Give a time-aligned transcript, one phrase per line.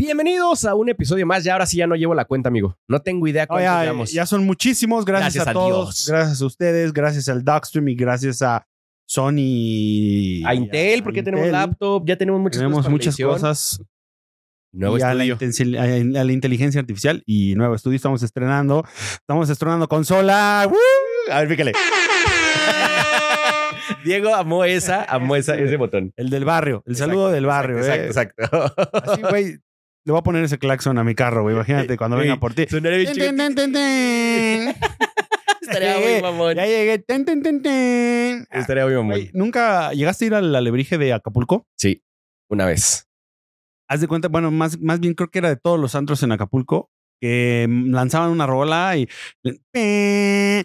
[0.00, 1.44] Bienvenidos a un episodio más.
[1.44, 2.74] Ya ahora sí ya no llevo la cuenta, amigo.
[2.88, 4.10] No tengo idea cuántos ya, llevamos.
[4.10, 5.04] ya son muchísimos.
[5.04, 5.88] Gracias, Gracias a, a todos.
[5.88, 6.08] Dios.
[6.08, 6.94] Gracias a ustedes.
[6.94, 8.66] Gracias al Darkstream y gracias a
[9.06, 10.42] Sony.
[10.46, 11.52] A Intel, porque tenemos Intel.
[11.52, 12.86] laptop, ya tenemos muchas Tenemos cosas.
[12.86, 13.30] para muchas edición.
[13.30, 13.82] cosas.
[14.72, 15.80] Nuevo y a la, estudio.
[15.82, 17.96] a la inteligencia artificial y nuevo estudio.
[17.96, 18.82] Estamos estrenando.
[19.12, 20.66] Estamos estrenando consola.
[20.66, 20.76] ¡Woo!
[21.30, 21.72] A ver, fíjale.
[24.04, 26.14] Diego amó esa, amó esa, ese botón.
[26.16, 26.82] El del barrio.
[26.86, 27.78] El saludo Exacto, del barrio.
[27.80, 28.06] Exacto, eh.
[28.06, 28.74] exacto.
[29.04, 29.58] Así, güey.
[30.10, 31.54] Le voy a poner ese claxon a mi carro, güey.
[31.54, 32.66] Imagínate cuando venga por ti.
[32.68, 33.30] Bien chido.
[35.60, 36.56] Estaría muy mamón.
[36.56, 36.98] Ya llegué.
[36.98, 38.44] Ten, ten, ten, ten.
[38.50, 39.12] Estaría muy mamón.
[39.12, 41.68] Güey, ¿Nunca llegaste a ir al alebrije de Acapulco?
[41.78, 42.02] Sí,
[42.50, 43.06] una vez.
[43.88, 46.32] Haz de cuenta, bueno, más, más bien creo que era de todos los antros en
[46.32, 46.90] Acapulco
[47.20, 49.08] que mm, lanzaban una rola y.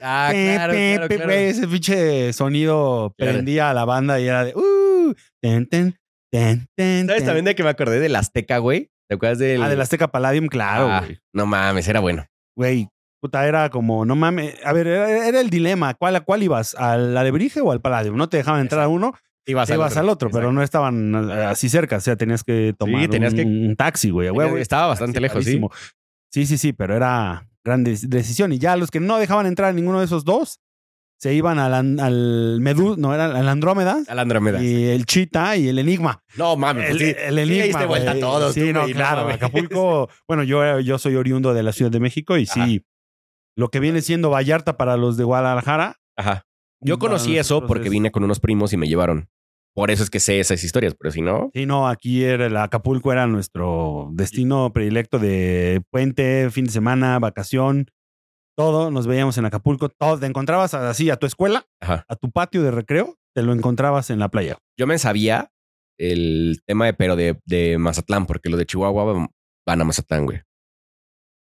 [0.01, 1.31] Ah, claro, claro, claro.
[1.33, 4.55] ese pinche sonido prendía a la banda y era de.
[4.55, 5.99] Uh, ten, ten,
[6.31, 8.89] ten, ten, ¿Sabes también de que me acordé del Azteca, güey?
[9.07, 9.61] ¿Te acuerdas del.
[9.61, 11.19] Ah, del Azteca Palladium, claro, Ah, güey.
[11.33, 12.25] No mames, era bueno.
[12.57, 12.87] Güey,
[13.21, 14.55] puta, era como, no mames.
[14.65, 15.93] A ver, era, era el dilema.
[15.93, 16.73] ¿Cuál, ¿A cuál ibas?
[16.75, 18.15] ¿Al alebrije o al Palladium?
[18.17, 19.13] No te dejaban entrar a uno,
[19.47, 21.97] Ibas, te ibas al otro, pero no estaban eh, así cerca.
[21.97, 24.29] O sea, tenías que tomar tenías un, que- un taxi, güey.
[24.31, 24.57] huevo.
[24.57, 25.61] Estaba bastante lejos, sí.
[26.33, 28.51] Sí, sí, sí, pero era gran de- decisión.
[28.53, 30.59] Y ya los que no dejaban entrar a ninguno de esos dos
[31.17, 33.99] se iban al, al Medu, no, era al Andrómeda.
[34.07, 34.61] Al Andrómeda.
[34.63, 36.21] Y el Chita y el Enigma.
[36.37, 37.15] No mames, El, pues sí.
[37.25, 37.63] el Sí, Enigma.
[37.65, 39.29] diste vuelta a todos, Sí, no, claro.
[39.29, 42.83] Acapulco, bueno, yo, yo soy oriundo de la Ciudad de México y sí,
[43.57, 45.97] lo que viene siendo Vallarta para los de Guadalajara.
[46.17, 46.45] Ajá.
[46.81, 49.29] Yo conocí eso porque vine con unos primos y me llevaron.
[49.73, 52.55] Por eso es que sé esas historias, pero si no, Sí, no, aquí era el
[52.55, 57.87] Acapulco era nuestro destino predilecto de puente, fin de semana, vacación,
[58.55, 58.91] todo.
[58.91, 60.19] Nos veíamos en Acapulco, todo.
[60.19, 62.05] Te encontrabas así a tu escuela, ajá.
[62.07, 64.57] a tu patio de recreo, te lo encontrabas en la playa.
[64.77, 65.51] Yo me sabía
[65.99, 69.29] el tema de, pero de, de Mazatlán, porque los de Chihuahua
[69.65, 70.41] van- a Mazatlán, güey.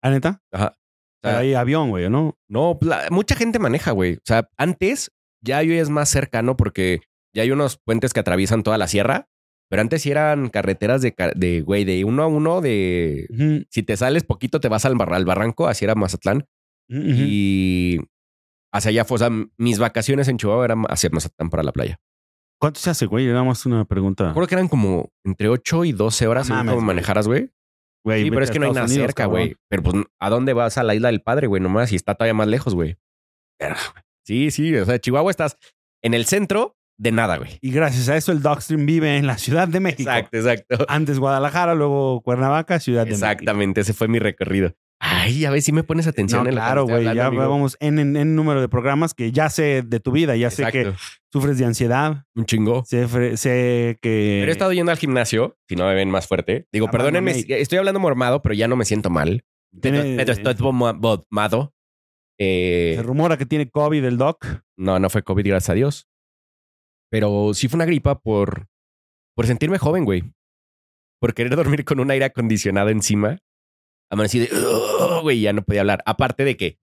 [0.02, 0.42] ¿Ah, neta?
[0.52, 0.76] Ajá.
[1.22, 2.38] O sea, hay avión, güey, ¿no?
[2.48, 4.14] No, la- mucha gente maneja, güey.
[4.14, 5.10] O sea, antes
[5.42, 7.00] ya hoy es más cercano porque
[7.34, 9.28] ya hay unos puentes que atraviesan toda la sierra,
[9.68, 13.66] pero antes sí eran carreteras de, de güey, de uno a uno, de...
[13.70, 16.46] Si te sales poquito, te vas al, bar- al barranco, así era Mazatlán.
[16.90, 17.98] Y
[18.72, 22.00] hacia allá fue, o sea, mis vacaciones en Chihuahua eran hacia Mazatlán para la playa.
[22.60, 23.26] ¿Cuánto se hace, güey?
[23.26, 24.28] Era más una pregunta.
[24.28, 26.84] Recuerdo que eran como entre 8 y 12 horas No mames, güey.
[26.86, 27.50] manejaras, güey.
[28.04, 29.56] Güey, Sí, pero es que no hay nada Unidos, cerca, güey.
[29.68, 30.76] Pero pues, ¿a dónde vas?
[30.78, 31.92] A la isla del padre, güey, nomás.
[31.92, 32.96] Y está todavía más lejos, güey.
[34.26, 34.74] Sí, sí.
[34.76, 35.56] O sea, Chihuahua estás
[36.02, 37.58] en el centro de nada, güey.
[37.62, 40.10] Y gracias a eso el Dogstream vive en la Ciudad de México.
[40.10, 40.86] Exacto, exacto.
[40.88, 43.26] Antes Guadalajara, luego Cuernavaca, Ciudad de México.
[43.26, 44.74] Exactamente, ese fue mi recorrido.
[45.22, 47.04] Ay, a ver si me pones atención No, en que claro, güey.
[47.14, 47.48] Ya amigo.
[47.48, 50.34] vamos en, en, en número de programas que ya sé de tu vida.
[50.36, 50.92] Ya sé que
[51.32, 52.24] sufres de ansiedad.
[52.34, 52.84] Un chingo.
[52.86, 54.38] Sé, sé que.
[54.40, 56.66] Pero he estado yendo al gimnasio, si no me ven más fuerte.
[56.72, 59.44] Digo, Ah, perdónenme, estoy hablando mormado, pero ya no me siento mal.
[59.80, 61.74] Pero, Tiene- pero estoy bomado.
[62.38, 64.46] Eh, Se rumora que tiene COVID el Doc.
[64.78, 66.06] no, no fue COVID, gracias a Dios.
[67.10, 68.66] Pero sí fue una gripa por,
[69.36, 70.32] por sentirme joven, güey.
[71.20, 73.38] Por querer dormir con un aire acondicionado encima.
[74.10, 74.48] Amanecí de,
[75.22, 76.02] güey, ya no podía hablar.
[76.06, 76.78] Aparte de que,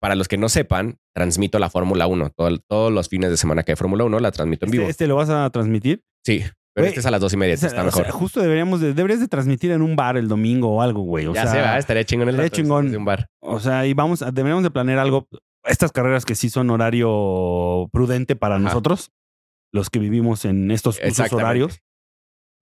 [0.00, 2.30] para los que no sepan, transmito la Fórmula 1.
[2.36, 4.82] Todo- todos los fines de semana que hay Fórmula 1 la transmito en vivo.
[4.82, 6.02] Este, este lo vas a transmitir.
[6.24, 6.42] Sí,
[6.74, 8.12] pero este es a las dos y media, este está o sea, mejor.
[8.20, 11.26] justo deberíamos de, deberías de transmitir en un bar el domingo o algo, güey.
[11.26, 12.84] O ya sea, se va, estaría chingón el estaría chingón.
[12.86, 13.28] desde un bar.
[13.40, 15.28] O sea, y vamos, a- deberíamos de planear algo.
[15.64, 18.64] Estas carreras que sí son horario prudente para Ajá.
[18.64, 19.10] nosotros,
[19.72, 21.78] los que vivimos en estos usos horarios.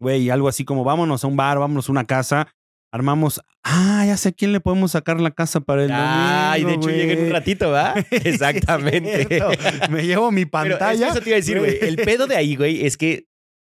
[0.00, 2.48] Güey, algo así como vámonos a un bar, vámonos a una casa,
[2.94, 3.40] armamos.
[3.64, 6.88] Ah, ya sé a quién le podemos sacar la casa para el Ay, de domingo,
[6.88, 7.94] hecho llegué en un ratito, ¿va?
[8.10, 9.26] Exactamente.
[9.90, 11.08] Me llevo mi Pero pantalla.
[11.08, 11.78] eso te iba a decir, güey.
[11.80, 13.26] El pedo de ahí, güey, es que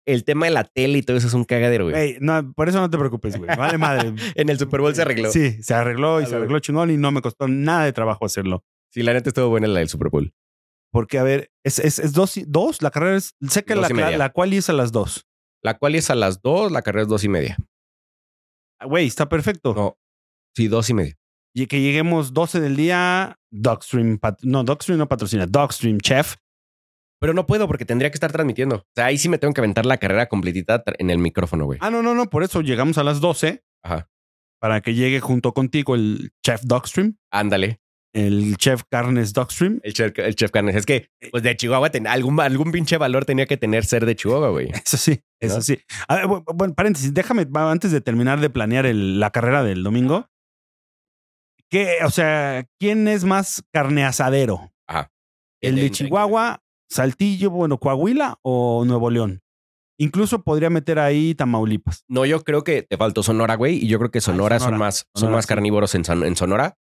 [0.07, 2.19] el tema de la tele y todo eso es un cagadero, güey.
[2.21, 3.57] No, por eso no te preocupes, güey.
[3.57, 4.15] Vale madre.
[4.35, 5.31] En el Super Bowl se arregló.
[5.31, 5.53] Sí.
[5.53, 8.27] Sí, se arregló y Ah, se arregló chingón y no me costó nada de trabajo
[8.27, 8.65] hacerlo.
[8.95, 10.33] la neta estuvo buena la del Super Bowl.
[10.93, 13.35] Porque, a ver, es, es, es dos, y- dos, la carrera es.
[13.49, 15.27] Sé que la, y la, la cual es a las dos.
[15.63, 17.57] La cual es a las dos, la carrera es dos y media.
[18.85, 19.75] Güey, está perfecto.
[19.75, 19.99] No.
[20.57, 21.15] Sí, dos y media.
[21.57, 26.37] Y que lleguemos 12 del día, Dogstream, no, Dogstream no patrocina, Dogstream Chef.
[27.21, 28.77] Pero no puedo porque tendría que estar transmitiendo.
[28.77, 31.79] O sea, ahí sí me tengo que aventar la carrera completita en el micrófono, güey.
[31.81, 34.11] Ah, no, no, no, por eso llegamos a las 12 Ajá.
[34.61, 37.81] para que llegue junto contigo el Chef Dogstream, Ándale.
[38.15, 39.81] El Chef Carnes Dogstream.
[39.83, 40.77] El chef, el chef Carnes.
[40.77, 44.17] Es que, pues de Chihuahua, ten- algún, algún pinche valor tenía que tener ser de
[44.17, 44.71] Chihuahua, güey.
[44.87, 45.63] Eso sí, eso ¿No?
[45.63, 45.79] sí.
[46.09, 49.83] A ver, bu- bueno, paréntesis, déjame, antes de terminar de planear el- la carrera del
[49.83, 50.29] domingo.
[51.71, 54.73] ¿Qué, o sea, ¿quién es más carne asadero?
[54.87, 55.11] Ajá.
[55.61, 59.41] ¿El de Chihuahua, Saltillo, bueno, Coahuila o Nuevo León?
[59.99, 62.05] Incluso podría meter ahí Tamaulipas.
[62.09, 63.77] No, yo creo que te faltó Sonora, güey.
[63.83, 64.79] Y yo creo que Sonora, son Sonora.
[64.79, 66.77] más, son más carnívoros en, Son- en Sonora.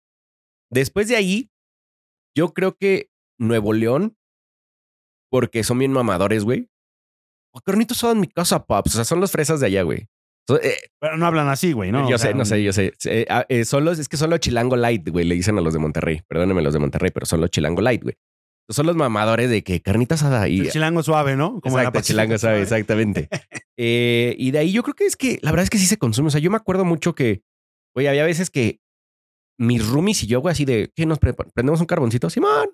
[0.72, 1.50] Después de ahí,
[2.36, 4.16] yo creo que Nuevo León,
[5.30, 6.69] porque son bien mamadores, güey.
[7.54, 8.92] O carnitos son mi casa, paps.
[8.92, 10.08] O sea, son los fresas de allá, güey.
[10.48, 12.08] So- eh, Pero no hablan así, güey, ¿no?
[12.08, 12.94] yo O sea, sé, no sé, yo sé.
[13.04, 15.24] Eh, ah, eh, son los, es que son los chilango light, güey.
[15.24, 16.22] Le dicen a los de Monterrey.
[16.26, 18.16] Perdónenme los de Monterrey, pero son los chilango light, güey.
[18.70, 21.56] Son los mamadores de que carnita asada y El chilango suave, ¿no?
[21.58, 22.62] Exacto, la Pacífico chilango Suave.
[22.62, 23.28] exactamente.
[23.76, 26.28] Y de ahí yo creo que es que la verdad es que sí se consume.
[26.28, 27.42] O sea, yo me acuerdo mucho que,
[27.94, 28.80] güey, había veces que
[29.62, 32.28] mis roomies y yo, güey, así de, ¿qué nos pre- prendemos un carboncito?
[32.30, 32.70] Simón.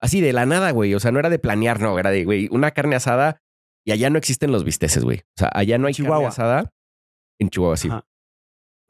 [0.00, 0.94] Así de la nada, güey.
[0.94, 3.40] O sea, no era de planear, no, era de, güey, una carne asada
[3.86, 5.18] y allá no existen los bisteces, güey.
[5.18, 6.28] O sea, allá no hay carne Chihuahua.
[6.28, 6.72] asada.
[7.40, 7.88] En Chihuahua, sí.
[7.88, 8.04] Ajá.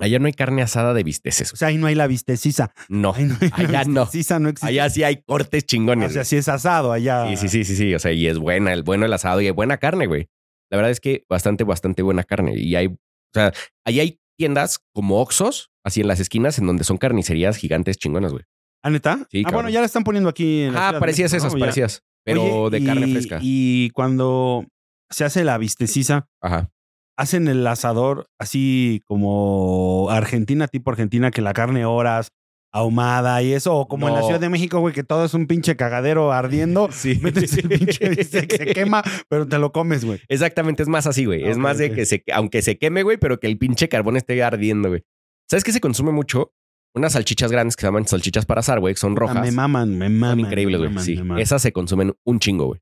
[0.00, 1.52] Allá no hay carne asada de bisteces.
[1.52, 2.72] O sea, ahí no hay la vistecisa.
[2.88, 3.12] No.
[3.14, 4.00] Ahí no hay Allá no.
[4.00, 4.68] vistecisa, no existe.
[4.68, 6.12] Allá sí hay cortes o chingones.
[6.14, 7.28] sea, si es asado allá.
[7.28, 7.94] Sí, sí, sí, sí, sí.
[7.94, 10.28] O sea, y es buena, el bueno el asado y hay buena carne, güey.
[10.70, 12.56] La verdad es que bastante, bastante buena carne.
[12.56, 12.96] Y hay, o
[13.34, 13.52] sea,
[13.86, 18.32] ahí hay tiendas como Oxos, así en las esquinas, en donde son carnicerías gigantes chingonas,
[18.32, 18.44] güey.
[18.84, 19.26] ¿Ah, neta?
[19.30, 19.54] Sí, ah, cabrón.
[19.54, 21.58] bueno, ya la están poniendo aquí en Ah, parecías México, esas, ¿no?
[21.58, 21.62] Ya.
[21.64, 22.02] parecías.
[22.24, 23.38] Pero Oye, de carne fresca.
[23.42, 24.66] Y cuando
[25.10, 26.70] se hace la vistecisa, Ajá.
[27.16, 32.28] hacen el asador así como Argentina, tipo Argentina, que la carne horas,
[32.72, 34.22] ahumada y eso, o como en la.
[34.22, 36.88] Ciudad de México, güey, que todo es un pinche cagadero ardiendo.
[36.92, 37.18] Sí.
[37.22, 40.20] Metes el pinche bistec, se quema, pero te lo comes, güey.
[40.28, 41.44] Exactamente, es más así, güey.
[41.44, 44.42] es más de que se, aunque se queme, güey, pero que el pinche carbón esté
[44.42, 45.04] ardiendo, güey.
[45.50, 46.54] ¿Sabes qué se consume mucho?
[46.94, 49.42] Unas salchichas grandes que se llaman salchichas para asar, güey, que son Ah, rojas.
[49.42, 50.30] me maman, me maman.
[50.30, 50.98] Son increíbles, güey.
[50.98, 51.38] Sí, me maman.
[51.42, 52.80] esas se consumen un chingo, güey.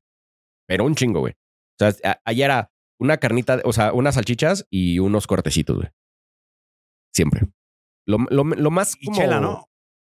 [0.67, 1.33] Pero un chingo, güey.
[1.33, 5.89] O sea, a- allá era una carnita, o sea, unas salchichas y unos cortecitos, güey.
[7.13, 7.47] Siempre.
[8.05, 9.67] Lo, lo- lo más Y como chela, ¿no?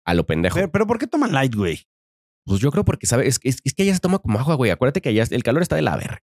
[0.08, 0.54] A lo pendejo.
[0.56, 1.80] Pero, pero ¿por qué toman light, güey?
[2.44, 3.26] Pues yo creo porque, ¿sabes?
[3.28, 4.70] Es, es- es que allá se toma como agua, güey.
[4.70, 6.22] Acuérdate que allá el calor está de la verga.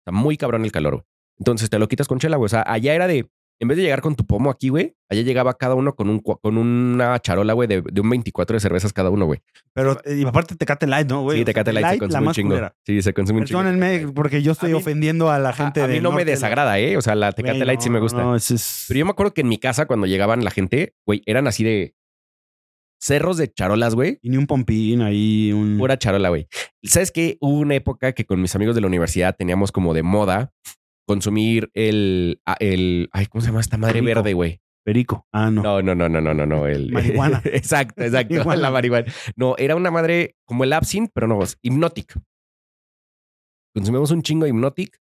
[0.00, 1.04] Está muy cabrón el calor, güey.
[1.38, 2.46] Entonces te lo quitas con chela, güey.
[2.46, 3.28] O sea, allá era de,
[3.60, 6.20] en vez de llegar con tu pomo aquí, güey, allá llegaba cada uno con, un,
[6.20, 9.40] con una charola, güey, de, de un 24 de cervezas cada uno, güey.
[9.72, 11.38] Pero eh, y aparte Tecate Light, ¿no, güey?
[11.40, 12.48] Sí, Tecate Light se la consume un chingo.
[12.50, 12.76] culera.
[12.86, 13.60] Sí, se consume un chingo.
[13.60, 16.12] Perdónenme, porque yo estoy A mí- ofendiendo a la gente a, a de mí no
[16.12, 16.96] me desagrada, ¿eh?
[16.96, 18.18] O sea, la Tecate Light sí me gusta.
[18.22, 18.84] No, es...
[18.88, 21.64] Pero yo me acuerdo que en mi casa, cuando llegaban la gente, güey, eran así
[21.64, 21.94] de
[23.00, 24.18] cerros de charolas, güey.
[24.22, 25.78] Y ni un pompín ahí, un...
[25.78, 26.48] Pura charola, güey.
[26.82, 27.36] ¿Sabes qué?
[27.40, 30.52] Hubo una época que con mis amigos de la universidad teníamos como de moda
[31.06, 34.06] consumir el, a- el, ay, ¿cómo se llama esta madre Perico.
[34.20, 34.60] verde, güey?
[34.84, 35.26] perico.
[35.32, 35.62] Ah, no.
[35.62, 36.66] No, no, no, no, no, no, no.
[36.66, 37.42] El, Marihuana.
[37.44, 38.34] exacto, exacto.
[38.34, 38.62] Marihuana.
[38.62, 39.12] La marihuana.
[39.36, 42.18] No, era una madre como el Absinthe, pero no, Hypnotic.
[43.74, 44.98] Consumimos un chingo de Hypnotic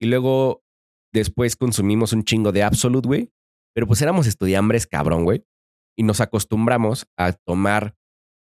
[0.00, 0.64] y luego
[1.12, 3.30] después consumimos un chingo de Absolute, güey.
[3.74, 5.44] Pero pues éramos estudiambres cabrón, güey.
[5.98, 7.96] Y nos acostumbramos a tomar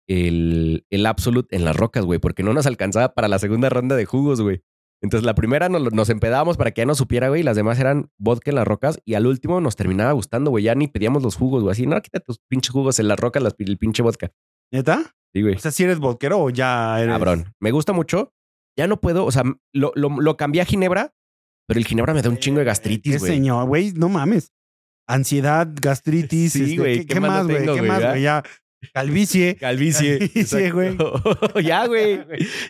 [0.08, 3.96] el, el Absolute en las rocas, güey, porque no nos alcanzaba para la segunda ronda
[3.96, 4.62] de jugos, güey.
[5.02, 7.80] Entonces la primera nos, nos empedábamos para que ya no supiera, güey, y las demás
[7.80, 11.24] eran vodka en las rocas y al último nos terminaba gustando, güey, ya ni pedíamos
[11.24, 14.04] los jugos, güey, así, no, quita tus pinches jugos en las rocas, las, el pinche
[14.04, 14.32] vodka.
[14.72, 15.16] ¿Neta?
[15.34, 15.56] Sí, güey.
[15.56, 17.14] O sea, si eres vodquero o ya eres...
[17.14, 17.54] Cabrón.
[17.60, 18.34] Me gusta mucho.
[18.78, 19.44] Ya no puedo, o sea,
[19.74, 21.14] lo, lo, lo cambié a ginebra,
[21.68, 23.32] pero el ginebra me da un chingo de ¿Qué gastritis, güey.
[23.32, 23.68] señor?
[23.68, 24.52] Güey, no mames.
[25.08, 26.54] Ansiedad, gastritis.
[26.54, 27.66] Sí, este, güey, ¿Qué, ¿qué qué más güey?
[27.66, 28.22] ¿Qué más, güey?
[28.22, 28.44] Ya.
[28.94, 29.56] Calvicie.
[29.60, 30.20] Calvicie.
[30.20, 30.98] Calvicie, güey.
[31.64, 32.26] Ya, güey.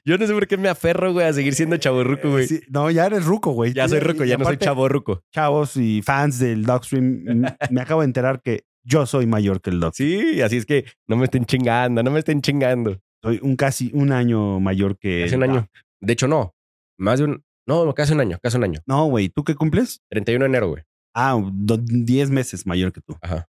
[0.06, 2.48] Yo no sé por qué me aferro, güey, a seguir siendo chaborruco, güey.
[2.48, 3.74] Sí, no, ya eres ruco, güey.
[3.74, 5.22] Ya soy ruco, ya no soy aparte, chaborruco.
[5.34, 9.80] Chavos y fans del Dogstream, me acabo de enterar que yo soy mayor que el
[9.80, 9.96] Dog.
[9.96, 13.00] Sí, así es que no me estén chingando, no me estén chingando.
[13.22, 15.24] Soy un casi un año mayor que.
[15.24, 15.50] El un Doc.
[15.50, 15.68] año.
[16.02, 16.54] De hecho, no.
[17.00, 17.44] Más de un.
[17.68, 18.80] No, casi un año, casi un año.
[18.86, 19.30] No, güey.
[19.30, 20.02] ¿Tú qué cumples?
[20.10, 20.84] 31 de enero, güey.
[21.16, 23.18] Ah, do- 10 meses mayor que tú.
[23.22, 23.48] Ajá.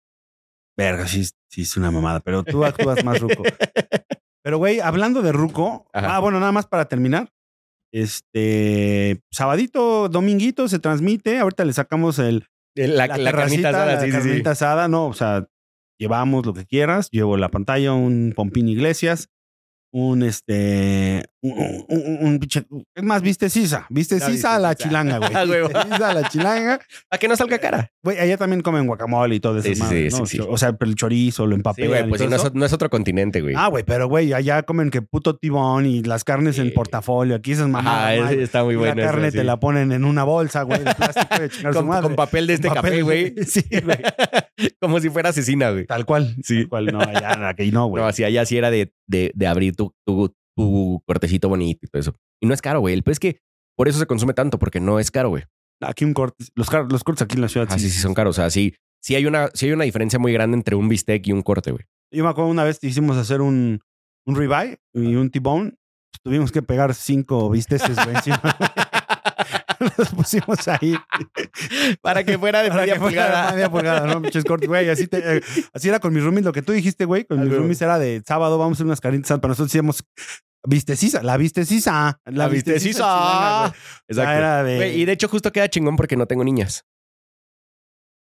[0.78, 3.44] Verga, sí, sí es una mamada, pero tú actúas más ruco.
[4.42, 6.16] Pero, güey, hablando de ruco, Ajá.
[6.16, 7.30] ah, bueno, nada más para terminar.
[7.92, 11.38] Este sabadito, dominguito se transmite.
[11.40, 14.28] Ahorita le sacamos el La, la, terracita, carnita asada, la sí, sí, sí.
[14.30, 15.48] carnita asada, no, o sea,
[16.00, 17.10] llevamos lo que quieras.
[17.12, 19.28] Llevo la pantalla, un Pompín Iglesias,
[19.92, 22.66] un este, un, un, un- un pinche-
[22.96, 25.32] es más, viste Sisa, viste Sisa a la chilanga, güey.
[25.34, 26.80] Ah, Sisa a la chilanga.
[27.10, 27.92] A que no salga cara.
[28.04, 29.68] Güey, allá también comen guacamole y todo eso.
[29.68, 30.40] Sí, sí, sí.
[30.48, 32.52] O sea, pero el chorizo, lo Sí, empapelan güey, pues todo no es, eso.
[32.54, 33.56] no es otro continente, güey.
[33.58, 37.36] Ah, güey, pero güey, allá comen que puto tibón y las carnes en portafolio.
[37.36, 38.06] Aquí esas mamadas.
[38.06, 38.96] Hay, es- está muy bueno.
[39.02, 41.74] La carne eso, te la ponen en una bolsa, güey, de plástico de chingar a
[41.74, 42.04] su con, madre.
[42.04, 43.34] con papel de este Con café, papel, güey.
[43.46, 43.98] Sí, güey.
[44.80, 45.86] Como si fuera asesina, güey.
[45.86, 46.36] Tal cual.
[46.44, 46.60] Sí.
[46.62, 46.86] Tal cual.
[46.88, 48.02] No, allá, aquí no, güey.
[48.04, 51.90] No, así allá sí era de, de, de abrir tu, tu, tu cortecito bonito y
[51.90, 52.16] todo eso.
[52.42, 52.94] Y no es caro, güey.
[52.94, 53.40] El pez es que
[53.78, 55.44] por eso se consume tanto, porque no es caro, güey.
[55.82, 56.44] Aquí un corte.
[56.56, 57.68] Los, car- los cortes aquí en la ciudad.
[57.72, 58.38] Así sí son caros.
[58.38, 61.26] O sea, sí, sí hay una, sí hay una diferencia muy grande entre un bistec
[61.28, 61.86] y un corte, güey.
[62.12, 63.80] Yo me acuerdo una vez que hicimos hacer un,
[64.26, 65.76] un ribeye y un T-bone.
[66.24, 68.42] Tuvimos que pegar cinco bisteces, güey, encima.
[69.98, 70.96] los pusimos ahí.
[72.02, 73.48] Para que fuera de Para media que fuera pulgada.
[73.48, 74.22] de media pulgada, ¿no?
[74.22, 74.90] Pinches cortes, güey.
[74.90, 75.42] Así, te- eh,
[75.74, 76.46] así era con mis roomies.
[76.46, 78.86] Lo que tú dijiste, güey, con Ah, mis roomies era de sábado, vamos a hacer
[78.86, 79.28] unas caritas.
[79.40, 80.04] Para nosotros decíamos
[80.68, 82.20] vistecisa, la vistecisa.
[82.26, 82.98] La vistecisa.
[83.04, 83.72] chilanga, güey.
[84.10, 84.32] Exacto.
[84.34, 86.86] Era de y de hecho justo queda chingón porque no tengo niñas.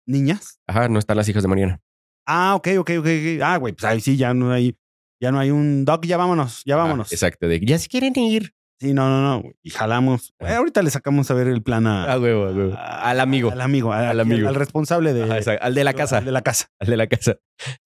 [0.07, 0.61] niñas.
[0.67, 1.81] Ajá, no están las hijas de Mariana.
[2.27, 3.07] Ah, ok, ok, ok.
[3.07, 3.43] ok.
[3.43, 4.77] Ah, güey, pues ahí sí, ya no hay,
[5.21, 7.09] ya no hay un doc, ya vámonos, ya vámonos.
[7.11, 7.47] Ah, exacto.
[7.49, 8.53] De, ya si quieren ir.
[8.79, 9.41] Sí, no, no, no.
[9.43, 10.35] güey, Y jalamos.
[10.41, 13.51] Eh, ahorita le sacamos a ver el plan a, Ah, huevo, a Al amigo.
[13.51, 14.49] Al amigo, a- Al amigo.
[14.49, 15.53] Al responsable de, Ajá.
[15.63, 16.19] Al de la casa.
[16.19, 16.69] al de la casa.
[16.79, 17.37] Al de la casa.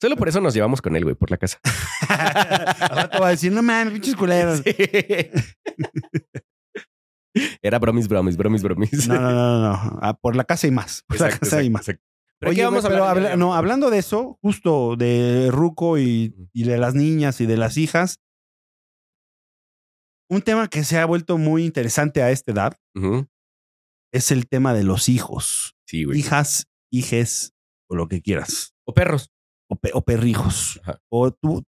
[0.01, 1.61] Solo por eso nos llevamos con él, güey, por la casa.
[2.09, 4.63] Al rato va a decir, no mames, pinches culeros.
[4.65, 4.75] Sí.
[7.63, 9.07] Era bromis, bromis, bromis, bromis.
[9.09, 9.99] No, no, no, no.
[10.03, 11.05] Ah, por la casa y más.
[11.07, 11.83] Por la Exacto, casa y más.
[11.89, 12.05] exacto.
[12.41, 13.17] Pero Oye, ¿qué vamos a güey, hablar?
[13.17, 17.57] habla- no, hablando de eso, justo de Ruco y, y de las niñas y de
[17.59, 18.19] las hijas,
[20.31, 22.77] un tema que se ha vuelto muy interesante a esta edad
[24.13, 25.75] es el tema de los hijos.
[25.87, 26.19] Sí, güey.
[26.21, 27.53] Hijas, hijes
[27.89, 28.73] o lo que quieras.
[28.87, 29.31] O perros.
[29.69, 30.81] O, pe- o perrijos.
[30.83, 31.01] Ajá.
[31.11, 31.65] O tu,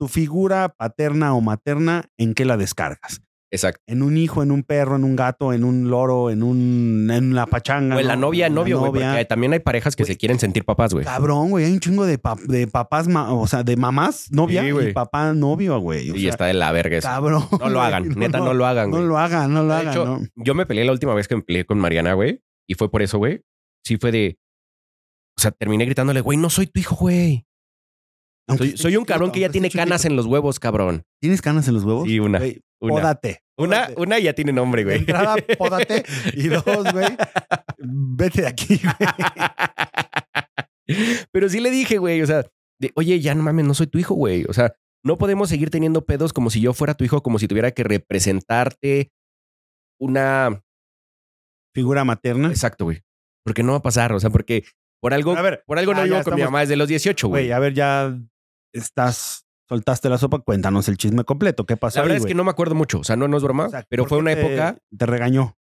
[0.00, 3.20] tu figura paterna o materna, ¿en qué la descargas?
[3.54, 3.80] Exacto.
[3.86, 7.30] En un hijo, en un perro, en un gato, en un loro, en, un, en
[7.30, 7.94] una pachanga.
[7.94, 8.22] O en la ¿no?
[8.22, 8.90] novia, En la novio, güey.
[8.92, 9.10] novia.
[9.12, 11.04] Porque también hay parejas que se quieren sentir papás, güey.
[11.04, 11.66] Cabrón, güey.
[11.66, 12.18] Hay un chingo de,
[12.48, 16.10] de papás, ma- o sea, de mamás, novia Sí, y papá, novio, güey.
[16.10, 17.06] Y sea, está de la verga eso.
[17.06, 17.44] Cabrón.
[17.60, 18.08] No lo hagan.
[18.08, 19.08] Neta, no lo hagan, No güey.
[19.08, 19.92] lo hagan, no lo De hagan.
[19.92, 20.20] hecho, no.
[20.34, 22.42] Yo me peleé la última vez que me peleé con Mariana, güey.
[22.68, 23.42] Y fue por eso, güey.
[23.84, 24.36] Sí fue de...
[25.38, 27.46] O sea, terminé gritándole, güey, no soy tu hijo, güey.
[28.76, 31.04] Soy, un cabrón que ya tiene canas en los huevos, cabrón.
[31.20, 32.06] ¿Tienes canas en los huevos?
[32.06, 32.40] Sí, una.
[32.80, 32.94] Una.
[32.94, 33.40] Pódate.
[33.56, 34.98] Una, una ya tiene nombre, güey.
[34.98, 36.04] entrada, pódate.
[36.34, 37.06] Y dos, güey,
[37.78, 38.94] vete de aquí, güey.
[41.32, 42.44] Pero sí le dije, güey, o sea,
[42.80, 44.44] de, oye, ya no mames, no soy tu hijo, güey.
[44.48, 44.74] O sea,
[45.04, 47.84] no podemos seguir teniendo pedos como si yo fuera tu hijo, como si tuviera que
[47.84, 49.10] representarte
[50.00, 50.62] una...
[51.74, 52.50] Figura materna.
[52.50, 53.02] Exacto, güey.
[53.44, 54.64] Porque no va a pasar, o sea, porque
[55.02, 57.28] por algo, A ver, por algo no ya- vivo con mi mamá desde los 18,
[57.28, 57.44] güey.
[57.44, 58.16] Güey, a ver, ya
[58.74, 61.64] estás, soltaste la sopa, cuéntanos el chisme completo.
[61.64, 61.98] ¿Qué pasó?
[61.98, 63.66] La verdad ahí, es que no me acuerdo mucho, o sea, no, no es broma,
[63.66, 65.56] O sea, pero ¿por fue una te- época, Te regañó.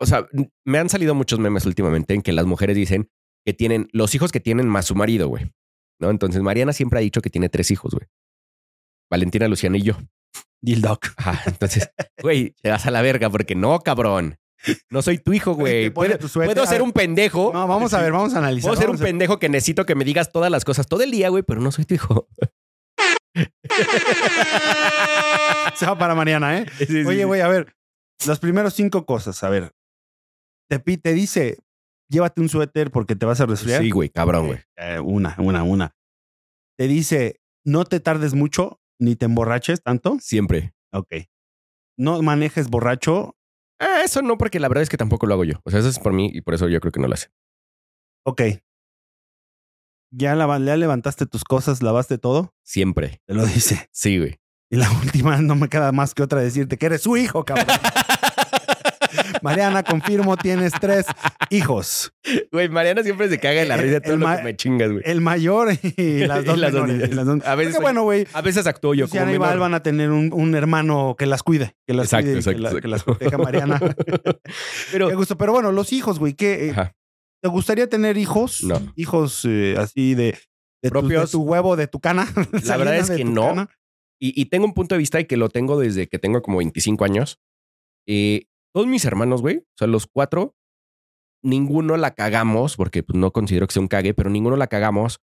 [0.00, 0.26] o sea,
[0.64, 3.10] me han salido muchos memes últimamente en que las mujeres dicen
[3.44, 5.50] que tienen los hijos que tienen más su marido, güey.
[6.00, 6.10] ¿No?
[6.10, 8.06] Entonces, Mariana siempre ha dicho que tiene tres hijos, güey.
[9.10, 9.94] Valentina, Luciana y yo.
[10.62, 11.06] Dildoc.
[11.16, 11.90] Ajá, entonces,
[12.22, 14.36] güey, te vas a la verga porque no, cabrón.
[14.90, 17.50] No soy tu hijo, Güey, Puedo, ser un pendejo.
[17.52, 18.68] No, vamos a ver, vamos a analizar.
[18.68, 21.30] Puedo ser un pendejo que necesito que me digas todas las cosas todo el día,
[21.30, 22.28] güey, pero no soy tu hijo.
[25.74, 26.66] Se va para Mariana, ¿eh?
[26.78, 27.74] Sí, sí, Oye, güey, a ver.
[28.26, 29.72] Las primeras cinco cosas, a ver.
[30.68, 31.58] Te, te dice,
[32.10, 33.82] llévate un suéter porque te vas a resfriar.
[33.82, 34.58] Sí, güey, cabrón, güey.
[34.76, 35.94] Eh, una, una, una.
[36.76, 40.18] Te dice, no te tardes mucho ni te emborraches tanto.
[40.20, 40.74] Siempre.
[40.92, 41.14] Ok.
[41.96, 43.36] No manejes borracho.
[43.80, 45.54] Ah, eso no, porque la verdad es que tampoco lo hago yo.
[45.64, 47.28] O sea, eso es por mí y por eso yo creo que no lo hace.
[48.24, 48.42] Ok.
[50.12, 52.52] Ya, lava- ya levantaste tus cosas, lavaste todo.
[52.62, 53.20] Siempre.
[53.26, 53.88] Te lo dice.
[53.92, 54.38] Sí, güey.
[54.70, 57.66] Y la última no me queda más que otra decirte que eres su hijo, cabrón.
[59.42, 61.06] Mariana, confirmo, tienes tres
[61.50, 62.12] hijos.
[62.52, 64.90] Güey, Mariana siempre se caga en la El- risa de todo lo que me chingas,
[64.92, 65.02] güey.
[65.06, 67.10] El mayor y las dos Y las dos menores, niñas.
[67.10, 68.26] y las dos- A veces Porque bueno, güey.
[68.32, 69.48] A veces actúo yo como Luciana y menor.
[69.48, 72.38] Val van a tener un, un hermano que las cuide, que las Exacto, cuide, y
[72.38, 72.82] exacto, que, la- exacto.
[72.82, 73.80] que las proteja Mariana.
[74.92, 75.36] Pero, Qué gusto.
[75.38, 76.94] Pero bueno, los hijos, güey, ¿qué, Ajá.
[77.42, 78.62] ¿te gustaría tener hijos?
[78.64, 78.80] No.
[78.96, 80.36] Hijos eh, así de,
[80.82, 81.30] de, tu, Propios.
[81.30, 82.26] de tu huevo, de tu cana.
[82.64, 83.68] La verdad es que no.
[84.22, 86.58] Y, y tengo un punto de vista y que lo tengo desde que tengo como
[86.58, 87.38] 25 años.
[88.06, 90.54] Eh, todos mis hermanos, güey, o sea, los cuatro,
[91.42, 95.20] ninguno la cagamos, porque pues, no considero que sea un cague, pero ninguno la cagamos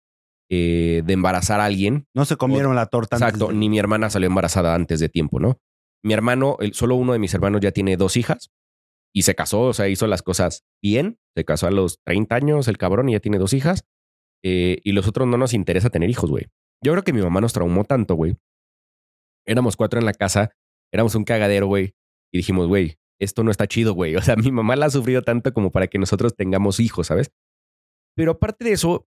[0.50, 2.06] eh, de embarazar a alguien.
[2.14, 3.16] No se comieron la torta.
[3.16, 5.58] antes Exacto, de- ni mi hermana salió embarazada antes de tiempo, ¿no?
[6.04, 8.50] Mi hermano, el, solo uno de mis hermanos ya tiene dos hijas
[9.12, 11.18] y se casó, o sea, hizo las cosas bien.
[11.36, 13.84] Se casó a los 30 años, el cabrón, y ya tiene dos hijas.
[14.44, 16.46] Eh, y los otros no nos interesa tener hijos, güey.
[16.84, 18.36] Yo creo que mi mamá nos traumó tanto, güey.
[19.46, 20.52] Éramos cuatro en la casa,
[20.92, 21.94] éramos un cagadero, güey.
[22.32, 24.16] Y dijimos, güey, esto no está chido, güey.
[24.16, 27.30] O sea, mi mamá la ha sufrido tanto como para que nosotros tengamos hijos, ¿sabes?
[28.16, 29.06] Pero aparte de eso,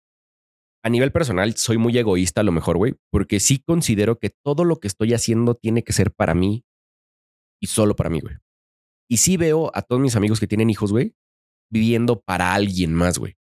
[0.82, 4.64] a nivel personal, soy muy egoísta a lo mejor, güey, porque sí considero que todo
[4.64, 6.64] lo que estoy haciendo tiene que ser para mí
[7.61, 8.37] y solo para mí, güey.
[9.08, 11.14] Y sí veo a todos mis amigos que tienen hijos, güey,
[11.70, 13.37] viviendo para alguien más, güey.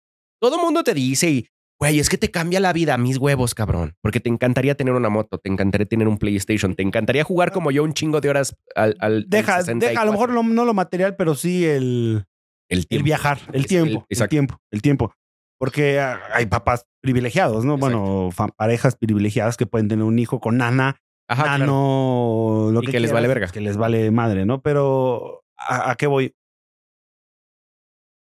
[0.41, 1.49] Todo mundo te dice y,
[1.81, 3.95] güey, es que te cambia la vida, mis huevos, cabrón.
[4.03, 7.71] Porque te encantaría tener una moto, te encantaría tener un PlayStation, te encantaría jugar como
[7.71, 8.97] yo un chingo de horas al.
[9.01, 9.89] al al Deja, 64.
[9.91, 12.25] deja, a lo mejor no, no lo material, pero sí el,
[12.69, 15.15] el, el viajar, el tiempo, el- tiempo, el tiempo.
[15.61, 17.77] Porque hay papás privilegiados, ¿no?
[17.79, 21.59] Bueno, parejas privilegiadas que pueden tener un hijo con nana, Ajá, claro.
[21.59, 23.49] nano, lo Y que, que les vale verga.
[23.49, 24.63] Que les vale madre, ¿no?
[24.63, 26.33] Pero ¿a, a qué voy?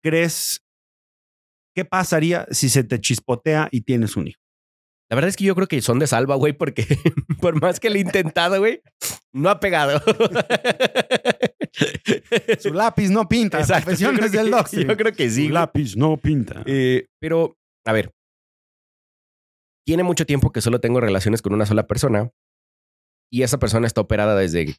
[0.03, 0.61] crees?
[1.75, 4.39] ¿Qué pasaría si se te chispotea y tienes un hijo?
[5.09, 6.87] La verdad es que yo creo que son de salva, güey, porque
[7.41, 8.81] por más que lo he intentado, güey,
[9.33, 9.99] no ha pegado.
[12.59, 13.59] Su lápiz no pinta.
[13.59, 14.87] Exacto, yo Profesiones creo que- del doctor.
[14.87, 15.47] Yo creo que sí.
[15.47, 16.63] Su lápiz no pinta.
[16.65, 18.11] Eh, pero, a ver.
[19.85, 22.31] Tiene mucho tiempo que solo tengo relaciones con una sola persona
[23.31, 24.73] y esa persona está operada desde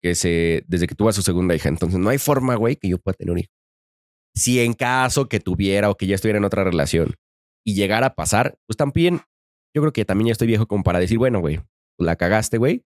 [0.00, 1.68] que se, desde que tuvo a su segunda hija.
[1.68, 3.50] Entonces no hay forma, güey, que yo pueda tener un hijo.
[4.34, 7.14] Si en caso que tuviera o que ya estuviera en otra relación
[7.64, 9.20] y llegara a pasar, pues también,
[9.74, 11.56] yo creo que también ya estoy viejo como para decir, bueno, güey,
[11.96, 12.84] pues la cagaste, güey.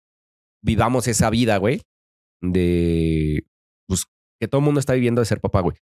[0.62, 1.82] Vivamos esa vida, güey,
[2.42, 3.46] de,
[3.86, 4.04] pues,
[4.40, 5.76] que todo el mundo está viviendo de ser papá, güey.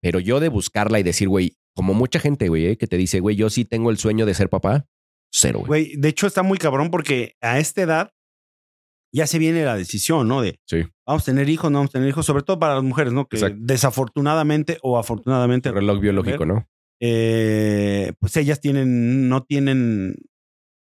[0.00, 3.20] Pero yo de buscarla y decir, güey, como mucha gente, güey, eh, que te dice,
[3.20, 4.86] güey, yo sí tengo el sueño de ser papá,
[5.32, 5.66] cero, güey.
[5.66, 8.12] Güey, de hecho está muy cabrón porque a esta edad
[9.12, 10.42] ya se viene la decisión, ¿no?
[10.42, 10.82] De Sí.
[11.06, 13.26] vamos a tener hijos, no vamos a tener hijos, sobre todo para las mujeres, ¿no?
[13.26, 13.58] Que Exacto.
[13.60, 16.66] desafortunadamente o afortunadamente, El reloj biológico, ¿no?
[17.00, 20.14] eh, pues ellas tienen, no tienen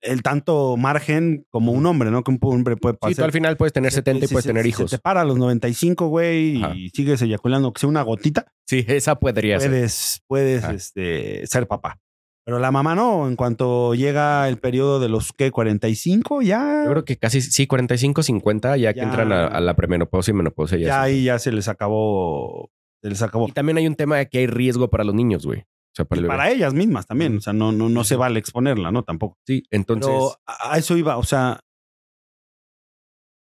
[0.03, 2.23] el tanto margen como un hombre, ¿no?
[2.23, 3.17] Que un hombre puede Sí, pasar.
[3.17, 4.91] tú al final puedes tener 70 y puedes se- tener hijos.
[4.91, 6.75] Se te para a los 95, güey, Ajá.
[6.77, 9.71] y sigues eyaculando, que sea una gotita, Sí, esa podría ser.
[9.71, 11.99] puedes, puedes este, ser papá.
[12.47, 15.51] Pero la mamá no, en cuanto llega el periodo de los, ¿qué?
[15.51, 16.85] 45, ya.
[16.85, 19.05] Yo creo que casi, sí, 45, 50, ya, que Ya.
[19.05, 20.79] entran a, a la premenopausia y menopausia.
[20.79, 22.71] Ya ya ahí ya se les acabó.
[23.03, 23.49] Se les acabó.
[23.49, 25.61] Y también hay un tema de que hay riesgo para los niños, güey.
[25.63, 27.39] O sea, para el para ellas mismas también.
[27.39, 29.03] O sea, no, no, no se vale exponerla, ¿no?
[29.03, 29.39] Tampoco.
[29.45, 30.07] Sí, entonces.
[30.07, 31.17] Pero a eso iba.
[31.17, 31.59] O sea,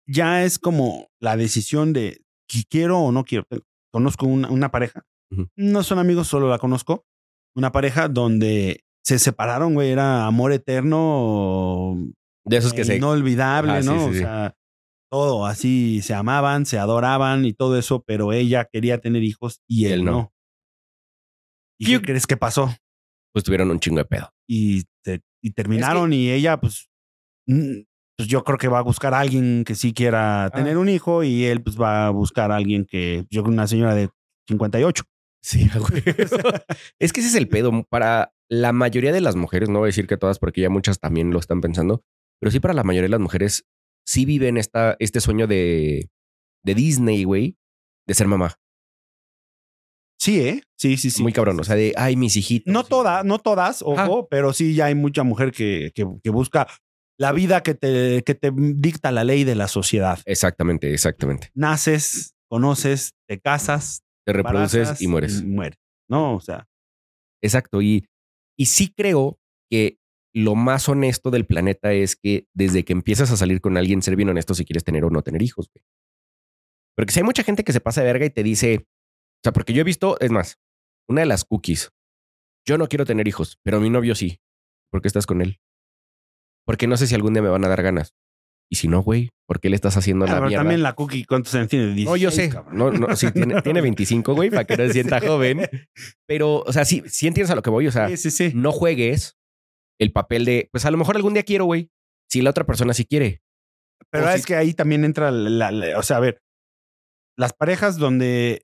[0.08, 3.44] ya es como la decisión de si quiero o no quiero.
[3.92, 5.02] Conozco una, una pareja.
[5.56, 7.04] No son amigos, solo la conozco.
[7.54, 9.90] Una pareja donde se separaron, güey.
[9.90, 11.96] Era amor eterno.
[12.44, 12.96] de esos que se.
[12.96, 14.10] inolvidable, ¿no?
[14.12, 14.56] sí, o sea,
[15.10, 19.86] todo así, se amaban, se adoraban y todo eso, pero ella quería tener hijos y
[19.86, 20.12] él, Él no.
[20.12, 20.32] no.
[21.78, 22.70] ¿Y qué crees que pasó?
[23.32, 24.30] Pues tuvieron un chingo de pedo.
[24.46, 24.84] Y,
[25.54, 26.90] terminaron y ella, pues,
[27.46, 30.50] pues yo creo que va a buscar a alguien que sí quiera Ah.
[30.50, 33.66] tener un hijo y él pues va a buscar a alguien que, yo creo una
[33.66, 34.10] señora de
[34.46, 35.04] 58.
[35.42, 36.02] Sí, güey.
[36.98, 37.84] es que ese es el pedo.
[37.88, 41.00] Para la mayoría de las mujeres, no voy a decir que todas, porque ya muchas
[41.00, 42.02] también lo están pensando,
[42.40, 43.66] pero sí para la mayoría de las mujeres,
[44.06, 46.10] sí viven esta, este sueño de,
[46.64, 47.56] de Disney, güey,
[48.06, 48.56] de ser mamá.
[50.18, 50.62] Sí, ¿eh?
[50.76, 51.22] Sí, sí, sí.
[51.22, 51.58] Muy cabrón.
[51.60, 52.70] O sea, de, ay, mis hijitos.
[52.70, 54.26] No todas, no todas, ojo, Ajá.
[54.30, 56.66] pero sí ya hay mucha mujer que, que, que busca
[57.18, 60.18] la vida que te, que te dicta la ley de la sociedad.
[60.26, 61.50] Exactamente, exactamente.
[61.54, 65.42] Naces, conoces, te casas, Te reproduces y mueres.
[65.42, 65.78] mueres.
[66.08, 66.68] No, o sea,
[67.42, 67.82] Exacto.
[67.82, 68.06] Y,
[68.58, 69.38] y sí creo
[69.70, 69.98] que
[70.34, 74.16] lo más honesto del planeta es que desde que empiezas a salir con alguien, ser
[74.16, 75.70] bien honesto si quieres tener o no tener hijos.
[75.72, 75.84] güey.
[76.96, 79.52] Porque si hay mucha gente que se pasa de verga y te dice, o sea,
[79.52, 80.58] porque yo he visto, es más,
[81.08, 81.90] una de las cookies,
[82.66, 84.40] yo no quiero tener hijos, pero mi novio sí.
[84.90, 85.60] ¿Por qué estás con él?
[86.66, 88.14] Porque no sé si algún día me van a dar ganas.
[88.72, 90.62] Y si no, güey, ¿por qué le estás haciendo la pero mierda?
[90.62, 91.86] también la cookie, ¿cuántos años tiene?
[92.04, 92.54] No, yo 16, sé.
[92.54, 92.76] cabrón.
[92.78, 95.68] No, no, sí, tiene, tiene 25, güey, para que no se sienta joven.
[96.26, 97.86] Pero, o sea, sí, sí entiendes a lo que voy.
[97.88, 98.52] O sea, Sí, sí, sí.
[98.54, 99.36] no juegues
[100.00, 101.90] el papel de, pues a lo mejor algún día quiero, güey.
[102.30, 103.42] Si la otra persona sí quiere.
[104.10, 106.40] Pero o es si- que ahí también entra la, la- o sea, a ver,
[107.36, 108.62] las parejas donde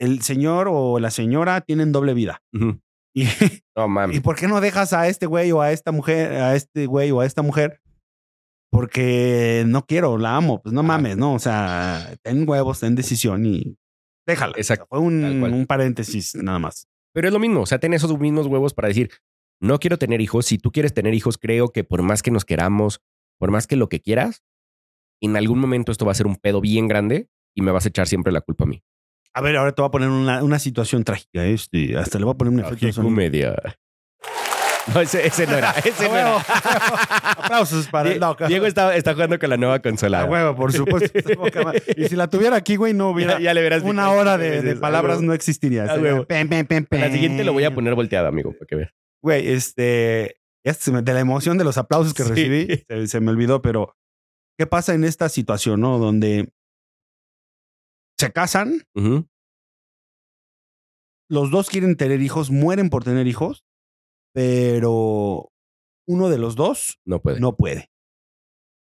[0.00, 2.40] el señor o la señora tienen doble vida.
[2.54, 2.80] Ujú.
[3.14, 3.24] Y,
[3.76, 6.86] No ¿Y por qué no dejas a este güey o a esta mujer, a este
[6.86, 7.80] güey o a esta mujer?
[8.70, 10.60] Porque no quiero, la amo.
[10.62, 11.34] Pues no mames, ¿no?
[11.34, 13.76] O sea, ten huevos, ten decisión y
[14.26, 14.54] déjala.
[14.56, 16.88] Exacto, Fue un, paréntesis nada más.
[17.12, 17.62] Pero es lo mismo.
[17.62, 19.10] O sea, ten esos mismos huevos para decir,
[19.60, 20.46] no quiero tener hijos.
[20.46, 23.00] Si tú quieres tener hijos, creo que por más que nos queramos,
[23.38, 24.42] por más que lo que quieras,
[25.22, 27.88] en algún momento esto va a ser un pedo bien grande y me vas a
[27.88, 28.82] echar siempre la culpa a mí.
[29.32, 31.44] A ver, ahora te voy a poner una, una situación trágica.
[31.46, 33.14] Este, hasta le voy a poner un efecto Qué sonido.
[33.14, 33.78] comedia.
[34.94, 35.70] No, ese, ese no era.
[35.84, 36.36] Ese no era.
[36.38, 40.20] Aplausos para Die- Diego está, está jugando con la nueva consola.
[40.20, 41.18] A huevo, por supuesto.
[41.64, 41.82] Madre.
[41.96, 43.34] y si la tuviera aquí, güey, no hubiera.
[43.34, 43.82] Ya, ya le verás.
[43.82, 45.84] una hora de, de palabras no existiría.
[45.84, 46.26] A huevo.
[46.28, 48.90] La siguiente lo voy a poner volteado, amigo, para que veas.
[49.22, 50.36] Güey, este.
[50.92, 52.28] me- de la emoción de los aplausos que Sí.
[52.30, 53.96] recibí, se, se me olvidó, pero.
[54.58, 55.98] ¿Qué pasa en esta situación, no?
[55.98, 56.48] Donde
[58.18, 58.80] se casan,
[61.28, 63.65] los dos quieren tener hijos, mueren por tener hijos,
[64.36, 65.48] pero
[66.06, 67.40] uno de los dos No puede.
[67.40, 67.90] no puede.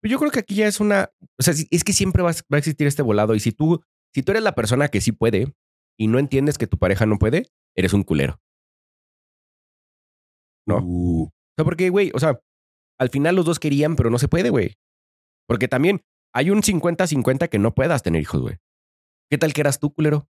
[0.03, 1.11] Yo creo que aquí ya es una.
[1.39, 3.35] O sea, es que siempre va, a- va a existir este volado.
[3.35, 3.83] Y si tú,
[4.15, 5.55] si tú eres la persona que sí puede
[5.99, 8.41] y no entiendes que tu pareja no puede, eres un culero.
[10.67, 10.79] No.
[10.83, 12.41] Uh, O sea, porque, güey, o sea,
[12.99, 14.75] al final los dos querían, pero no se puede, güey.
[15.47, 16.01] Porque también
[16.35, 18.57] hay un 50-50 que no puedas tener hijos, güey.
[19.31, 20.27] ¿Qué tal que eras tú, culero?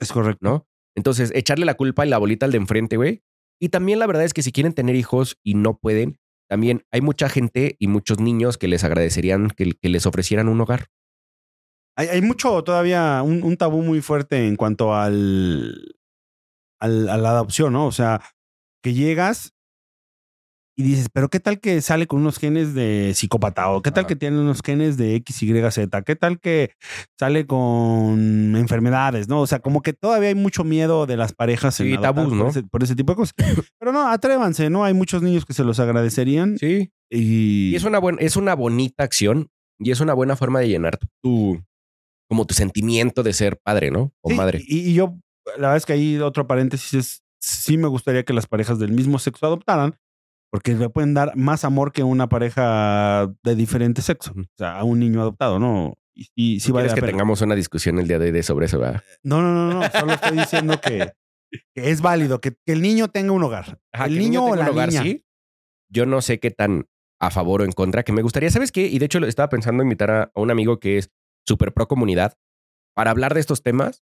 [0.00, 0.38] es correcto.
[0.42, 0.66] ¿No?
[0.96, 3.22] Entonces, echarle la culpa y la bolita al de enfrente, güey.
[3.60, 7.00] Y también la verdad es que si quieren tener hijos y no pueden, también hay
[7.00, 10.88] mucha gente y muchos niños que les agradecerían que, les ofrecieran un hogar.
[11.96, 15.94] Hay, mucho todavía, un, un tabú muy fuerte en cuanto al,
[16.80, 17.86] al- a la adopción, ¿no?
[17.86, 18.20] O sea,
[18.82, 19.53] que llegas
[20.76, 23.70] y dices, pero ¿qué tal que sale con unos genes de psicópata?
[23.70, 24.08] ¿O qué tal Ajá.
[24.08, 26.02] que tiene unos genes de X, Y, Z?
[26.02, 26.72] ¿Qué tal que
[27.18, 29.40] sale con enfermedades, no?
[29.40, 32.36] O sea, como que todavía hay mucho miedo de las parejas en Sí, tabús, por
[32.36, 32.48] ¿no?
[32.48, 33.34] ese, por ese tipo de cosas.
[33.78, 34.84] Pero no, atrévanse, ¿no?
[34.84, 36.58] Hay muchos niños que se los agradecerían.
[36.58, 36.90] Sí.
[37.10, 40.68] Y, Y es una, buena, es una bonita acción y es una buena forma de
[40.68, 41.62] llenar tu,
[42.28, 44.12] como tu sentimiento de ser padre, ¿no?
[44.22, 44.60] O Sí, madre.
[44.66, 48.32] Y, y yo, la verdad es que ahí otro paréntesis es, sí me gustaría que
[48.32, 49.94] las parejas del mismo sexo adoptaran,
[50.54, 54.30] porque le pueden dar más amor que una pareja de diferente sexo.
[54.36, 55.94] O sea, a un niño adoptado, ¿no?
[56.14, 57.08] Y, ¿Tú vale que pena.
[57.08, 59.02] tengamos una discusión el día de hoy sobre eso, ¿verdad?
[59.24, 59.90] No, no, no, no.
[59.90, 61.10] Solo estoy diciendo que,
[61.74, 63.80] que es válido, que, que el niño tenga un hogar.
[63.92, 65.02] Ajá, el niño, o tenga la un hogar, niña.
[65.02, 65.24] sí.
[65.88, 66.86] Yo no sé qué tan
[67.18, 68.86] a favor o en contra, que me gustaría, ¿sabes qué?
[68.86, 71.10] Y de hecho estaba pensando en invitar a, a un amigo que es
[71.44, 72.38] súper pro comunidad
[72.94, 74.04] para hablar de estos temas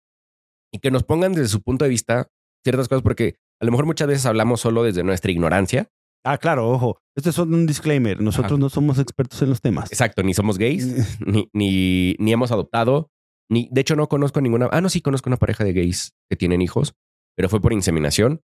[0.71, 2.29] y que nos pongan desde su punto de vista
[2.63, 5.91] ciertas cosas, porque a lo mejor muchas veces hablamos solo desde nuestra ignorancia.
[6.25, 6.99] Ah, claro, ojo.
[7.17, 8.21] Esto es un disclaimer.
[8.21, 8.61] Nosotros Ajá.
[8.61, 9.93] no somos expertos en los temas.
[9.93, 10.87] Exacto, ni somos gays,
[11.21, 13.11] ni, ni, ni hemos adoptado,
[13.51, 16.37] ni, de hecho no conozco ninguna, ah, no, sí conozco una pareja de gays que
[16.37, 16.95] tienen hijos,
[17.37, 18.41] pero fue por inseminación.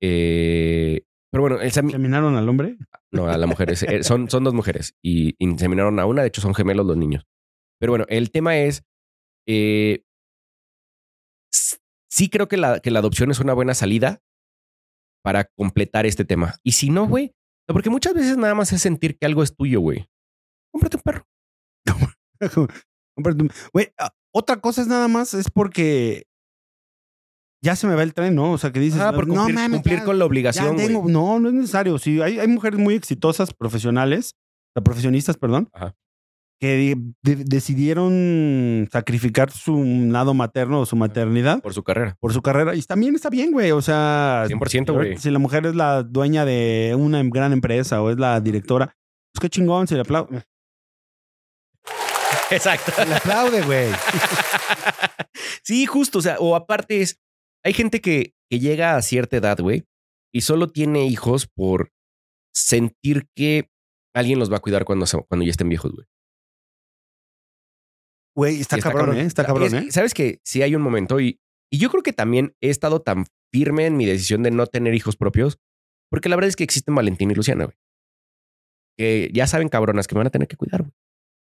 [0.00, 2.76] Eh, pero bueno, el semi- ¿Seminaron al hombre?
[3.12, 6.28] no, a la mujer, es- eh, son, son dos mujeres y inseminaron a una, de
[6.28, 7.24] hecho son gemelos los niños.
[7.80, 8.84] Pero bueno, el tema es,
[9.48, 10.04] eh,
[12.10, 14.20] sí creo que la, que la adopción es una buena salida
[15.26, 16.54] para completar este tema.
[16.62, 17.32] Y si no, güey,
[17.68, 20.06] no, porque muchas veces nada más es sentir que algo es tuyo, güey.
[20.72, 21.24] Cómprate un perro.
[23.16, 26.26] Cómprate un- Güey, ah, otra cosa es nada más, es porque
[27.60, 28.52] ya se me va el tren, ¿no?
[28.52, 31.08] O sea, que dices, Ah, por no cumplir, mames, cumplir ya- con la obligación, tengo-
[31.08, 31.98] no, no es necesario.
[31.98, 34.36] Sí, hay, hay mujeres muy exitosas, profesionales,
[34.84, 35.96] profesionistas, perdón, Ajá.
[36.60, 36.66] Que
[37.22, 42.16] de- de- decidieron sacrificar su lado materno o su maternidad Por su carrera.
[42.20, 42.74] por su carrera.
[42.74, 43.70] Y también está bien, güey.
[43.72, 45.18] O sea, 100%, güey.
[45.18, 48.96] si la mujer es la dueña de una gran empresa o es la directora,
[49.32, 50.44] pues qué chingón, se le aplaude.
[52.50, 52.92] Exacto.
[52.92, 53.90] Se le aplaude, güey.
[55.62, 56.20] Sí, justo.
[56.20, 57.18] O sea, o aparte es,
[57.64, 59.84] hay gente que, que llega a cierta edad, güey,
[60.32, 61.90] y solo tiene hijos por
[62.54, 63.68] sentir que
[64.14, 66.06] alguien los va a cuidar cuando, cuando ya estén viejos, güey.
[68.36, 69.22] Güey, está, cabrón, ¿eh?
[69.22, 69.86] Está cabrón, Es- ¿eh?
[69.90, 71.40] Sabes que sí hay un momento y,
[71.72, 74.94] y yo creo que también he estado tan firme en mi decisión de no tener
[74.94, 75.58] hijos propios,
[76.10, 77.76] porque la verdad es que existen Valentín y Luciana, güey.
[78.98, 80.92] Que ya saben, cabronas, que me van a tener que cuidar, güey.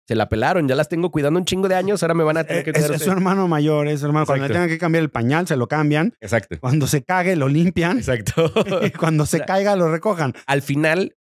[0.08, 2.44] Se la pelaron, ya las tengo cuidando un chingo de años, ahora me van a
[2.44, 2.92] tener que Eh, Es, cuidar.
[2.96, 3.18] es su ustedes.
[3.18, 4.26] hermano mayor, es su hermano.
[4.26, 4.64] Cuando le Exacto.
[4.64, 6.16] tengan que cambiar el pañal, se lo cambian.
[6.20, 6.58] Exacto.
[6.60, 7.98] Cuando se cague, lo limpian.
[8.00, 8.52] Exacto.
[8.88, 10.34] Y cuando se sea, caiga, lo recojan.
[10.48, 11.16] al final,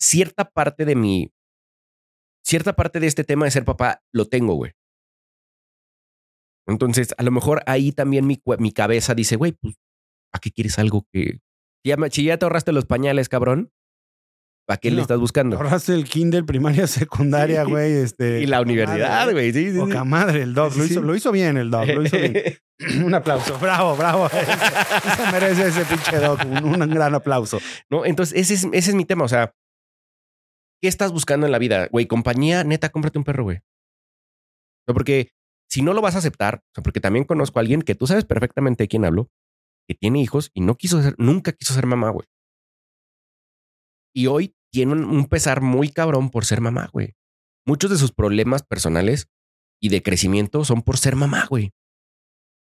[0.00, 1.32] cierta parte de mi.
[2.44, 4.72] Cierta parte de este tema de ser papá lo tengo, güey.
[6.66, 9.74] Entonces, a lo mejor ahí también mi, mi cabeza dice, güey, pues,
[10.32, 11.40] ¿a qué quieres algo que.
[11.84, 13.70] Si ya, si ya te ahorraste los pañales, cabrón,
[14.66, 15.56] ¿para qué No, le estás buscando?
[15.56, 17.70] Ahorraste el kinder, primaria, secundaria, Sí.
[17.70, 17.82] güy.
[17.82, 19.52] Este, Y la universidad, güey.
[19.52, 19.78] Sí, sí, sí.
[19.78, 20.74] Poca madre, el dog.
[20.76, 21.86] Lo, hizo, lo hizo bien el dog.
[21.86, 22.34] Lo hizo bien.
[23.04, 23.56] Un aplauso.
[23.58, 24.28] Bravo, bravo.
[24.30, 26.40] Se merece ese pinche dog.
[26.46, 27.60] Un, un gran aplauso.
[27.90, 28.04] ¿No?
[28.04, 29.24] Entonces, ese es, ese es mi tema.
[29.24, 29.54] O sea,
[30.82, 31.86] ¿qué estás buscando en la vida?
[31.92, 33.58] Güey, compañía, neta, cómprate un perro, güey.
[33.58, 35.30] O sea, porque
[35.70, 38.06] si no lo vas a aceptar, o sea, porque también conozco a alguien que tú
[38.06, 39.30] sabes perfectamente de quién hablo,
[39.88, 42.26] que tiene hijos y no quiso ser, nunca quiso ser mamá, güey.
[44.14, 47.14] Y hoy tiene un, pesar muy cabrón por ser mamá, güey.
[47.66, 49.28] Muchos de sus problemas personales
[49.80, 51.72] y de crecimiento son por ser mamá, güey.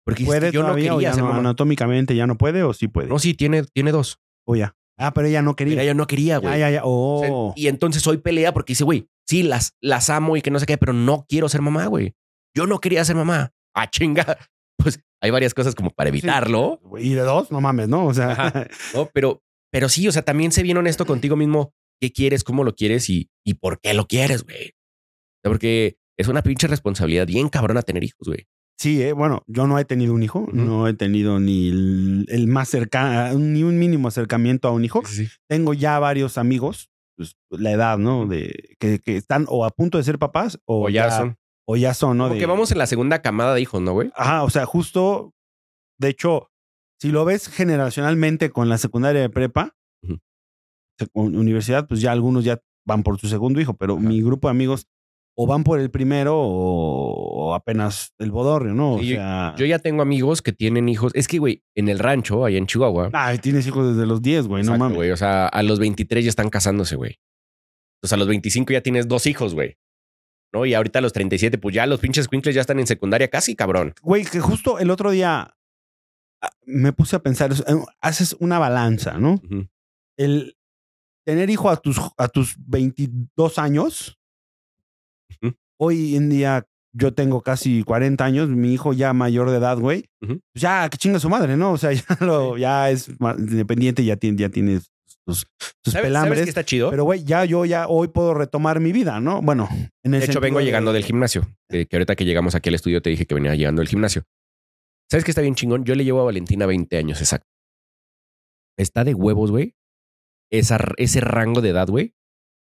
[0.05, 1.39] Porque ¿Puede yo no o quería ya ser no, mamá.
[1.39, 3.07] anatómicamente ya no puede o sí puede?
[3.10, 4.19] No, sí, tiene, tiene dos.
[4.45, 4.75] O ya.
[4.97, 5.73] Ah, pero ella no quería.
[5.75, 6.53] Pero ella no quería, güey.
[6.53, 6.81] ya, ya, ya.
[6.83, 7.53] O sea, Oh.
[7.55, 10.65] y entonces hoy pelea porque dice, güey, sí, las, las amo y que no sé
[10.65, 12.15] qué, pero no quiero ser mamá, güey.
[12.57, 13.53] Yo no quería ser mamá.
[13.75, 14.25] Ah, chinga.
[14.79, 18.05] Pues hay varias cosas como para evitarlo, Y de dos, no mames, ¿no?
[18.05, 18.67] O sea, Ajá.
[18.93, 19.09] ¿no?
[19.11, 19.41] Pero,
[19.71, 23.09] pero sí, o sea, también sé bien honesto contigo mismo qué quieres, cómo lo quieres
[23.09, 24.73] y, y por qué lo quieres, güey.
[25.41, 28.45] Porque es una pinche responsabilidad bien cabrona tener hijos, güey.
[28.79, 32.45] sí, eh, bueno, yo no he tenido un hijo, no he tenido ni el, el
[32.47, 35.01] más cercano, ni un mínimo acercamiento a un hijo.
[35.49, 38.27] Tengo ya varios amigos, pues, la edad, ¿no?
[38.27, 41.35] De que, que están o a punto de ser papás o, O ya son.
[41.67, 42.25] O ya son, ¿no?
[42.25, 44.10] Como De- que vamos en la segunda camada de hijos, ¿no, güey?
[44.15, 45.34] Ajá, o sea, justo,
[45.99, 46.49] de hecho,
[47.01, 49.75] si lo ves generacionalmente con la secundaria de prepa,
[51.13, 54.88] universidad, pues ya algunos ya van por su segundo hijo, pero mi grupo de amigos
[55.39, 58.93] o van por el primero o, o apenas el bodorrio, ¿no?
[58.95, 61.12] O Sí, sea, Yo ya tengo amigos que tienen hijos.
[61.13, 63.12] Es que, güey, en el rancho, allá en Chihuahua.
[63.13, 64.95] ay, tienes hijos desde los 10, güey, no mames.
[64.97, 65.12] güey.
[65.12, 67.19] O sea, a los 23 ya están casándose, güey.
[67.97, 69.77] Entonces a los 25 ya tienes dos hijos, güey.
[70.53, 70.65] ¿No?
[70.65, 73.55] Y ahorita a los 37, pues ya los pinches quincles ya están en secundaria casi,
[73.55, 73.93] cabrón.
[74.01, 75.55] Güey, que justo el otro día
[76.41, 77.63] ah, me puse a pensar, es-
[78.01, 79.41] haces una balanza, ¿no?
[80.17, 80.55] El
[81.25, 84.17] tener hijo a tus, a tus 22 años,
[85.77, 90.05] hoy en día yo tengo casi 40 años, mi hijo ya mayor de edad, güey,
[90.21, 90.39] Ujú.
[90.53, 91.73] pues ya que chinga su madre, ¿no?
[91.73, 94.79] O sea, ya, lo, ya es más independiente, ya tiene, ya tiene
[95.27, 95.45] sus,
[95.83, 96.37] sus ¿Sabes, pelambres.
[96.39, 96.89] ¿Sabes qué está chido?
[96.89, 99.41] Pero, güey, ya yo ya hoy puedo retomar mi vida, ¿no?
[99.41, 99.67] Bueno,
[100.03, 101.47] en el de hecho, vengo de- llegando del gimnasio.
[101.69, 104.23] Que, que ahorita que llegamos aquí al estudio te dije que venía llegando del gimnasio.
[105.11, 105.85] ¿Sabes qué está bien chingón?
[105.85, 107.47] Yo le llevo a Valentina 20 años, exacto.
[108.77, 109.75] Está de huevos, güey.
[110.51, 112.13] Ese rango de edad, güey.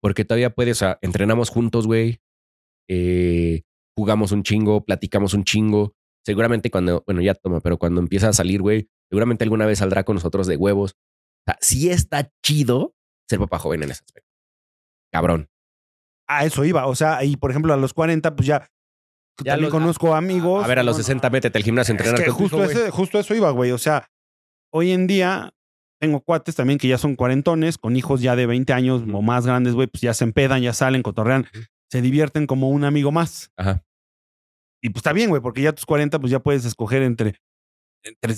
[0.00, 2.20] Porque todavía puedes, o sea, entrenamos juntos, güey.
[2.88, 3.62] Eh,
[3.96, 5.94] jugamos un chingo, platicamos un chingo.
[6.24, 10.04] Seguramente cuando, bueno, ya toma, pero cuando empieza a salir, güey, seguramente alguna vez saldrá
[10.04, 10.94] con nosotros de huevos.
[11.42, 12.94] O sea, sí está chido
[13.28, 14.28] ser papá joven en ese aspecto.
[15.12, 15.48] Cabrón.
[16.28, 16.86] A eso iba.
[16.86, 18.68] O sea, y por ejemplo, a los 40, pues ya.
[19.42, 20.64] Ya también los- conozco amigos.
[20.64, 22.64] A ver, a los Bueno, 60 métete al gimnasio a Es entrenar que hijo, justo,
[22.64, 23.70] ese- justo eso iba, güey.
[23.72, 24.08] O sea,
[24.72, 25.52] hoy en día
[26.00, 29.46] tengo cuates también que ya son cuarentones, con hijos ya de 20 años o más
[29.46, 31.46] grandes, güey, pues ya se empedan, ya salen, cotorrean,
[31.90, 33.50] se divierten como un amigo más.
[33.56, 33.84] Ajá.
[34.82, 37.36] Y pues está bien, güey, porque ya tus 40, pues ya puedes escoger entre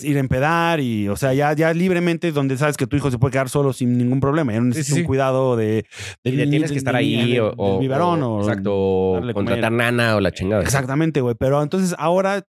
[0.02, 3.18] ir a empedar y, o sea, ya, ya libremente donde sabes que tu hijo se
[3.18, 4.52] puede quedar solo sin ningún problema.
[4.52, 5.00] Ya no necesitas sí, sí.
[5.00, 5.86] un cuidado de,
[6.22, 10.20] Y le niño- tienes que estar ahí o, o- biberón o- exacto, contratar nana o
[10.20, 10.62] la chingada.
[10.62, 11.34] Exactamente, güey.
[11.38, 12.44] Pero entonces ahora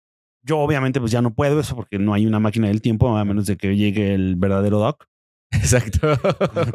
[0.44, 3.24] yo obviamente pues ya no puedo eso porque no hay una máquina del tiempo a
[3.24, 5.04] menos de que llegue el verdadero Doc
[5.52, 6.16] Exacto.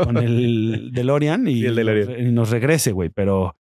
[0.04, 2.28] con el DeLorean y, el DeLorean.
[2.28, 3.10] y nos regrese, güey.
[3.10, 3.58] Pero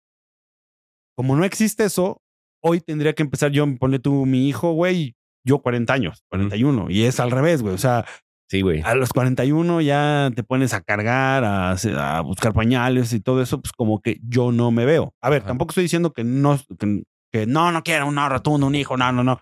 [1.18, 2.22] como no existe eso,
[2.64, 5.16] hoy tendría que empezar yo, ponle tú mi hijo, güey,
[5.48, 6.90] yo 40 años, 41.
[6.90, 7.74] Y es al revés, güey.
[7.74, 8.06] O sea,
[8.50, 8.82] Sí, güey.
[8.84, 13.74] a los 41 ya te pones a cargar, a, buscar pañales y todo eso, pues
[13.74, 15.14] como que yo no me veo.
[15.22, 15.50] A ver, Ajá.
[15.50, 19.12] tampoco estoy diciendo que no, que, que no, no quiero un rotundo, un hijo, no,
[19.12, 19.42] no, no.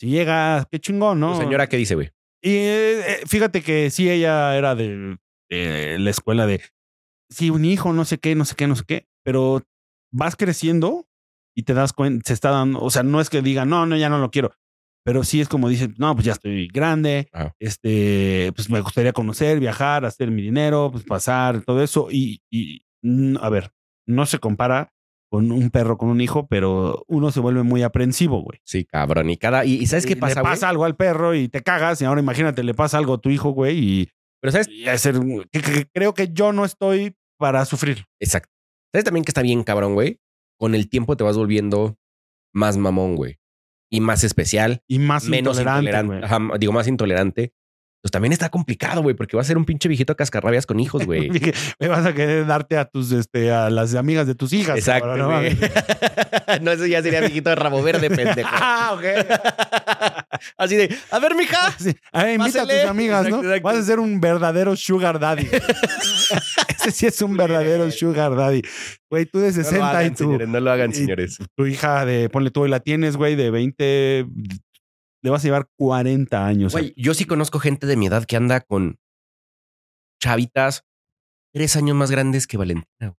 [0.00, 1.32] Si llega, qué chingón, ¿no?
[1.34, 2.10] ¿Tu señora qué dice, güey?
[2.42, 5.18] Y eh, eh, fíjate que sí, ella era de,
[5.50, 6.60] de la escuela de,
[7.28, 9.62] sí, un hijo, no sé qué, no sé qué, no sé qué, pero
[10.12, 11.06] vas creciendo
[11.56, 13.96] y te das cuenta, se está dando, o sea, no es que diga, no, no,
[13.96, 14.52] ya no lo quiero,
[15.04, 19.60] pero sí es como dice, no, pues ya estoy grande, este, pues me gustaría conocer,
[19.60, 23.70] viajar, hacer mi dinero, pues pasar, todo eso, y, y mm, a ver,
[24.06, 24.92] no se compara
[25.30, 28.60] con un perro, con un hijo, pero uno se vuelve muy aprensivo, güey.
[28.64, 29.28] Sí, cabrón.
[29.28, 29.66] Y cada.
[29.66, 30.52] Y, y ¿sabes qué Y pasa, Le güey?
[30.54, 33.28] pasa algo al perro y te cagas, y ahora imagínate, le pasa algo a tu
[33.28, 34.08] hijo, güey, y,
[34.40, 34.68] Pero ¿sabes?
[34.68, 35.16] y hacer,
[35.52, 38.06] que, que- que creo que yo no estoy para sufrir.
[38.20, 38.50] Exacto.
[38.92, 40.18] ¿Sabes también que está bien, cabrón, güey?
[40.58, 41.98] Con el tiempo te vas volviendo
[42.54, 43.36] más mamón, güey.
[43.90, 46.06] Y más especial, Y más menos intolerante, intolerante.
[46.14, 46.24] güey.
[46.24, 47.52] Ajá, digo, más intolerante.
[48.00, 51.04] Pues también está complicado, güey, porque va a ser un pinche viejito cascarrabias con hijos,
[51.04, 51.30] güey.
[51.80, 54.78] Me vas a querer darte a tus, este, a las amigas de tus hijas.
[54.78, 58.48] Exacto, cabrón, no no, eso ya sería viejito de rabo verde, pendejo.
[58.52, 59.04] Ah, ok.
[60.56, 61.74] Así de, a ver, mija.
[61.78, 61.94] Sí.
[62.12, 62.78] A ver, invita Pásale.
[62.78, 63.42] a tus amigas, ¿no?
[63.42, 63.62] Exacto.
[63.62, 65.48] Vas a ser un verdadero sugar daddy.
[66.78, 68.62] Ese sí es un verdadero sugar daddy.
[69.10, 71.38] Güey, tú de No lo 60 y hagan, tu, señores, no lo hagan, señores.
[71.56, 74.26] tu hija de, ponle tú, y la tienes, güey, de 20,
[75.22, 76.72] le vas a llevar 40 años.
[76.72, 78.98] Güey, yo sí conozco gente de mi edad que anda con
[80.20, 80.84] chavitas
[81.52, 83.16] tres años más grandes que Valentina.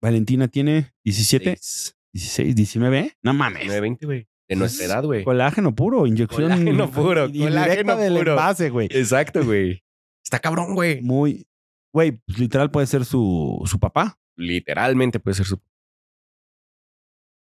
[0.00, 3.18] Valentina tiene 17, Seis, 16, 19.
[3.22, 3.60] No mames.
[3.60, 4.28] 19, 20, güey.
[4.48, 5.24] De nuestra edad, güey.
[5.24, 6.50] Colágeno puro, inyección.
[6.50, 8.32] Colágeno puro, colágeno del puro.
[8.32, 8.88] envase, güey.
[8.90, 9.84] Exacto, güey.
[10.24, 11.00] Está cabrón, güey.
[11.00, 11.46] Muy,
[11.94, 14.18] güey, pues, literal puede ser su, su papá.
[14.36, 15.60] Literalmente puede ser su.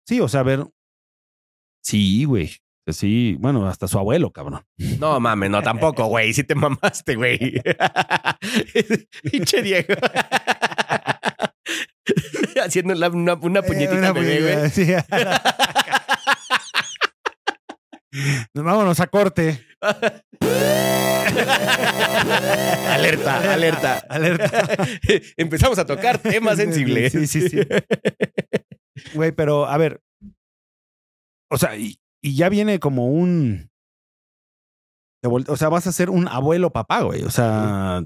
[0.06, 0.66] Sí, o sea, a ver.
[1.84, 2.52] Sí, güey.
[2.88, 4.62] Sí, bueno, hasta su abuelo, cabrón.
[5.00, 6.34] No mames, no tampoco, güey.
[6.34, 7.62] Sí te mamaste, güey.
[9.32, 9.94] Pinche Diego.
[12.64, 14.56] Haciendo la- una, una puñetita Eh, una de bebé, güey.
[14.56, 14.94] puñetita, sí.
[18.54, 19.66] Nos vámonos a corte.
[22.90, 23.98] alerta, alerta.
[24.10, 24.68] Alerta.
[25.38, 27.12] Empezamos a tocar temas sensibles.
[27.14, 27.60] Sí, sí, sí.
[29.16, 30.02] Güey, pero a ver.
[31.50, 33.70] O sea, y, y ya viene como un.
[35.26, 37.24] O sea, vas a ser un abuelo papá, güey.
[37.24, 38.04] O sea,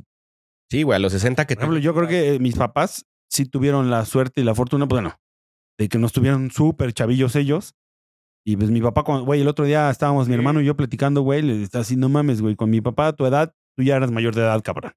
[0.69, 3.89] Sí, güey, a los 60 que por ejemplo, yo creo que mis papás sí tuvieron
[3.89, 5.15] la suerte y la fortuna, pues bueno,
[5.77, 7.73] de que nos tuvieron súper chavillos ellos.
[8.45, 11.41] Y pues mi papá, güey, el otro día estábamos mi hermano y yo platicando, güey,
[11.41, 14.11] le está así, no mames, güey, con mi papá a tu edad, tú ya eras
[14.11, 14.93] mayor de edad, cabrón.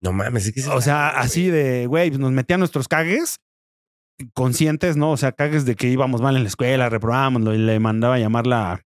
[0.00, 3.38] No mames, es que O sea, así de, güey, pues nos metían nuestros cagues
[4.34, 5.12] conscientes, ¿no?
[5.12, 8.18] O sea, cagues de que íbamos mal en la escuela, reprobábamos, y le mandaba a
[8.18, 8.84] llamar la,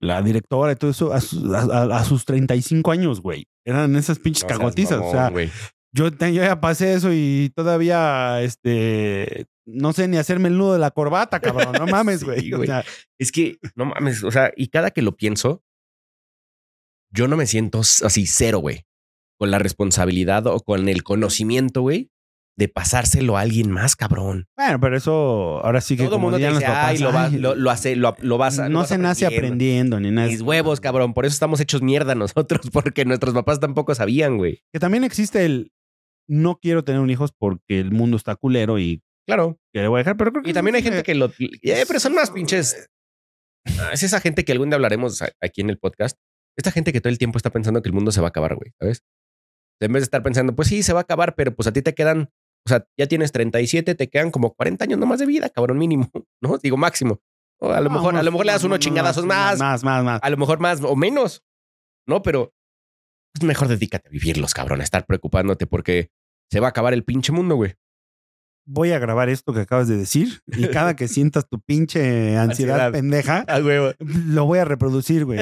[0.00, 3.46] la directora y todo eso a, sus- a- a- sus 35 años, güey.
[3.64, 5.00] Eran esas pinches No cagotizas.
[5.02, 5.50] o sea, güey.
[5.92, 10.78] yo, yo ya pasé eso y todavía, este, no sé ni hacerme el nudo de
[10.78, 11.72] la corbata, cabrón.
[11.78, 12.52] No mames, Sí, güey.
[12.54, 12.84] O sea,
[13.18, 15.62] Es que, no mames, o sea, y cada que lo pienso,
[17.10, 18.84] yo no me siento así cero, güey.
[19.38, 22.10] Con la responsabilidad o con el conocimiento, güey,
[22.58, 24.46] de pasárselo a alguien más, cabrón.
[24.56, 27.24] bueno, pero eso ahora sí que Todo como mundo te dice, papás, ay, lo, va-
[27.26, 28.68] "Ay, lo, lo hace, lo, lo vas a.
[28.70, 30.28] no vas se nace aprendiendo ni nada.
[30.28, 31.12] Mis huevos, cabrón.
[31.12, 34.62] Por eso estamos hechos mierda nosotros, porque nuestros papás tampoco sabían, güey.
[34.72, 35.70] Que también existe el
[36.28, 39.58] no quiero tener un hijo porque el mundo está culero y Claro.
[39.72, 41.30] que le voy a dejar, pero creo que Y también hay gente que lo.
[41.38, 42.88] Eh, pero son más pinches.
[43.80, 46.16] Ah, Es esa gente que algún día hablaremos aquí en el podcast.
[46.56, 48.54] Esta gente que todo el tiempo está pensando que el mundo se va a acabar,
[48.54, 49.02] güey, ¿sabes?
[49.82, 51.82] En vez de estar pensando, pues sí, se va a acabar, pero pues a ti
[51.82, 52.30] te quedan,
[52.66, 56.10] o sea, ya tienes 37, te quedan como 40 años nomás de vida, cabrón, mínimo,
[56.42, 56.58] ¿no?
[56.58, 57.20] Digo máximo.
[57.58, 60.04] O a lo No, mejor, a lo mejor le das unos chingadazos más, Más, más,
[60.04, 60.20] más.
[60.22, 61.42] a lo mejor más o menos,
[62.06, 62.22] ¿no?
[62.22, 62.52] Pero
[63.32, 66.10] pues mejor dedícate a vivirlos, cabrón, a estar preocupándote porque
[66.50, 67.74] se va a acabar el pinche mundo, güey.
[68.68, 72.00] Voy a grabar esto que acabas de decir y cada que sientas tu pinche
[72.36, 72.92] ansiedad Ansiedad.
[72.92, 73.44] pendeja,
[74.26, 75.38] lo voy a reproducir, güey.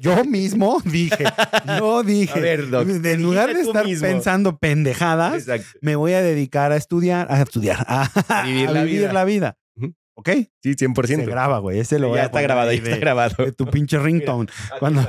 [0.00, 1.24] Yo mismo dije,
[1.78, 4.06] yo dije, ver, Doc, en lugar de estar mismo.
[4.08, 5.78] pensando pendejadas, Exacto.
[5.82, 9.56] me voy a dedicar a estudiar, a estudiar, a, a vivir la vida.
[10.16, 10.30] ¿Ok?
[10.62, 11.06] Sí, 100%.
[11.06, 11.78] Se graba, güey.
[11.80, 13.44] Ese lo voy ya a está grabado, ahí ya está de- grabado.
[13.44, 14.48] de tu pinche ringtone.
[14.78, 15.02] Cuando,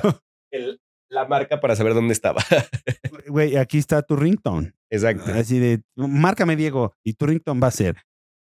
[0.52, 2.44] El- la marca para saber dónde estaba.
[3.28, 4.74] güey, aquí está tu ringtone.
[4.92, 5.32] Exacto.
[5.34, 7.98] Así de, márcame, Diego, y tu ringtone va a ser,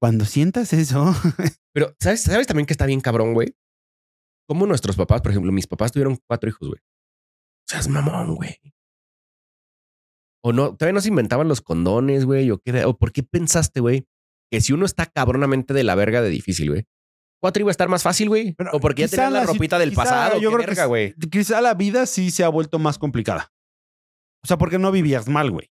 [0.01, 1.15] cuando sientas eso,
[1.77, 3.55] Pero, ¿sabes, ¿sabes también que está bien cabrón, güey?
[4.49, 6.81] Como nuestros papás, por ejemplo, mis papás tuvieron cuatro hijos, güey.
[6.81, 8.57] O sea, es mamón, güey.
[10.43, 12.51] O no, todavía no se inventaban los condones, güey.
[12.51, 14.07] O, qué, o por qué pensaste, güey,
[14.51, 16.87] que si uno está cabronamente de la verga de difícil, güey.
[17.43, 18.57] Cuatro iba a estar más fácil, güey.
[18.73, 20.41] O porque ya tenían la ropita del quizá pasado.
[20.41, 21.15] yo creo que verga, güey.
[21.31, 23.53] quizá la vida sí se ha vuelto más complicada.
[24.43, 25.71] O sea, porque no vivías mal, güey.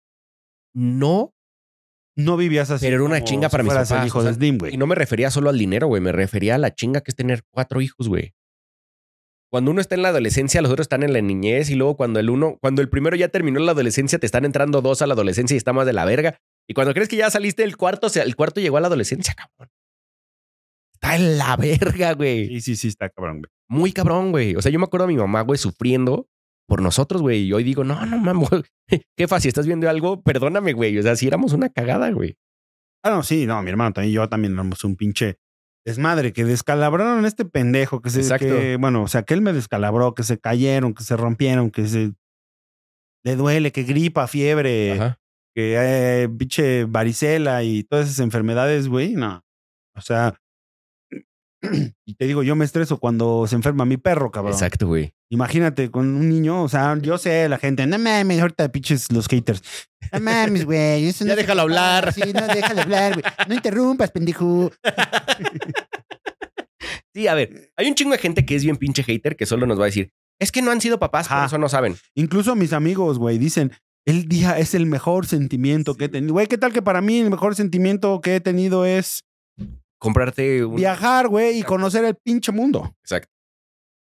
[0.74, 1.34] No,
[2.16, 2.86] No vivías así.
[2.86, 4.88] Pero era una chinga para mis papás, el hijo o sea, de Slim, Y no
[4.88, 6.02] me refería solo al dinero, güey.
[6.02, 8.34] Me refería a la chinga que es tener cuatro hijos, güey.
[9.52, 12.22] Cuando uno está en la adolescencia, los otros están en la niñez y luego cuando
[12.22, 15.14] el uno, cuando el primero ya terminó la adolescencia, te están entrando dos a la
[15.14, 16.38] adolescencia y está más de la verga.
[16.70, 18.88] Y cuando crees que ya saliste del cuarto, o sea, el cuarto llegó a la
[18.88, 19.70] adolescencia, cabrón.
[20.94, 22.48] Está en la verga, güey.
[22.48, 23.50] Sí, sí, sí, está cabrón, güey.
[23.68, 24.56] Muy cabrón, güey.
[24.56, 26.28] O sea, yo me acuerdo a mi mamá, güey, sufriendo
[26.72, 27.42] por nosotros, güey.
[27.42, 28.48] Y hoy digo, no, no mames.
[29.20, 30.98] Jefa, si estás viendo algo, perdóname, güey.
[30.98, 32.38] O sea, si éramos una cagada, güey.
[33.04, 35.38] Ah, no, sí, no, mi hermano también, yo también éramos un pinche
[35.86, 38.46] desmadre, que descalabraron a este pendejo, que se, Exacto.
[38.46, 41.88] que, bueno, o sea, que él me descalabró, que se cayeron, que se rompieron, que
[41.88, 42.14] se
[43.26, 45.20] le duele, que gripa, fiebre, Ajá.
[45.54, 49.44] que eh, pinche varicela y todas esas enfermedades, güey, no.
[49.94, 50.40] O sea,
[52.06, 54.54] y te digo, yo me estreso cuando se enferma mi perro, cabrón.
[54.54, 55.14] Exacto, güey.
[55.30, 59.28] Imagínate con un niño, o sea, yo sé, la gente, no mames, ahorita pinches los
[59.28, 59.62] haters.
[60.12, 61.06] No mames, güey.
[61.06, 62.14] eso Ya no se déjalo compara, hablar.
[62.14, 63.26] Sí, no, déjalo hablar, güey.
[63.48, 64.72] No interrumpas, pendejo.
[67.14, 69.68] Sí, a ver, hay un chingo de gente que es bien pinche hater que solo
[69.68, 71.46] nos va a decir, es que no han sido papás, por Ajá.
[71.48, 71.96] eso no saben.
[72.16, 73.74] Incluso mis amigos, güey, dicen,
[74.06, 76.34] el día es el mejor sentimiento que he tenido.
[76.34, 79.24] Güey, ¿qué tal que para mí el mejor sentimiento que he tenido es
[80.02, 80.78] Comprarte un...
[80.78, 82.96] viajar, güey, y conocer el pinche mundo?
[83.04, 83.32] Exacto.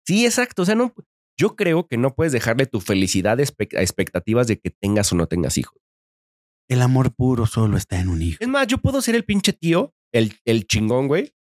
[0.06, 0.62] Sí, exacto.
[0.62, 0.94] O sea, no...
[1.36, 3.42] Yo creo que no puedes dejarle tu felicidad a
[3.82, 5.82] expectativas de que tengas o no tengas hijos.
[6.70, 8.38] El amor puro solo está en un hijo.
[8.40, 11.34] Es más, yo puedo ser el pinche tío, el, el chingón, güey.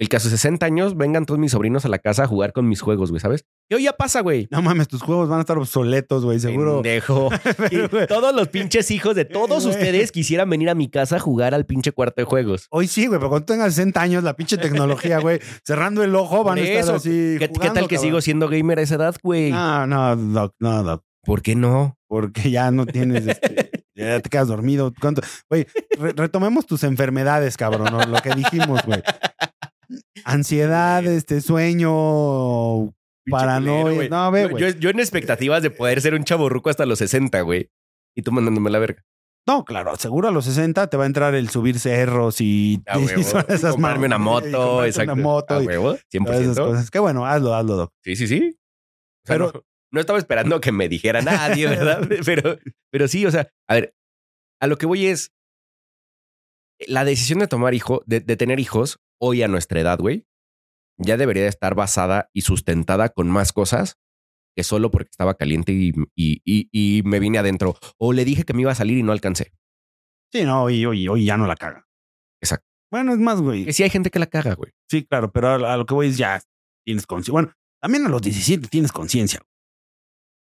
[0.00, 2.52] El que a sus 60 años vengan todos mis sobrinos a la casa a jugar
[2.52, 3.44] con mis juegos, güey, ¿sabes?
[3.68, 4.46] Y hoy ya pasa, güey.
[4.50, 6.82] No mames, tus juegos van a estar obsoletos, güey, seguro.
[6.82, 7.30] Pendejo.
[7.42, 9.74] Pero, Y güey, todos los pinches hijos de todos Güey.
[9.76, 12.68] ustedes quisieran venir a mi casa a jugar al pinche cuarto de juegos.
[12.70, 16.44] Hoy sí, güey, pero cuando tengas 60 años, la pinche tecnología, güey, cerrando el ojo,
[16.44, 17.34] van a estar así.
[17.40, 18.00] ¿Qué, qué tal que cabrón.
[18.00, 19.50] sigo siendo gamer a esa edad, güey?
[19.50, 21.96] No, no, doc, no, doc, ¿Por qué no?
[22.06, 24.94] porque ya no tienes, este, ya te quedas dormido.
[24.98, 25.20] ¿Cuánto?
[25.50, 25.66] Güey,
[25.98, 28.02] re- retomemos tus enfermedades, cabrón, ¿no?
[28.06, 29.02] lo que dijimos, güey.
[30.24, 32.94] Ansiedad, este, sueño,
[33.30, 34.08] paranoia.
[34.08, 34.68] no, ve, Yo-.
[34.70, 37.70] Yo, en expectativas de poder ser un chaborruco hasta los 60, güey.
[38.14, 39.04] Y tú mandándome la verga.
[39.46, 42.98] No, claro, seguro a los 60 te va a entrar el subir cerros y, A
[43.16, 45.14] y son esas comprarme una moto, exacto.
[45.14, 46.66] Una moto A huevo, todas esas 100%.
[46.66, 46.90] cosas.
[46.90, 47.92] Qué bueno, hazlo, hazlo, doc.
[48.04, 48.40] Sí, sí, sí.
[49.24, 49.62] O sea, Pero- no,
[49.92, 52.06] no estaba esperando que me dijera nadie, ¿verdad?
[52.26, 52.58] pero,
[52.90, 53.94] pero sí, o sea, a ver,
[54.60, 55.32] a lo que voy es
[56.86, 60.26] la decisión de tomar hijo, de, de tener hijos hoy a nuestra edad, güey,
[60.98, 63.98] ya debería de estar basada y sustentada con más cosas
[64.56, 67.76] que solo porque estaba caliente y, y, y, y me vine adentro.
[67.98, 69.52] O le dije que me iba a salir y no alcancé.
[70.32, 71.86] Sí, no, hoy, hoy, hoy ya no la caga.
[72.42, 72.66] Exacto.
[72.90, 73.64] Bueno, es más, güey.
[73.66, 74.72] Que sí hay gente que la caga, güey.
[74.90, 76.40] Sí, claro, pero a, a lo que voy es ya
[76.84, 77.32] tienes conciencia.
[77.32, 79.40] Bueno, también a los 17 tienes conciencia.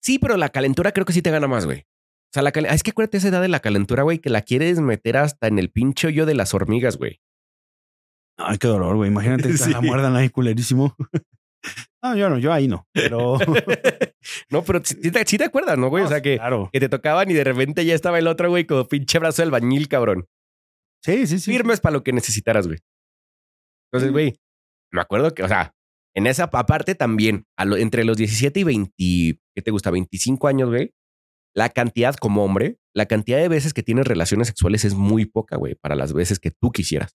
[0.01, 1.81] Sí, pero la calentura creo que sí te gana más, güey.
[1.81, 4.41] O sea, la cal- es que acuérdate esa edad de la calentura, güey, que la
[4.41, 7.19] quieres meter hasta en el pinche hoyo de las hormigas, güey.
[8.39, 9.09] Ay, qué dolor, güey.
[9.11, 9.71] Imagínate que Sí.
[9.71, 10.95] la muerdan ahí culerísimo.
[12.03, 12.87] no, yo no, yo ahí no.
[12.93, 13.37] Pero.
[14.49, 16.03] no, pero sí te, sí te acuerdas, ¿no, güey?
[16.03, 16.69] O sea, que, Claro.
[16.71, 19.51] que te tocaban y de repente ya estaba el otro, güey, como pinche brazo del
[19.51, 20.25] bañil, cabrón.
[21.03, 21.51] Sí, sí, sí.
[21.51, 22.79] Firmes para lo que necesitaras, güey.
[23.91, 24.11] Entonces, Sí.
[24.11, 24.35] güey,
[24.91, 25.73] me acuerdo que, o sea,
[26.15, 28.93] en esa aparte también, a lo- entre los 17 y 20,
[29.55, 29.91] ¿qué te gusta?
[29.91, 30.91] 25 años, güey.
[31.55, 35.57] La cantidad como hombre, la cantidad de veces que tienes relaciones sexuales es muy poca,
[35.57, 37.15] güey, para las veces que tú quisieras.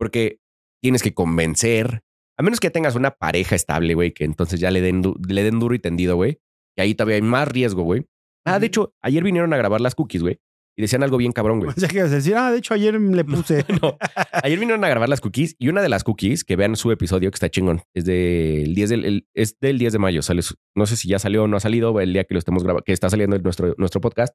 [0.00, 0.38] Porque
[0.82, 2.00] tienes que convencer,
[2.38, 5.42] a menos que tengas una pareja estable, güey, que entonces ya le den, du- le
[5.44, 6.38] den duro y tendido, güey.
[6.74, 8.06] Que ahí todavía hay más riesgo, güey.
[8.46, 10.38] Ah, de hecho, ayer vinieron a grabar las cookies, güey.
[10.78, 11.70] Y decían algo bien cabrón, güey.
[11.70, 13.66] O sea, que decir, ah, de hecho, ayer le puse.
[13.82, 13.98] No,
[14.42, 17.30] ayer vinieron a grabar las cookies y una de las cookies, que vean su episodio
[17.30, 20.22] que está chingón, es del 10 del, el- es del 10 de mayo.
[20.22, 22.38] Sale, su- no sé si ya salió o no ha salido el día que lo
[22.38, 24.34] estemos grabando, que está saliendo nuestro, nuestro podcast.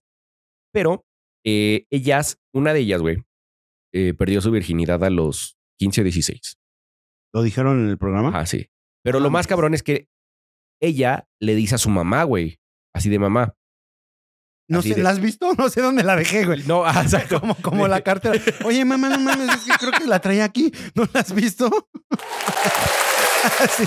[0.72, 1.06] Pero
[1.44, 3.24] eh, ellas, una de ellas, güey,
[3.96, 6.58] eh, perdió su virginidad a los 15 o 16.
[7.34, 8.32] Lo dijeron en el programa.
[8.38, 8.68] Ah, sí.
[9.04, 10.08] Pero lo más cabrón es que
[10.82, 12.60] ella le dice a su mamá, güey,
[12.94, 13.54] así de mamá.
[14.68, 15.54] No así sé, de- ¿la has visto?
[15.58, 16.64] No sé dónde la dejé, güey.
[16.64, 17.40] No, ah, exacto.
[17.40, 18.42] Como, como la cartera.
[18.66, 20.72] Oye, mamá, no mames, es que creo que la traía aquí.
[20.94, 21.70] ¿No la has visto?
[23.78, 23.84] Sí.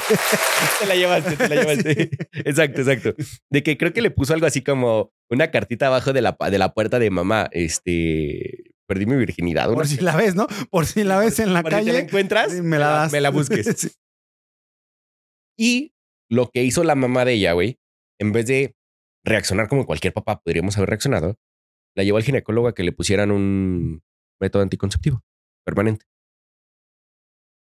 [0.78, 2.10] Te la llevaste, te la llevaste.
[2.44, 3.14] Exacto, exacto.
[3.50, 6.58] De que creo que le puso algo así como una cartita abajo de la, de
[6.58, 7.48] la puerta de mamá.
[7.50, 9.72] Este, perdí mi virginidad.
[9.72, 10.46] Por si la ves, ¿no?
[10.70, 12.04] Por si la ves en la Por si te la calle.
[12.06, 13.12] encuentras, me la das.
[13.12, 13.66] Me la busques.
[13.78, 13.90] Sí.
[15.60, 15.92] Y
[16.30, 17.78] lo que hizo la mamá de ella, güey,
[18.20, 18.76] en vez de
[19.24, 21.36] reaccionar como cualquier papá podríamos haber reaccionado,
[21.96, 24.02] la llevó al ginecólogo a que le pusieran un
[24.40, 25.20] método anticonceptivo
[25.66, 26.06] permanente.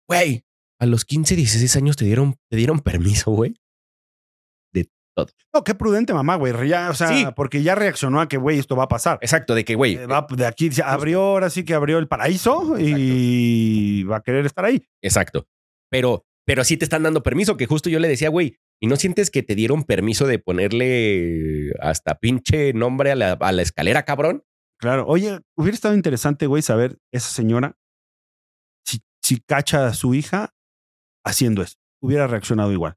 [0.08, 0.44] Güey,
[0.80, 3.56] a los 15, 16 años te dieron, te dieron permiso, güey.
[5.52, 6.52] No, qué prudente mamá, güey.
[6.68, 7.26] Ya, o sea, Sí.
[7.36, 9.18] porque ya reaccionó a que, güey, esto va a pasar.
[9.20, 12.08] Exacto, de que, güey, Eh, va de aquí, se abrió, ahora sí que abrió el
[12.08, 14.82] paraíso y va a querer estar ahí.
[15.02, 15.46] Exacto.
[15.90, 18.96] Pero, pero sí te están dando permiso, que justo yo le decía, güey, ¿y no
[18.96, 24.04] sientes que te dieron permiso de ponerle hasta pinche nombre a la, a la escalera,
[24.04, 24.44] cabrón?
[24.80, 25.04] Claro.
[25.06, 27.76] Oye, hubiera estado interesante, güey, saber esa señora
[28.84, 30.54] si, si cacha a su hija
[31.24, 31.76] haciendo eso.
[32.00, 32.96] Hubiera reaccionado igual.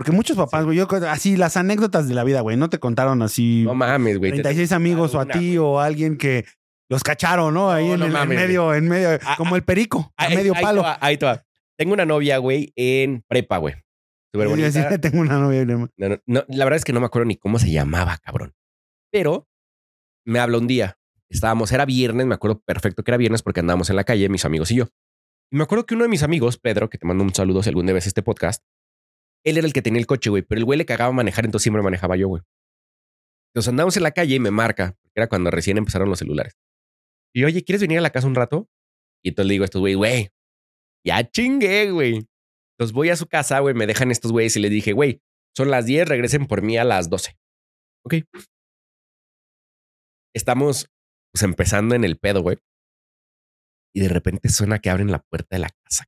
[0.00, 3.20] Porque muchos papás, güey, yo así las anécdotas de la vida, güey, no te contaron
[3.20, 4.30] así No mames, güey.
[4.30, 6.46] te- 36 amigos o a ti o a alguien que
[6.88, 7.70] los cacharon, ¿no?
[7.70, 10.54] Ahí No, en, no el, en medio, en medio, Ah, como el perico, a medio
[10.56, 10.82] ahí palo.
[10.82, 11.44] va, Ahí te va.
[11.76, 13.74] Tengo una novia, güey, en prepa, güey.
[14.32, 14.70] Súper bonita.
[14.70, 15.66] decir, tengo una novia.
[15.66, 18.54] No, no, no, la verdad es que no me acuerdo ni cómo se llamaba, cabrón.
[19.12, 19.48] Pero
[20.24, 20.96] me habló un día.
[21.28, 24.46] Estábamos, era viernes, me acuerdo perfecto que era viernes porque andábamos en la calle, mis
[24.46, 24.88] amigos y yo.
[25.52, 27.68] Y me acuerdo que uno de mis amigos, Pedro, que te mando un saludo si
[27.68, 28.64] algún día ves este podcast,
[29.44, 31.64] él era el que tenía el coche, güey, pero el güey le cagaba manejar, entonces
[31.64, 32.42] siempre manejaba yo, güey.
[33.50, 36.56] Entonces andamos en la calle y me marca, era cuando recién empezaron los celulares.
[37.34, 38.68] Y oye, ¿quieres venir a la casa un rato?
[39.24, 40.30] Y entonces le digo a estos güey, güey,
[41.04, 42.28] ya chingué, güey.
[42.74, 45.20] Entonces voy a su casa, güey, me dejan estos güeyes y les dije, güey,
[45.56, 47.36] son las 10, regresen por mí a las 12.
[48.04, 48.14] Ok.
[50.34, 50.88] Estamos
[51.32, 52.58] pues empezando en el pedo, güey.
[53.94, 56.06] Y de repente suena que abren la puerta de la casa.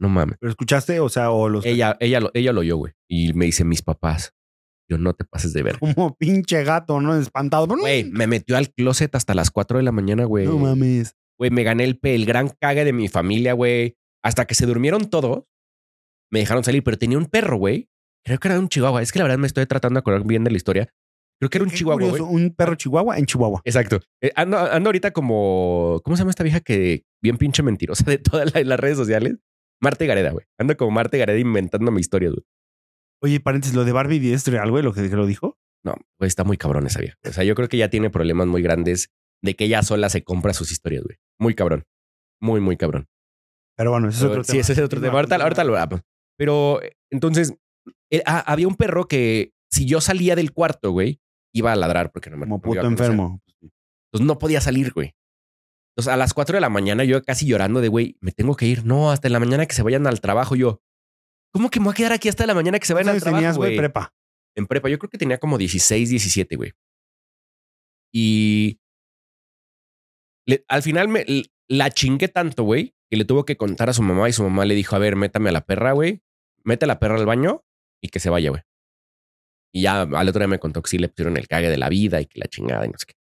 [0.00, 0.36] No mames.
[0.40, 0.98] ¿Pero escuchaste?
[1.00, 1.64] O sea, o los...
[1.66, 2.92] Ella, ella, lo, ella lo oyó, güey.
[3.08, 4.34] Y me dice, mis papás,
[4.88, 5.78] yo no te pases de ver.
[5.78, 7.16] Como pinche gato, ¿no?
[7.16, 7.66] Espantado.
[7.66, 10.46] Güey, me metió al closet hasta las 4 de la mañana, güey.
[10.46, 11.14] No mames.
[11.38, 13.96] Güey, me gané el, pe- el gran cague de mi familia, güey.
[14.24, 15.44] Hasta que se durmieron todos,
[16.32, 17.88] me dejaron salir, pero tenía un perro, güey.
[18.24, 19.02] Creo que era un chihuahua.
[19.02, 20.92] Es que la verdad me estoy tratando de acordar bien de la historia.
[21.40, 22.26] Creo que era un Qué chihuahua, curioso.
[22.26, 23.62] Un perro chihuahua en Chihuahua.
[23.64, 24.00] Exacto.
[24.22, 26.00] Eh, ando, ando ahorita como.
[26.04, 29.36] ¿Cómo se llama esta vieja que bien pinche mentirosa de todas la- las redes sociales?
[29.80, 30.46] Marte Gareda, güey.
[30.58, 32.44] Ando como Marte Gareda inventando mi historia, güey.
[33.22, 35.58] Oye, paréntesis, lo de Barbie es real, güey, lo que, lo dijo.
[35.84, 37.16] No, güey, está muy cabrón esa vieja.
[37.28, 39.10] O sea, yo creo que ya tiene problemas muy grandes
[39.42, 41.16] de que ella sola se compra sus historias, güey.
[41.38, 41.84] Muy cabrón.
[42.40, 43.08] Muy, muy cabrón.
[43.76, 44.60] Pero bueno, ese es otro sí, tema.
[44.60, 45.14] ese es otro tema.
[45.14, 46.02] Ahorita, ahorita lo hablamos.
[46.36, 47.54] Pero entonces,
[48.10, 51.20] eh, ah, había un perro que si yo salía del cuarto, güey,
[51.54, 53.42] iba a ladrar porque no me Como puto enfermo.
[54.12, 55.14] Entonces no podía salir, güey.
[55.92, 58.66] Entonces a las 4 de la mañana yo casi llorando de, güey, me tengo que
[58.66, 58.84] ir.
[58.84, 60.54] No, hasta en la mañana que se vayan al trabajo.
[60.56, 60.82] Yo,
[61.52, 63.24] ¿cómo que me voy a quedar aquí hasta la mañana que se vayan al ¿Cuántos
[63.24, 63.76] trabajo, tenías, güey?
[63.76, 64.14] Prepa.
[64.56, 66.72] En prepa, yo creo que tenía como 16, 17, güey.
[68.12, 68.80] Y
[70.46, 71.24] le- al final me
[71.68, 74.64] la chingué tanto, güey, que le tuvo que contar a su mamá y su mamá
[74.64, 76.22] le dijo, a ver, métame a la perra, güey.
[76.64, 77.64] Mete a la perra al baño
[78.02, 78.62] y que se vaya, güey.
[79.72, 81.88] Y ya al otro día me contó que sí le pusieron el cague de la
[81.88, 83.14] vida y que la chingada y no sé qué.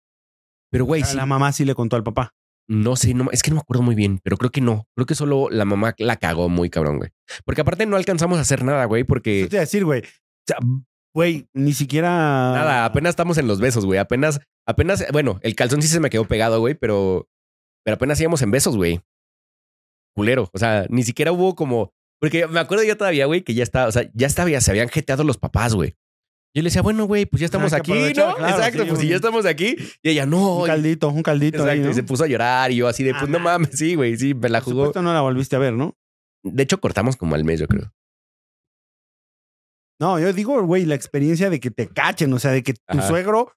[0.72, 1.16] Pero, güey, sí.
[1.18, 2.34] La mamá sí le contó al papá.
[2.70, 4.88] No sé, no, es que no me acuerdo muy bien, pero creo que no.
[4.96, 7.10] Creo que solo la mamá la cagó muy cabrón, güey.
[7.46, 9.42] Porque aparte no alcanzamos a hacer nada, güey, porque...
[9.42, 10.02] Eso te iba a decir, güey.
[10.02, 10.58] O sea,
[11.18, 12.08] güey, ni siquiera.
[12.10, 14.00] Nada, apenas estamos en los besos, güey.
[14.00, 17.28] Apenas, apenas, bueno, el calzón sí se me quedó pegado, güey, pero,
[17.84, 19.02] pero apenas íbamos en besos, güey.
[20.16, 20.50] Culero.
[20.54, 21.92] O sea, ni siquiera hubo como.
[22.22, 24.70] Porque me acuerdo yo todavía, güey, que ya estaba, o sea, ya estaba, ya se
[24.70, 25.96] habían jeteado los papás, güey.
[26.58, 28.36] Yo le decía, bueno, güey, pues ya estamos Ah, que aquí, aprovechar, ¿no?
[28.36, 29.76] claro, Exacto, sí, pues si ya estamos aquí.
[30.02, 30.56] Y ella, no.
[30.62, 31.58] Un caldito, un caldito.
[31.58, 31.92] Exacto, ahí, ¿no?
[31.92, 34.34] y se puso a llorar y yo así de, pues no mames, sí, güey, sí,
[34.34, 34.86] me la Por jugó.
[34.86, 35.96] supuesto no la volviste a ver, ¿no?
[36.44, 37.94] De hecho, cortamos como al mes, yo creo.
[40.00, 42.80] No, yo digo, güey, la experiencia de que te cachen, o sea, de que tu
[42.88, 43.08] Ajá.
[43.08, 43.54] suegro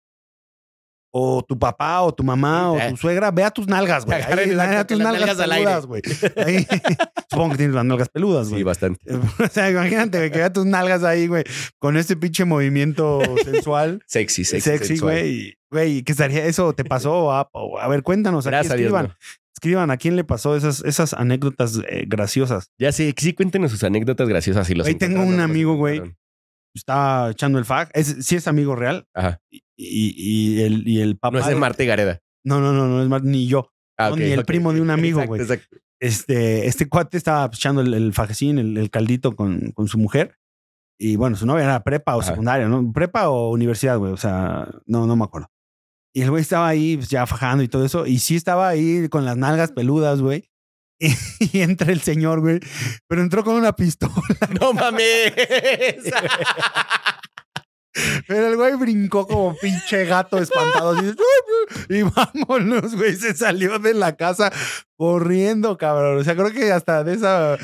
[1.12, 2.90] o tu papá o tu mamá o Eh.
[2.90, 4.20] tu suegra vea tus nalgas, güey.
[4.22, 6.02] Ahí, la- vea tus nalgas, peludas, güey.
[6.36, 6.66] Ahí-
[7.30, 8.62] Supongo que tienes las nalgas peludas, Sí, güey.
[8.64, 9.00] bastante.
[9.14, 11.44] o sea, imagínate, güey, que vea tus nalgas ahí, güey,
[11.78, 14.70] con este pinche movimiento sensual, Sexy, sexy.
[14.70, 15.54] sexy, güey.
[15.70, 16.72] Güey, ¿qué estaría eso?
[16.72, 17.30] ¿Te pasó?
[17.32, 17.48] A,
[17.80, 18.46] a ver, cuéntanos.
[18.46, 18.86] Aquí Gracias a Dios.
[18.88, 19.14] escriban, no.
[19.54, 22.70] escriban a quién le pasó esas, esas anécdotas eh, graciosas.
[22.78, 24.68] Ya sé, sí, cuéntenos sus anécdotas graciosas.
[24.70, 26.02] Y los Güey, tengo un los amigo, güey.
[26.74, 27.90] Estaba echando el fag.
[27.94, 29.06] Es, sí es amigo real.
[29.14, 29.40] Ajá.
[29.82, 31.38] Y, y el, y el papá.
[31.38, 32.20] No es de Marta y Gareda.
[32.44, 33.72] No, no, no, no es más, ni yo.
[33.98, 35.42] Ah, No, ni el ok, primo de un amigo, güey.
[36.00, 39.98] Este, este cuate estaba pues, echando el, el fajecín, el, el caldito con, con su
[39.98, 40.36] mujer.
[40.98, 42.30] Y bueno, su novia era prepa o Ajá.
[42.30, 42.92] secundaria, ¿no?
[42.92, 44.12] Prepa o universidad, güey.
[44.12, 45.48] O sea, no, no me acuerdo.
[46.14, 48.06] Y el güey estaba ahí pues, ya fajando y todo eso.
[48.06, 50.50] Y sí estaba ahí con las nalgas peludas, güey.
[51.52, 52.60] Y, entra el señor, güey.
[53.08, 54.12] Pero entró con una pistola.
[54.60, 55.32] ¡No mames!
[58.28, 60.92] Pero el güey brincó como pinche gato espantado.
[60.92, 61.14] así,
[61.88, 63.16] y vámonos, güey.
[63.16, 64.52] Se salió de la casa
[64.96, 66.18] corriendo, cabrón.
[66.18, 67.58] O sea, creo que hasta de esa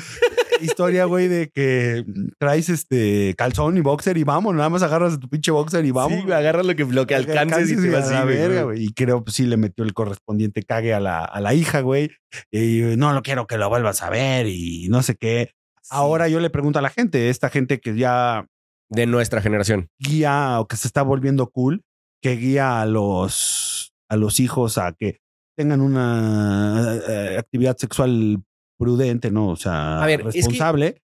[0.61, 2.03] historia, güey, de que
[2.39, 5.91] traes este calzón y boxer y vamos, nada más agarras a tu pinche boxer y
[5.91, 6.19] vamos.
[6.19, 8.37] Sí, güey, agarra lo que, lo que alcances y te a vas la así, güey.
[8.37, 8.83] verga, güey.
[8.83, 12.11] Y creo, pues sí, le metió el correspondiente cague a la, a la hija, güey.
[12.51, 15.51] Y no lo quiero que lo vuelvas a ver y no sé qué.
[15.89, 18.45] Ahora yo le pregunto a la gente, esta gente que ya
[18.89, 19.89] De nuestra generación.
[19.99, 21.83] guía o que se está volviendo cool,
[22.21, 25.19] que guía a los, a los hijos a que
[25.57, 28.43] tengan una eh, actividad sexual
[28.79, 29.49] prudente, ¿no?
[29.49, 31.01] O sea, es que- responsable.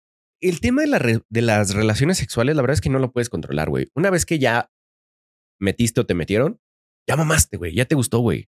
[0.43, 3.11] El tema de, la re- de las relaciones sexuales, la verdad es que no lo
[3.11, 3.89] puedes controlar, güey.
[3.95, 4.71] Una vez que ya
[5.59, 6.61] metiste o te metieron,
[7.09, 7.75] ya mamaste, güey.
[7.75, 8.47] Ya te gustó, güey.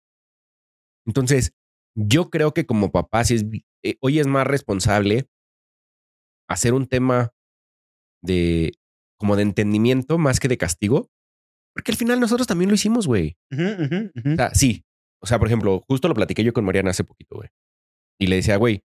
[1.06, 1.54] Entonces,
[1.96, 3.46] yo creo que como papá, si es,
[3.84, 5.30] eh, hoy es más responsable
[6.50, 7.32] hacer un tema
[8.22, 8.74] de
[9.18, 11.10] como de entendimiento más que de castigo.
[11.74, 13.38] Porque al final nosotros también lo hicimos, güey.
[13.52, 14.84] O sea, sí.
[15.22, 17.50] O sea, por ejemplo, justo lo platiqué yo con Mariana hace poquito, güey.
[18.20, 18.84] Y le decía, güey,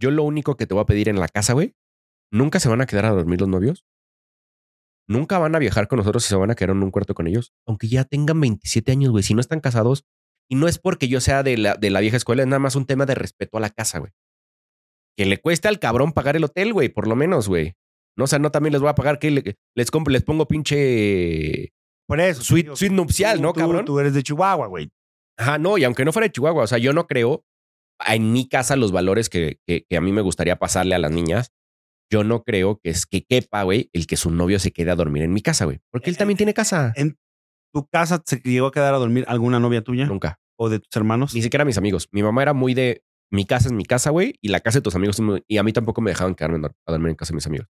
[0.00, 1.74] yo lo único que te voy a pedir en la casa, güey,
[2.32, 3.84] nunca se van a quedar a dormir los novios.
[5.06, 7.26] Nunca van a viajar con nosotros y se van a quedar en un cuarto con
[7.26, 7.52] ellos.
[7.66, 9.22] Aunque ya tengan 27 años, güey.
[9.22, 10.04] Si no están casados,
[10.48, 12.74] y no es porque yo sea de la, de la vieja escuela, es nada más
[12.74, 14.12] un tema de respeto a la casa, güey.
[15.16, 17.74] Que le cueste al cabrón pagar el hotel, güey, por lo menos, güey.
[18.16, 20.46] No, o sea, no también les voy a pagar que le- les, compro, les pongo
[20.46, 21.72] pinche
[22.06, 22.42] Por eso.
[22.42, 23.84] suite, suite nupcial, tú- ¿no, tú- cabrón?
[23.84, 24.90] Tú eres de Chihuahua, güey.
[25.38, 27.44] Ajá, no, y aunque no fuera de Chihuahua, o sea, yo no creo
[28.06, 31.10] en mi casa los valores que, que, que a mí me gustaría pasarle a las
[31.12, 31.50] niñas.
[32.12, 34.96] Yo no creo que es que quepa, güey, el que su novio se quede a
[34.96, 35.78] dormir en mi casa, güey.
[35.92, 36.92] Porque él también tiene casa.
[36.96, 37.16] ¿En
[37.72, 40.40] tu casa se llegó a quedar a dormir alguna novia tuya Nunca.
[40.58, 41.34] o de tus hermanos?
[41.34, 42.08] Ni siquiera mis amigos.
[42.10, 44.82] Mi mamá era muy de mi casa es mi casa, güey, y la casa de
[44.82, 45.18] tus amigos.
[45.46, 47.68] Y a mí tampoco me dejaban quedarme a dormir en casa de mis amigos.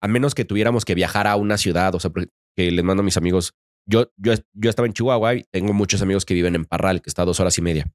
[0.00, 2.10] A menos que tuviéramos que viajar a una ciudad, o sea,
[2.56, 3.54] que les mando a mis amigos.
[3.86, 7.10] Yo, yo, yo estaba en Chihuahua y tengo muchos amigos que viven en Parral, que
[7.10, 7.92] está a dos horas y media.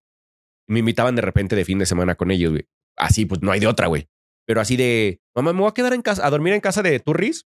[0.68, 2.68] Me invitaban de repente de fin de semana con ellos, güey.
[2.96, 4.08] Así, pues no hay de otra, güey.
[4.46, 7.00] Pero así de, mamá, me voy a quedar en casa, a dormir en casa de
[7.00, 7.48] Turris.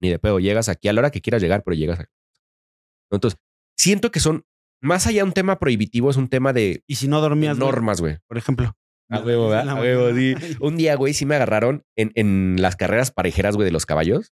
[0.00, 2.12] Ni de pedo, llegas aquí a la hora que quieras llegar, pero llegas aquí.
[3.10, 3.38] Entonces,
[3.76, 4.44] siento que son,
[4.80, 8.00] más allá de un tema prohibitivo, es un tema de Y si no dormías, normas,
[8.00, 8.18] güey.
[8.26, 8.74] por ejemplo.
[9.10, 9.68] A huevo, ¿verdad?
[9.76, 10.34] A huevo, sí.
[10.60, 14.32] Un día, güey, sí me agarraron en, en las carreras parejeras, güey, de los caballos.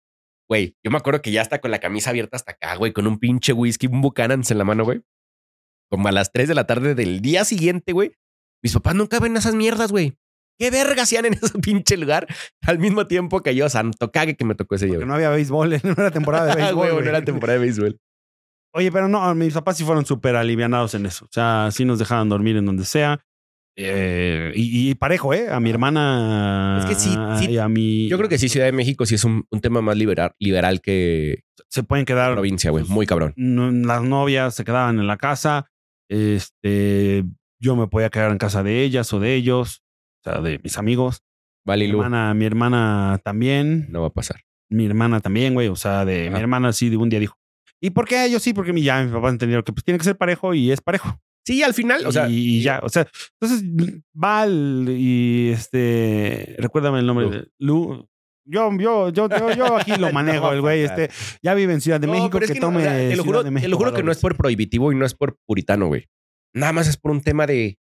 [0.49, 3.05] Güey, yo me acuerdo que ya está con la camisa abierta hasta acá, güey, con
[3.07, 5.01] un pinche whisky, un Buchanan's en la mano, güey.
[5.91, 8.13] Como a las 3 de la tarde del día siguiente, güey.
[8.63, 10.18] Mis papás nunca ven esas mierdas, güey.
[10.59, 12.28] ¿Qué verga hacían en ese pinche lugar
[12.65, 13.70] al mismo tiempo que yo?
[13.70, 14.95] Santo cague que me tocó ese día.
[14.95, 16.76] Porque no había béisbol, no era temporada de Ah, béisbol.
[16.76, 17.03] güey, güey.
[17.03, 17.99] no era temporada de béisbol.
[18.74, 21.26] Oye, pero no, mis papás sí fueron súper alivianados en eso.
[21.26, 23.20] O sea, sí nos dejaban dormir en donde sea.
[23.80, 25.49] Eh, y, y parejo, ¿eh?
[25.51, 26.78] A mi hermana.
[26.80, 27.51] Es que sí, sí.
[27.51, 28.07] Y a mi.
[28.09, 30.82] Yo creo que sí, Ciudad de México sí es un, un tema más liberal, liberal
[30.82, 32.34] que se pueden quedar.
[32.34, 32.86] provincia, güey.
[32.86, 33.34] Muy cabrón.
[33.38, 35.69] Las novias se quedaban en la casa.
[36.09, 37.23] Este.
[37.59, 39.84] Yo me podía quedar en casa de ellas o de ellos.
[40.25, 41.21] O sea, de mis amigos.
[41.65, 43.88] Vale, Mi hermana, mi hermana también.
[43.89, 44.41] no va a pasar.
[44.69, 45.67] Mi hermana también, güey.
[45.67, 47.36] O sea, de mi hermana sí de un día dijo.
[47.80, 48.53] ¿Y por qué ellos sí?
[48.53, 51.19] Porque mi, ya mis papás entendieron que pues tiene que ser parejo y es parejo.
[51.48, 53.08] Sí, al final, o sea, y ya, o sea,
[53.39, 53.66] entonces
[54.14, 57.32] Val y este, recuérdame el nombre Lu.
[57.32, 58.10] de Lu.
[58.43, 61.10] Yo, yo, yo, yo, aquí lo manejo, el güey, este,
[61.41, 64.36] ya vive en Ciudad de México, que, tome te lo juro, que no es por
[64.36, 66.10] prohibitivo y no es por puritano, güey.
[66.54, 67.80] Nada más es por un tema de,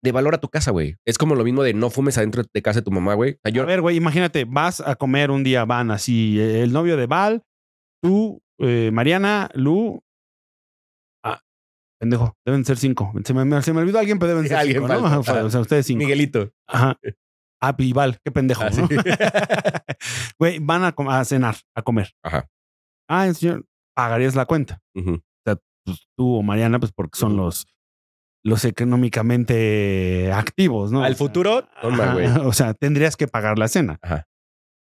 [0.00, 0.94] de valor a tu casa, güey.
[1.04, 3.40] Es como lo mismo de no fumes adentro de casa de tu mamá, güey.
[3.42, 7.42] A ver, güey, imagínate, vas a comer un día, van así, el novio de Val,
[8.00, 10.03] tú, eh, Mariana, Lu.
[12.04, 13.12] Pendejo, deben ser cinco.
[13.24, 15.06] Se me, se me olvidó alguien, pero deben ser alguien cinco, ¿no?
[15.06, 15.98] Ajá, O sea, ustedes cinco.
[15.98, 16.50] Miguelito.
[16.68, 16.98] Ajá.
[17.62, 18.86] Ah, y Val, qué pendejo, Ah, ¿no?
[18.86, 18.94] sí.
[20.38, 22.12] Güey, van a, cenar, a comer.
[22.22, 22.46] Ajá.
[23.08, 23.64] Ah, el señor,
[23.96, 24.80] pagarías la cuenta.
[24.94, 25.20] Ujú.
[25.86, 27.66] Pues tú o Mariana, pues porque son los,
[28.42, 31.04] los económicamente activos, ¿no?
[31.04, 32.26] Al O sea, futuro, toma, güey.
[32.46, 33.98] O sea, tendrías que pagar la cena.
[34.02, 34.26] Ajá.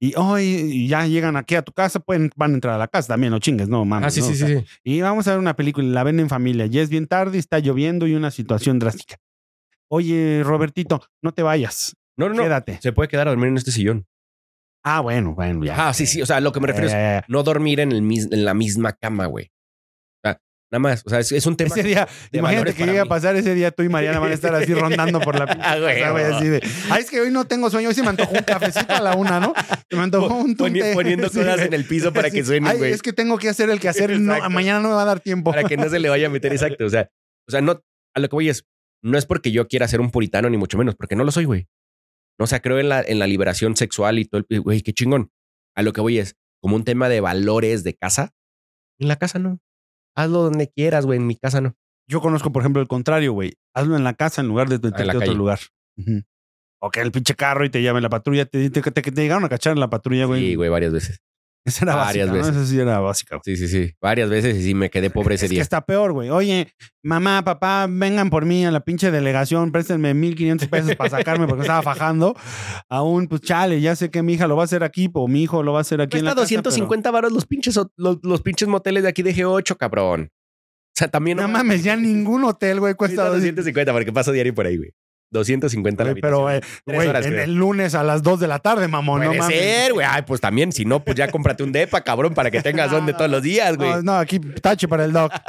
[0.04, 3.10] Y hoy ya llegan aquí a tu casa, pueden, van a entrar a la casa
[3.10, 4.08] también, no chingues, no mames.
[4.08, 4.26] Ah, sí, ¿no?
[4.26, 4.66] sí, O sea, sí, sí.
[4.84, 6.66] Y vamos a ver una película, la ven en familia.
[6.66, 9.18] Ya es bien tarde, está lloviendo y una situación drástica.
[9.90, 11.96] Oye, Robertito, no te vayas.
[12.18, 12.44] No, no, no.
[12.44, 12.80] Quédate.
[12.82, 14.08] Se puede quedar a dormir en este sillón.
[14.84, 15.90] Ah, bueno, bueno, ya.
[15.90, 16.22] Ah, sí, sí.
[16.22, 18.94] O sea, lo que me refiero es no dormir en, el mis- en la misma
[18.94, 19.52] cama, güey.
[20.72, 21.04] Nada más.
[21.06, 21.76] O sea, es, es un tema.
[21.76, 24.56] ese día, imagínate que llegue a pasar ese día, tú y Mariana van a estar
[24.56, 26.36] así rondando por la Ah, güey, casa, güey, no.
[26.38, 28.94] así de, ay, es que hoy no tengo sueño, hoy se me antojó un cafecito
[28.94, 29.54] a la una, ¿no?
[29.90, 30.94] Se me antojó un tunte.
[30.94, 32.94] poniendo cosas en el piso para que Ay, güey.
[32.94, 35.20] es que tengo que hacer el que hacer, no, mañana no me va a dar
[35.20, 35.52] tiempo.
[35.52, 36.86] Para que no se le vaya a meter exacto.
[36.86, 37.10] O sea,
[37.48, 37.84] o sea, no,
[38.16, 38.66] a lo que voy es,
[39.04, 41.44] no es porque yo quiera ser un puritano, ni mucho menos, porque no lo soy,
[41.46, 41.68] güey.
[42.40, 44.94] No, o sea, creo en la, en la liberación sexual y todo el, güey, qué
[44.94, 45.32] chingón.
[45.76, 48.34] A lo que voy es, como un tema de valores de casa.
[49.00, 49.60] En la casa no.
[50.16, 51.20] Hazlo donde quieras, güey.
[51.20, 51.74] En mi casa no.
[52.10, 53.54] Yo conozco, por ejemplo, el contrario, güey.
[53.74, 55.60] Hazlo en la casa en lugar de meterte Ah, la a otro lugar.
[56.82, 58.46] O que el pinche carro y te llame la patrulla.
[58.46, 60.42] Te, te, te- te llegaron a cachar en la patrulla, güey.
[60.42, 61.20] Sí, güey, varias veces.
[61.64, 62.48] Esa era varias básica, ¿no?
[62.48, 62.56] veces.
[62.64, 63.36] Esa sí era básica.
[63.36, 63.56] güey.
[63.56, 63.94] Sí, sí, sí.
[64.02, 65.62] Varias veces y sí me quedé pobre ese Es que día.
[65.62, 66.30] está peor, güey.
[66.32, 71.46] Oye, mamá, papá, vengan por mí a la pinche delegación, préstenme 1500 pesos para sacarme
[71.48, 72.36] porque estaba fajando.
[72.90, 75.44] Aún, pues chale, ya sé que mi hija lo va a hacer aquí o mi
[75.44, 77.92] hijo lo va a hacer aquí en Cuesta la casa, 250 varos los pinches, hot-
[77.96, 80.30] los, los pinches moteles de aquí de G8, cabrón.
[80.32, 83.64] O sea, también pero- No mames, ya ningún hotel, güey, cuesta Cuesta 200.
[83.66, 84.92] 250 porque paso diario por ahí, güey.
[85.32, 88.88] 250 la Güey, Pero, eh, güey, en el lunes a las 2 de la tarde,
[88.88, 89.58] mamón, no Puede mames.
[89.58, 90.06] ser, güey.
[90.10, 93.14] Ay, pues también, si no, pues ya cómprate un depa, cabrón, para que tengas donde
[93.14, 93.90] todos los días, güey.
[93.90, 95.32] No, no, aquí tache para el doc.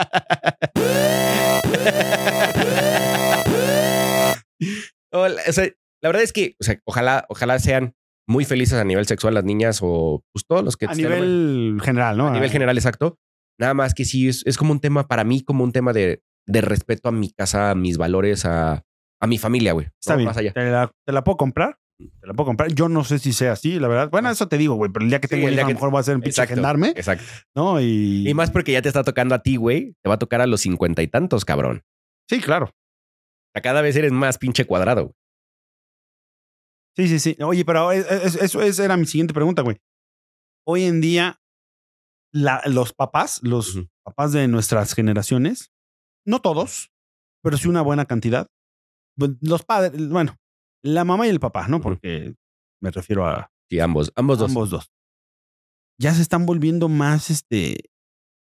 [5.15, 5.65] O sea,
[6.03, 7.95] la verdad es que, o sea, ojalá, ojalá sean
[8.27, 12.17] muy felices a nivel sexual las niñas o pues todos los que A nivel general,
[12.17, 12.29] ¿no?
[12.29, 13.19] a nivel general, exacto.
[13.59, 16.23] Nada más que sí, es, es como un tema para mí, como un tema de,
[16.47, 18.85] de respeto a mi casa, a mis valores, a,
[19.23, 19.87] a mi familia, güey.
[20.01, 20.27] Está No, bien.
[20.27, 20.53] Más allá.
[20.53, 21.79] ¿Te la, te la puedo comprar?
[21.99, 22.73] Te la puedo comprar.
[22.75, 24.11] Yo no sé si sea así, la verdad.
[24.11, 25.69] Bueno, eso te digo, güey, pero el día que Sí, tengo el día a lo
[25.69, 26.55] que- mejor voy a ser un pinche Exacto.
[26.57, 27.25] gendarme, Exacto.
[27.55, 27.81] ¿no?
[27.81, 29.95] Y, Y más porque ya te está tocando a ti, güey.
[30.03, 31.83] Te va a tocar a los cincuenta y tantos, cabrón.
[32.29, 32.67] Sí, claro.
[32.67, 35.15] O sea, cada vez eres más pinche cuadrado.
[36.97, 37.37] Sí, sí, sí.
[37.43, 39.79] Oye, pero es- es- eso, esa era mi siguiente pregunta, güey.
[40.67, 41.41] Hoy en día,
[42.33, 45.71] la- los papás, los papás de nuestras generaciones,
[46.27, 46.91] no todos,
[47.43, 48.49] pero sí una buena cantidad.
[49.19, 50.37] Bu- Los padres, bueno,
[50.85, 51.81] la mamá y el papá, ¿no?
[51.81, 52.35] Porque
[52.81, 54.51] me refiero a Sí, ambos, ambos dos.
[54.51, 54.93] ambos dos.
[55.99, 57.91] Ya se están volviendo más, este,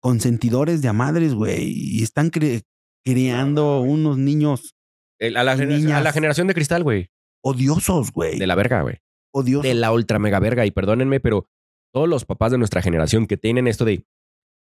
[0.01, 2.63] consentidores de a madres, güey, y están cre-
[3.05, 4.75] creando unos niños
[5.19, 5.93] El- a, la Niñas.
[5.93, 7.09] a la generación de cristal, güey.
[7.45, 8.39] odiosos, güey.
[8.39, 8.97] De la verga, güey.
[9.33, 9.63] odiosos.
[9.65, 10.67] De la ultra mega verga.
[10.67, 11.49] Y perdónenme, pero
[11.95, 14.05] todos los papás de nuestra generación que tienen esto de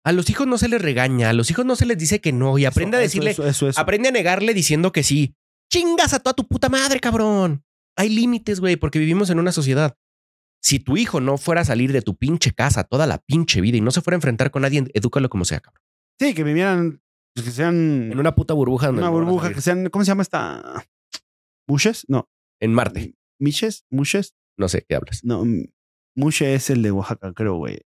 [0.04, 2.32] a los hijos no se les regaña, a los hijos no se les dice que
[2.32, 3.80] no y aprende a decirle, Eso, eso, eso.
[3.80, 5.34] aprende a negarle diciendo que sí.
[5.70, 7.64] Chingas a toda tu puta madre, cabrón.
[7.96, 9.96] Hay límites, güey, porque vivimos en una sociedad.
[10.62, 13.76] Si tu hijo no fuera a salir de tu pinche casa toda la pinche vida
[13.76, 15.82] y no se fuera a enfrentar con nadie, edúcalo como sea, cabrón.
[16.18, 17.00] Sí, que vivieran,
[17.34, 20.10] pues, que sean En una puta burbuja donde una no burbuja, que sean, ¿cómo se
[20.10, 20.84] llama esta?
[21.68, 22.04] ¿Mushes?
[22.08, 22.28] No.
[22.60, 23.14] En Marte.
[23.38, 23.84] ¿Miches?
[23.90, 24.34] ¿Mushes?
[24.56, 25.22] No sé qué hablas.
[25.22, 25.44] No,
[26.16, 27.82] Mushe es el de Oaxaca, creo, güey.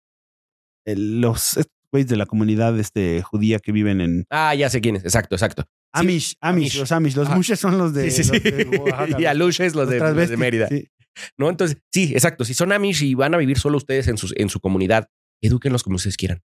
[0.84, 1.58] Los
[1.90, 5.04] güeyes de la comunidad este, judía que viven en Ah, ya sé quién es.
[5.04, 5.64] Exacto, exacto.
[6.00, 6.78] Amish, Amish, Amish.
[6.78, 7.16] los Amish.
[7.16, 7.36] Los Ajá.
[7.36, 9.16] Mushes son los de, sí, sí, los de Oaxaca.
[9.20, 10.68] y a Luches los, de, los de transvestis, Mérida.
[10.68, 10.88] sí.
[11.36, 11.48] ¿No?
[11.50, 12.44] Entonces, sí, exacto.
[12.44, 15.08] Si son Amish y van a vivir solo ustedes en, sus, en su comunidad,
[15.42, 16.42] edúquenlos como ustedes quieran.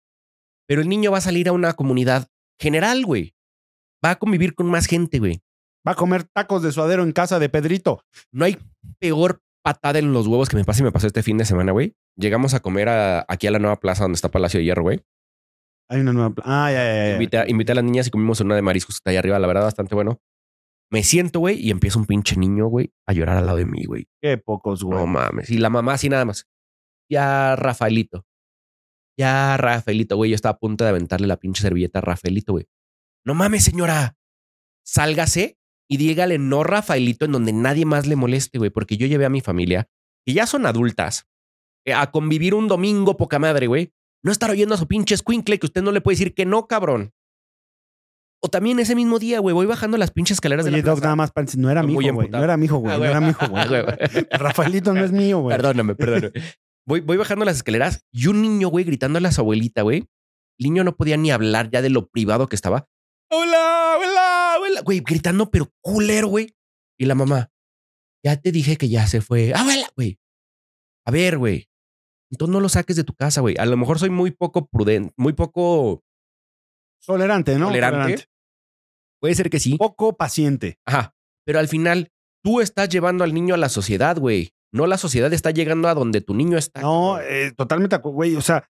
[0.68, 2.28] Pero el niño va a salir a una comunidad
[2.60, 3.34] general, güey.
[4.06, 5.42] Va a convivir con más gente, güey.
[5.86, 8.04] Va a comer tacos de suadero en casa de Pedrito.
[8.32, 8.58] No hay
[9.00, 11.72] peor patada en los huevos que me pasa y me pasó este fin de semana,
[11.72, 11.94] güey.
[12.18, 15.02] Llegamos a comer a- aquí a la nueva plaza donde está Palacio de Hierro, güey.
[15.92, 16.34] Hay una nueva.
[16.46, 17.48] Ah, ya, ya, ya.
[17.50, 19.64] Invité a las niñas y comimos una de mariscos que está ahí arriba, la verdad,
[19.64, 20.22] bastante bueno.
[20.90, 23.84] Me siento, güey, y empieza un pinche niño, güey, a llorar al lado de mí,
[23.84, 24.08] güey.
[24.22, 24.98] Qué pocos, güey.
[24.98, 25.50] No mames.
[25.50, 26.48] Y la mamá así nada más.
[27.10, 28.26] Ya, Rafaelito.
[29.20, 30.32] Ya, Rafaelito, güey.
[30.32, 32.68] Yo estaba a punto de aventarle la pinche servilleta a Rafaelito, güey.
[33.26, 34.16] No mames, señora.
[34.86, 35.58] sálgase
[35.90, 39.30] y dígale no Rafaelito en donde nadie más le moleste, güey, porque yo llevé a
[39.30, 39.90] mi familia,
[40.26, 41.28] que ya son adultas,
[41.86, 43.92] eh, a convivir un domingo poca madre, güey.
[44.24, 46.68] No estar oyendo a su pinche squinkle que usted no le puede decir que no,
[46.68, 47.14] cabrón.
[48.44, 51.00] O también ese mismo día, güey, voy bajando las pinches escaleras de Oye, la Doc,
[51.00, 51.16] plaza.
[51.16, 52.10] nada más, no era mi hijo, güey.
[52.10, 52.40] emputado.
[52.40, 52.94] No era mi hijo, güey.
[52.96, 53.64] Ah, No era mi hijo, güey.
[53.64, 54.26] Ah, güey.
[54.32, 55.56] Rafaelito no es mío, güey.
[55.56, 56.32] Perdóname, perdóname.
[56.88, 60.08] Voy, voy bajando las escaleras y un niño, güey, gritándole a su abuelita, güey.
[60.60, 62.88] El niño no podía ni hablar ya de lo privado que estaba.
[63.30, 64.82] Hola, hola, hola.
[64.82, 66.56] Güey, gritando, pero culero, güey.
[67.00, 67.52] Y la mamá,
[68.26, 69.54] ya te dije que ya se fue.
[69.54, 70.20] Abuela, güey.
[71.06, 71.68] A ver, güey.
[72.32, 73.56] Entonces no lo saques de tu casa, güey.
[73.60, 76.04] A lo mejor soy muy poco prudente, muy poco.
[77.06, 77.68] Tolerante, ¿no?
[77.68, 78.26] Tolerante.
[79.20, 79.78] Puede ser que sí.
[79.78, 80.80] Poco paciente.
[80.86, 81.14] Ajá.
[81.46, 82.12] Pero al final,
[82.44, 84.54] tú estás llevando al niño a la sociedad, güey.
[84.74, 86.82] No la sociedad está llegando a donde tu niño está.
[86.82, 88.36] No, eh, totalmente, güey.
[88.36, 88.70] O sea,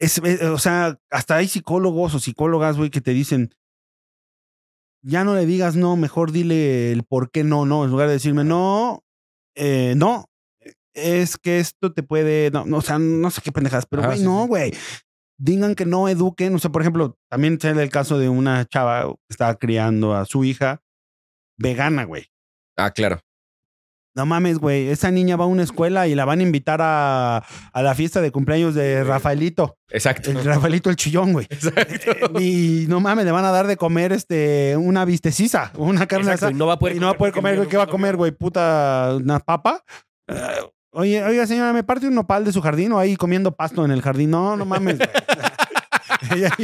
[0.00, 3.54] es, o sea, hasta hay psicólogos o psicólogas, güey, que te dicen,
[5.02, 8.14] ya no le digas no, mejor dile el por qué no, no, en lugar de
[8.14, 9.04] decirme no,
[9.54, 10.29] eh, no,
[10.94, 14.08] es que esto te puede, no, no, o sea, no sé qué pendejadas, pero Ajá,
[14.08, 14.48] güey, sí, no, sí.
[14.48, 14.74] güey.
[15.38, 19.04] Digan que no eduquen, o sea, por ejemplo, también sé el caso de una chava
[19.06, 20.82] que estaba criando a su hija
[21.56, 22.26] vegana, güey.
[22.76, 23.20] Ah, claro.
[24.16, 24.88] No mames, güey.
[24.88, 27.38] Esa niña va a una escuela y la van a invitar a,
[27.72, 29.78] a la fiesta de cumpleaños de Rafaelito.
[29.88, 30.30] Exacto.
[30.30, 31.46] El Rafaelito el chillón, güey.
[31.50, 32.40] Exacto.
[32.40, 36.50] Y no mames, le van a dar de comer este una vistecisa, una carne asada.
[36.50, 37.68] y no va a poder Y no va a poder comer, güey.
[37.68, 38.32] ¿Qué va a comer, güey?
[38.32, 39.84] Puta, una papa.
[40.26, 40.36] Eh,
[40.92, 43.90] oye, oiga, señora, ¿me parte un nopal de su jardín o ahí comiendo pasto en
[43.90, 44.30] el jardín?
[44.30, 44.98] No, no mames.
[46.34, 46.54] Ella-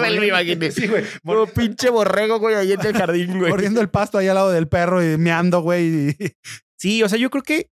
[0.00, 0.70] Me lo imaginé.
[0.70, 1.04] Sí, güey.
[1.24, 3.50] Como pinche borrego, güey, ahí en el jardín, güey.
[3.50, 6.16] Corriendo el pasto ahí al lado del perro y meando, güey.
[6.76, 7.70] Sí, o sea, yo creo que.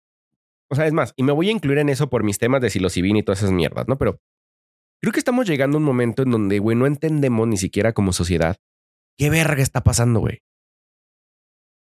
[0.70, 2.70] O sea, es más, y me voy a incluir en eso por mis temas de
[2.70, 3.98] psilocibina y todas esas mierdas, ¿no?
[3.98, 4.20] Pero
[5.02, 8.14] creo que estamos llegando a un momento en donde, güey, no entendemos ni siquiera como
[8.14, 8.58] sociedad
[9.18, 10.44] qué verga está pasando, güey.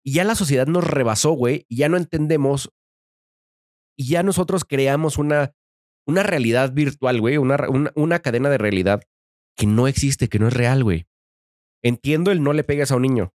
[0.04, 2.70] Y ya la sociedad nos rebasó, güey, y ya no entendemos.
[3.96, 5.52] Y ya nosotros creamos una,
[6.06, 9.02] una realidad virtual, güey, una, una, una cadena de realidad
[9.56, 11.06] que no existe, que no es real, güey.
[11.82, 13.32] Entiendo el no le pegues a un niño.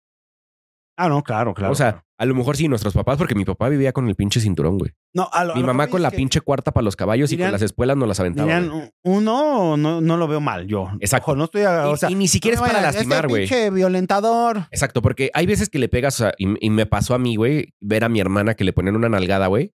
[0.97, 1.71] Ah, no, claro, claro.
[1.71, 4.39] o sea, a lo mejor sí, nuestros papás, porque mi papá vivía con el pinche
[4.39, 4.91] cinturón, güey.
[5.15, 7.37] no, a lo- a Mi lo mamá con la pinche cuarta para los caballos y
[7.37, 8.53] con las espuelas nos las aventaba.
[8.59, 10.89] Dirían, uno, no, no lo veo mal, yo.
[10.99, 11.31] Exacto.
[11.31, 13.47] Ojo, no estoy, o sea, y ni siquiera no es para vayan, lastimar, güey.
[13.47, 14.67] pinche violentador.
[14.69, 17.35] Exacto, porque hay veces que le pegas, o sea, y, y me pasó a mí,
[17.35, 19.73] güey, ver a mi hermana que le ponen una nalgada, güey.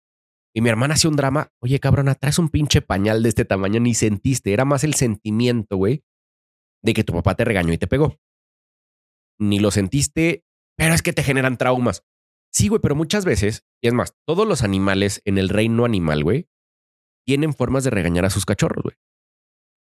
[0.55, 1.51] Y mi hermana hacía un drama.
[1.59, 4.53] Oye, cabrona, traes un pinche pañal de este tamaño, ni sentiste.
[4.53, 6.03] Era más el sentimiento, güey,
[6.83, 8.19] de que tu papá te regañó y te pegó.
[9.39, 10.45] Ni lo sentiste,
[10.77, 12.05] pero es que te generan traumas.
[12.51, 16.23] Sí, güey, pero muchas veces, y es más, todos los animales en el reino animal,
[16.23, 16.47] güey,
[17.25, 18.95] tienen formas de regañar a sus cachorros, güey.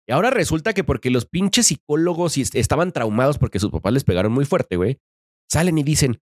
[0.08, 4.32] Y ahora resulta que porque los pinches psicólogos estaban traumados porque sus papás les pegaron
[4.32, 5.02] muy fuerte, güey,
[5.50, 6.22] salen y dicen,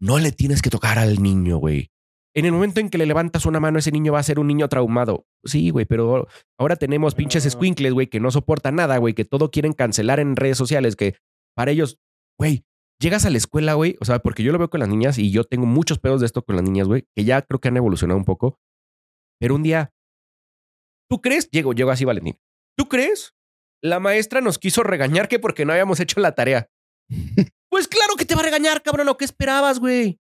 [0.00, 1.92] no le tienes que tocar al niño, güey.
[2.38, 4.46] En el momento en que le levantas una mano, ese niño va a ser un
[4.46, 5.26] niño traumado.
[5.44, 7.50] Sí, güey, pero ahora tenemos pinches Ah.
[7.50, 11.16] squinkles, güey, que no soportan nada, güey, que todo quieren cancelar en redes sociales, que
[11.56, 11.98] para ellos,
[12.38, 12.64] güey,
[13.00, 15.32] llegas a la escuela, güey, o sea, porque yo lo veo con las niñas y
[15.32, 17.76] yo tengo muchos pedos de esto con las niñas, güey, que ya creo que han
[17.76, 18.60] evolucionado un poco.
[19.40, 19.90] Pero un día,
[21.10, 21.50] ¿tú crees?
[21.50, 22.38] Llego, llego así, Valentín.
[22.76, 23.34] ¿Tú crees?
[23.82, 26.70] La maestra nos quiso regañar que porque no habíamos hecho la tarea.
[27.68, 30.20] pues claro que te va a regañar, cabrón, ¿lo que esperabas, güey?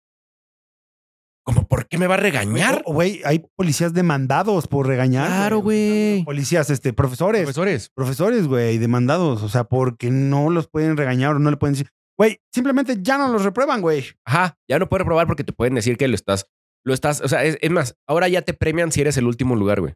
[1.49, 2.83] ¿Cómo por qué me va a regañar?
[2.85, 5.25] Güey, hay policías demandados por regañar.
[5.25, 6.23] Claro, güey.
[6.23, 7.41] Policías, este, profesores.
[7.41, 7.89] Profesores.
[7.95, 9.41] Profesores, güey, demandados.
[9.41, 11.89] O sea, porque no los pueden regañar o no le pueden decir.
[12.19, 14.05] Güey, simplemente ya no los reprueban, güey.
[14.25, 16.45] Ajá, ya no puedes probar porque te pueden decir que lo estás,
[16.85, 19.55] lo estás, o sea, es, es más, ahora ya te premian si eres el último
[19.55, 19.93] lugar, güey.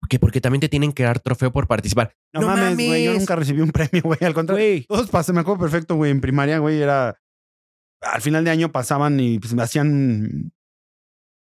[0.00, 0.18] ¿Por qué?
[0.18, 2.14] Porque también te tienen que dar trofeo por participar.
[2.34, 3.04] No, mames, güey.
[3.04, 4.18] Yo nunca recibí un premio, güey.
[4.22, 4.84] Al contrario, Güey.
[4.86, 6.10] todos pasé, me acuerdo perfecto, güey.
[6.10, 7.16] En primaria, güey, era.
[8.02, 10.52] Al final de año pasaban y pues me hacían.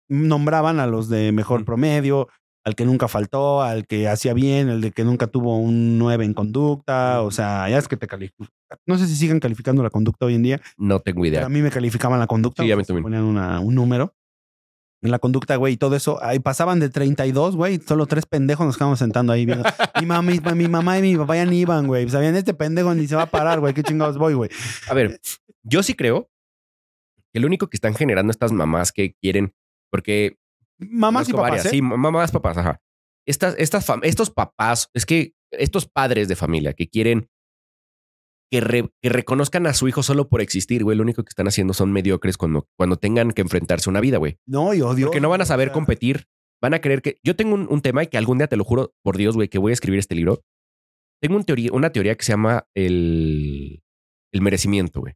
[0.09, 2.27] Nombraban a los de mejor promedio,
[2.65, 6.25] al que nunca faltó, al que hacía bien, el de que nunca tuvo un 9
[6.25, 7.21] en conducta.
[7.21, 8.47] O sea, ya es que te califican.
[8.85, 10.61] No sé si siguen calificando la conducta hoy en día.
[10.77, 11.45] No tengo Pero idea.
[11.45, 12.63] a mí me calificaban la conducta.
[12.63, 13.03] Sí, a mí también.
[13.03, 14.13] Ponían una- un número.
[15.01, 16.21] En la conducta, güey, y todo eso.
[16.21, 17.79] Ahí pasaban de 32, güey.
[17.79, 19.63] Solo tres pendejos nos quedamos sentando ahí viendo.
[19.99, 22.09] mi, mamá, mi, mi mamá y mi papá ya ni iban, güey.
[22.09, 23.73] Sabían, este pendejo ni se va a parar, güey.
[23.73, 24.49] ¿Qué chingados voy, güey?
[24.89, 25.21] A ver,
[25.63, 26.29] yo sí creo
[27.33, 29.53] que lo único que están generando estas mamás que quieren,
[29.91, 30.37] porque
[30.77, 31.69] Mamás y papás, varias, ¿eh?
[31.69, 32.81] sí, mamás, papás, ajá.
[33.27, 37.27] Estas, estas, estos papás, es que estos padres de familia que quieren
[38.51, 41.47] que, re- que reconozcan a su hijo solo por existir, güey, lo único que están
[41.47, 44.37] haciendo son mediocres cuando, cuando tengan que enfrentarse a una vida, güey.
[44.47, 45.07] No, y odio.
[45.07, 46.25] Porque no van a saber competir.
[46.61, 47.19] Van a creer que.
[47.23, 49.49] Yo tengo un, un tema y que algún día te lo juro, por Dios, güey,
[49.49, 50.41] que voy a escribir este libro.
[51.21, 53.83] Tengo un teoría, una teoría que se llama el,
[54.33, 55.13] el merecimiento, güey.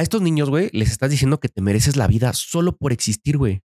[0.00, 3.36] A estos niños, güey, les estás diciendo que te mereces la vida solo por existir,
[3.38, 3.60] güey.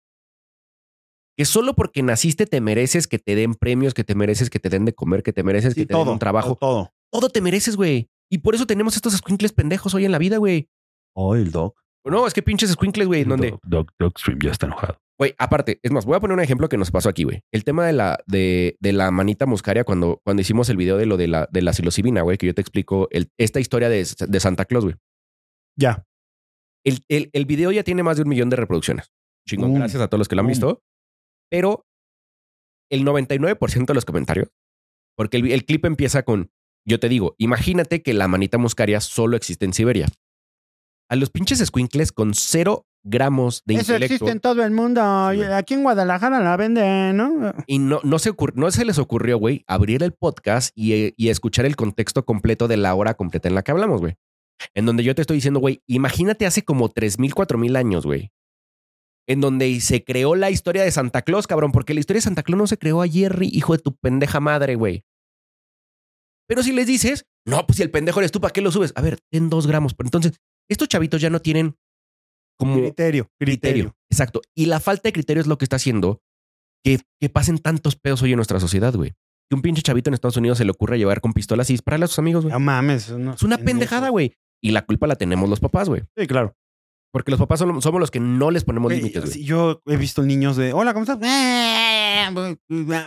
[1.36, 4.68] Que solo porque naciste te mereces que te den premios, que te mereces que te
[4.68, 6.56] den de comer, que te mereces Sí, que te den un trabajo.
[6.56, 6.92] Todo.
[7.10, 8.08] Todo te mereces, güey.
[8.30, 10.68] Y por eso tenemos estos squinkles pendejos hoy en la vida, güey.
[11.16, 11.80] Oh, el doc.
[12.04, 14.98] No, es que pinches squinkles, güey, donde, Doc, Doc, Docstream ya está enojado.
[15.18, 17.42] güey, aparte, es más, voy a poner un ejemplo que nos pasó aquí, güey.
[17.52, 21.04] El tema de la, de, de la manita muscaria cuando, cuando hicimos el video de
[21.06, 24.06] lo de la, de la psilocibina, güey, que yo te explico el- esta historia de,
[24.28, 24.96] de Santa Claus, güey.
[25.76, 26.06] Ya.
[26.84, 29.10] El, el, el video ya tiene más de un millón de reproducciones.
[29.48, 29.80] Chingón, Boom.
[29.80, 30.52] gracias a todos los que lo han Boom.
[30.52, 30.82] visto.
[31.50, 31.86] Pero
[32.90, 34.48] el 99% de los comentarios,
[35.16, 36.50] porque el, el clip empieza con,
[36.86, 40.08] yo te digo, imagínate que la manita muscaria solo existe en Siberia.
[41.08, 45.02] A los pinches squinkles con cero gramos de Eso intelecto existe en todo el mundo.
[45.02, 47.52] Aquí en Guadalajara la venden, ¿no?
[47.66, 51.14] y no, no, se ocur- no se les ocurrió, güey, abrir el podcast y, eh,
[51.16, 54.16] y escuchar el contexto completo de la hora completa en la que hablamos, güey.
[54.74, 58.30] En donde yo te estoy diciendo, güey, imagínate hace como 3.000, 4.000 años, güey.
[59.28, 62.42] En donde se creó la historia de Santa Claus, cabrón, porque la historia de Santa
[62.42, 65.04] Claus no se creó ayer, hijo de tu pendeja madre, güey.
[66.48, 68.92] Pero si les dices, no, pues si el pendejo eres tú, ¿para qué lo subes?
[68.96, 69.94] A ver, ten dos gramos.
[69.94, 70.32] Pero entonces,
[70.68, 71.76] estos chavitos ya no tienen
[72.58, 73.94] como Criterio, criterio.
[74.10, 74.42] Exacto.
[74.54, 76.20] Y la falta de criterio es lo que está haciendo
[76.84, 79.12] que, que pasen tantos pedos hoy en nuestra sociedad, güey.
[79.48, 82.04] Que un pinche chavito en Estados Unidos se le ocurre llevar con pistolas y dispararle
[82.04, 82.52] a sus amigos, güey.
[82.52, 83.10] No mames.
[83.10, 84.34] no, Es una pendejada, güey.
[84.62, 86.02] Y la culpa la tenemos los papás, güey.
[86.16, 86.54] Sí, claro.
[87.12, 89.44] Porque los papás son- somos los que no les ponemos límites, güey.
[89.44, 91.18] yo he visto niños de, hola, ¿cómo estás?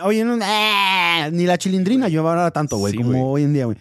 [0.02, 3.78] Oye, no, eh, ni la chilindrina llevaba tanto, güey, Sí, como hoy en día, güey.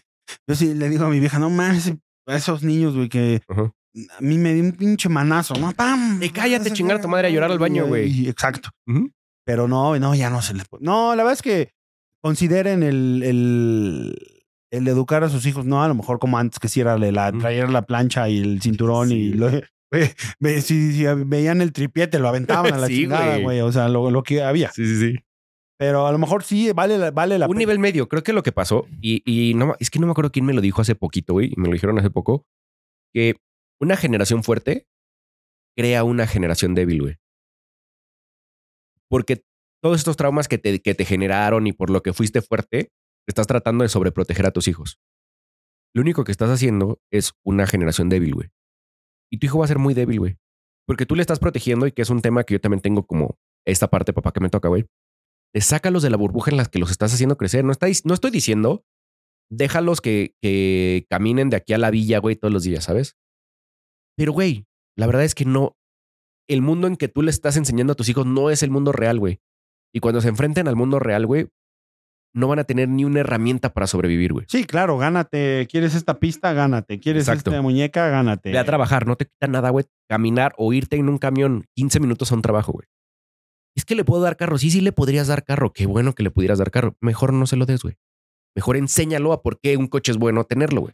[0.48, 1.94] Yo sí le digo a mi vieja, no mames,
[2.28, 5.72] a esos niños, güey, que a mí me dio un pinche manazo, ¿no?
[5.74, 6.22] ¡Pam!
[6.24, 8.10] Eh, cállate, chingar a tu madre a llorar al baño, güey.
[8.10, 8.70] Y- Exacto.
[9.46, 10.86] Pero no, no, ya no se les puede.
[10.86, 11.72] No, la verdad es que
[12.22, 14.33] consideren el, el,
[14.74, 17.32] el educar a sus hijos, no a lo mejor como antes que si era la,
[17.32, 19.50] traer la plancha y el cinturón y lo,
[19.92, 23.44] ve- si, si veían el tripiete lo aventaban a la Sí, chingada, güey.
[23.44, 23.62] güey.
[23.62, 24.72] O sea, lo, lo que había.
[24.72, 25.16] Sí, sí, sí.
[25.78, 27.60] Pero a lo mejor sí vale la, vale la Un pena.
[27.60, 28.08] nivel medio.
[28.10, 30.54] Creo que lo que pasó, y, y no, es que no me acuerdo quién me
[30.54, 32.46] lo dijo hace poquito, güey, y me lo dijeron hace poco,
[33.14, 33.36] que
[33.82, 34.88] una generación fuerte
[35.78, 37.16] crea una generación débil, güey.
[39.10, 39.44] Porque
[39.84, 42.90] todos estos traumas que te, que te generaron y por lo que fuiste fuerte,
[43.28, 45.00] estás tratando de sobreproteger a tus hijos.
[45.94, 48.50] Lo único que estás haciendo es una generación débil, güey.
[49.32, 50.38] Y tu hijo va a ser muy débil, güey.
[50.86, 53.38] Porque tú le estás protegiendo y que es un tema que yo también tengo como
[53.66, 54.86] esta parte, papá, que me toca, güey.
[55.56, 57.64] Sácalos de la burbuja en la que los estás haciendo crecer.
[57.64, 57.74] No,
[58.06, 58.86] no estoy diciendo,
[59.52, 63.18] déjalos que, que caminen de aquí a la villa, güey, todos los días, ¿sabes?
[64.18, 64.66] Pero, güey,
[64.98, 65.78] la verdad es que no.
[66.50, 68.92] El mundo en que tú le estás enseñando a tus hijos no es el mundo
[68.92, 69.40] real, güey.
[69.94, 71.50] Y cuando se enfrenten al mundo real, güey,
[72.34, 74.46] no van a tener ni una herramienta para sobrevivir, güey.
[74.50, 75.68] Sí, claro, gánate.
[75.70, 76.54] ¿Quieres esta pista?
[76.54, 77.00] Gánate.
[77.00, 77.52] ¿Quieres Exacto.
[77.52, 78.10] esta muñeca?
[78.10, 78.52] Gánate.
[78.52, 79.86] Ve a trabajar, no te quita nada, güey.
[80.10, 82.88] Caminar o irte en un camión 15 minutos a un trabajo, güey.
[83.76, 84.58] Es que le puedo dar carro.
[84.58, 85.74] Sí, sí le podrías dar carro.
[85.74, 86.96] Qué bueno que le pudieras dar carro.
[87.02, 87.96] Mejor no se lo des, güey.
[88.56, 90.94] Mejor enséñalo a por qué un coche es bueno tenerlo, güey.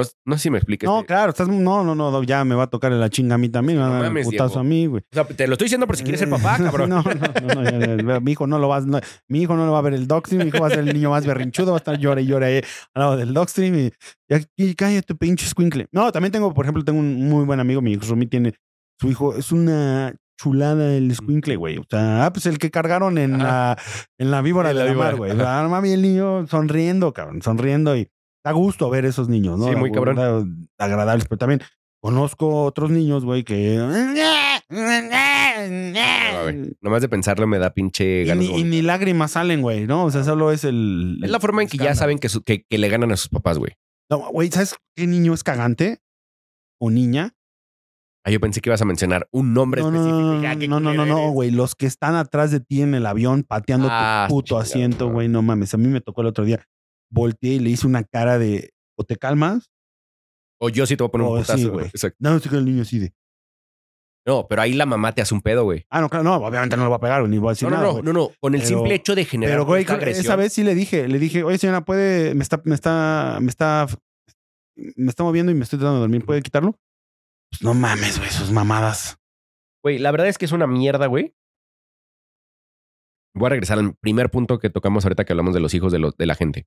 [0.00, 0.88] No, no sé si me expliques.
[0.88, 1.48] No, claro, estás.
[1.48, 3.78] No, no, no, ya me va a tocar la chinga a mí también.
[3.78, 4.60] Me No va a dar mames, un putazo Diego.
[4.60, 5.02] a mí, güey.
[5.02, 6.88] O sea, te lo estoy diciendo por si quieres ser papá, cabrón.
[6.90, 9.66] no, no, no, no, ya, ya, mi hijo no lo va, no, mi hijo no
[9.66, 11.72] lo va a ver el Dogstream, mi hijo va a ser el niño más berrinchudo,
[11.72, 12.56] va a estar llora y llora ahí
[12.94, 13.92] al lado del Dogstream y,
[14.28, 15.86] y aquí cállate tu pinche squinkle.
[15.92, 18.54] No, también tengo, por ejemplo, tengo un muy buen amigo, mi hijo Rumi tiene,
[18.98, 21.78] su hijo, es una chulada el squinkle, güey.
[21.78, 23.76] O sea, ah, pues el que cargaron en la,
[24.18, 25.32] en la víbora la de la víbora, mar, güey.
[25.38, 28.08] Ah, mami, el niño sonriendo, cabrón, sonriendo y
[28.44, 29.68] da gusto ver esos niños, ¿no?
[29.68, 30.16] Sí, muy cabrón.
[30.16, 31.60] da- agradables, pero también
[32.02, 33.76] conozco otros niños, güey, que...
[33.76, 34.70] No.
[36.80, 38.44] Nomás de pensarlo me da pinche Y ganas.
[38.44, 40.04] ni, y ni lágrimas salen, güey, ¿no?
[40.04, 41.18] O sea, solo es el.
[41.22, 43.28] es la forma en que ya saben que, su- que, que le ganan a sus
[43.28, 43.72] papás, güey.
[44.10, 46.00] No, güey, ¿sabes qué niño es cagante?
[46.80, 47.34] ¿O niña?
[48.24, 50.68] Ah, yo pensé que ibas a mencionar un nombre No, no, específico.
[50.68, 51.50] no, no, no, no, culero no, güey.
[51.50, 55.10] Los que están atrás de ti en el avión pateando Ah, tu puto chingada, asiento,
[55.10, 55.28] güey.
[55.28, 55.72] No mames.
[55.74, 56.66] A mí me tocó el otro día.
[57.10, 58.70] Volteé y le hice una cara de.
[58.96, 59.70] ¿O te calmas?
[60.60, 61.58] O yo sí te voy a poner un putazo.
[61.58, 61.86] sí, güey.
[61.86, 62.16] Exacto.
[62.20, 63.12] No, estoy con el niño así de.
[64.26, 65.86] No, pero ahí la mamá te hace un pedo, güey.
[65.88, 67.76] Ah, no, claro, no, obviamente no le voy a pegar, ni voy a decir No,
[67.76, 67.86] no, nada.
[67.88, 68.04] no, güey.
[68.04, 68.30] no, no.
[68.38, 71.18] Con el Pero- simple hecho de generar Pero, güey, esa vez sí le dije, le
[71.18, 73.86] dije, oye, señora, puede, me está, me está, me está,
[74.76, 76.78] me está moviendo y me estoy tratando de dormir, ¿puede quitarlo?
[77.50, 79.18] Pues no mames, güey, sus mamadas.
[79.82, 81.34] Güey, la verdad es que es una mierda, güey.
[83.34, 85.98] Voy a regresar al primer punto que tocamos ahorita que hablamos de los hijos de,
[85.98, 86.66] los- de la gente.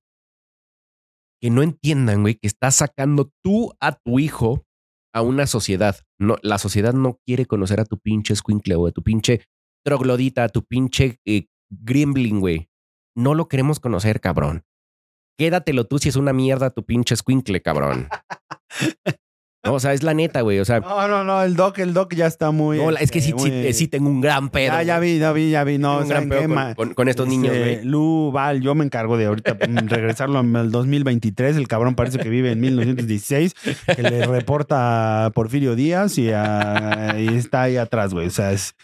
[1.44, 4.64] Que no entiendan, güey, que estás sacando tú a tu hijo
[5.14, 5.94] a una sociedad.
[6.18, 9.44] No, la sociedad no quiere conocer a tu pinche squinkle o a tu pinche
[9.84, 12.70] troglodita, a tu pinche eh, gremlin, güey.
[13.14, 14.64] No lo queremos conocer, cabrón.
[15.38, 18.08] Quédatelo tú si es una mierda tu pinche squinkle, cabrón.
[19.64, 20.58] No, o sea, es la neta, güey.
[20.60, 22.76] O sea, No, no, no, el doc, el doc ya está muy.
[22.78, 24.72] no, es que sí, este, sí, sí tengo un gran pedo.
[24.74, 25.78] Ya, ya vi, ya vi, ya vi.
[25.78, 26.74] No, Tengo un gran ¿saben pedo con, ma?
[26.74, 27.84] con- con estos niños, Este, güey.
[27.86, 29.56] Lu, Val, yo me encargo de ahorita
[29.86, 31.56] regresarlo al 2023.
[31.56, 33.54] El cabrón parece que vive en 1916,
[33.96, 38.26] que le reporta a Porfirio Díaz y, a- y está ahí atrás, güey.
[38.26, 38.74] O sea, es.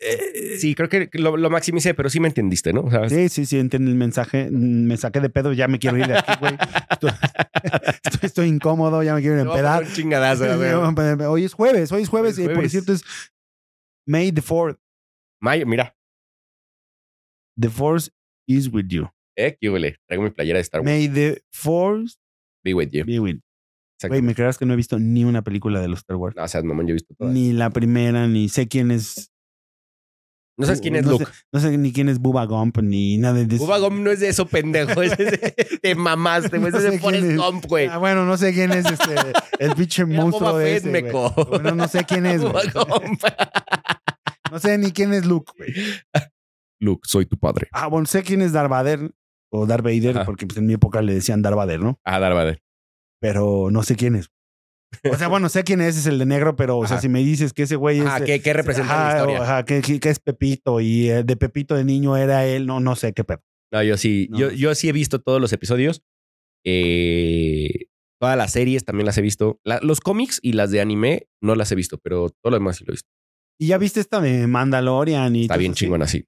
[0.00, 2.88] Eh, Sí, creo que lo, lo maximicé, pero sí me entendiste, ¿no?
[3.08, 4.50] Sí, sí, sí, entiendo el mensaje.
[4.50, 6.56] Mm, Me saqué de pedo, ya me quiero ir de aquí, güey.
[6.90, 7.10] Estoy,
[8.04, 9.76] estoy, estoy incómodo, ya me quiero ir voy a empedar.
[9.78, 11.24] poner un chingadazo, güey.
[11.26, 13.04] Hoy es jueves, hoy es jueves, Hoy es y por cierto es
[14.06, 14.78] May the 4th.
[15.40, 15.94] Mayo, mira.
[17.58, 18.10] The Force
[18.46, 19.08] is with you.
[19.36, 19.96] Eh, qué huele.
[20.06, 20.90] Traigo mi playera de Star Wars.
[20.90, 22.16] May the Force
[22.64, 23.04] Be with you.
[23.04, 23.40] be with you.
[24.08, 26.34] Güey, me creerás que no he visto ni una película de los Star Wars.
[26.34, 27.34] No, o sea, mamón, yo he visto todas.
[27.34, 29.30] Ni la primera, ni sé quién es.
[30.60, 31.24] No sabes quién es no Luke.
[31.24, 33.64] Sé, no sé ni quién es Bubba Gump, ni nada de eso.
[33.64, 35.02] Bubba Gump no es de eso, pendejo.
[35.02, 36.70] Es de, te mamaste, güey.
[36.70, 37.36] No Es de Forrest es.
[37.36, 37.86] Gump, güey.
[37.88, 39.14] Ah, bueno, no sé quién es este,
[39.58, 41.30] el pinche monstruo Boba de ese, meco.
[41.48, 42.62] Bueno, no sé quién es, Bubba.
[42.72, 43.20] Gump.
[44.50, 45.72] No sé ni quién es Luke, güey.
[46.80, 47.68] Luke, soy tu padre.
[47.70, 49.12] Ah, bueno, sé quién es Darth Vader
[49.52, 50.24] o Darth Vader, Ajá.
[50.24, 52.00] porque pues, en mi época le decían Darth Vader, ¿no?
[52.04, 52.62] Ah, Darth Vader.
[53.20, 54.28] Pero no sé quién es.
[55.10, 57.02] O sea, bueno, sé quién es, es el de negro, pero, o sea, Ajá.
[57.02, 58.06] si me dices que ese güey es.
[58.06, 59.42] Ah, ¿qué, qué representa ajá, la historia?
[59.42, 62.80] Ajá, que, que- que es Pepito y eh, de Pepito de niño era él, no,
[62.80, 63.42] no sé qué pedo.
[63.72, 64.38] No, yo sí, No.
[64.38, 66.02] yo, yo sí he visto todos los episodios.
[66.66, 67.86] Eh,
[68.20, 69.60] todas las series también las he visto.
[69.64, 72.76] La- los cómics y las de anime no las he visto, pero todo lo demás
[72.76, 73.08] sí lo he visto.
[73.60, 75.42] Y ya viste esta de Mandalorian y.
[75.42, 76.24] Está bien chingón así.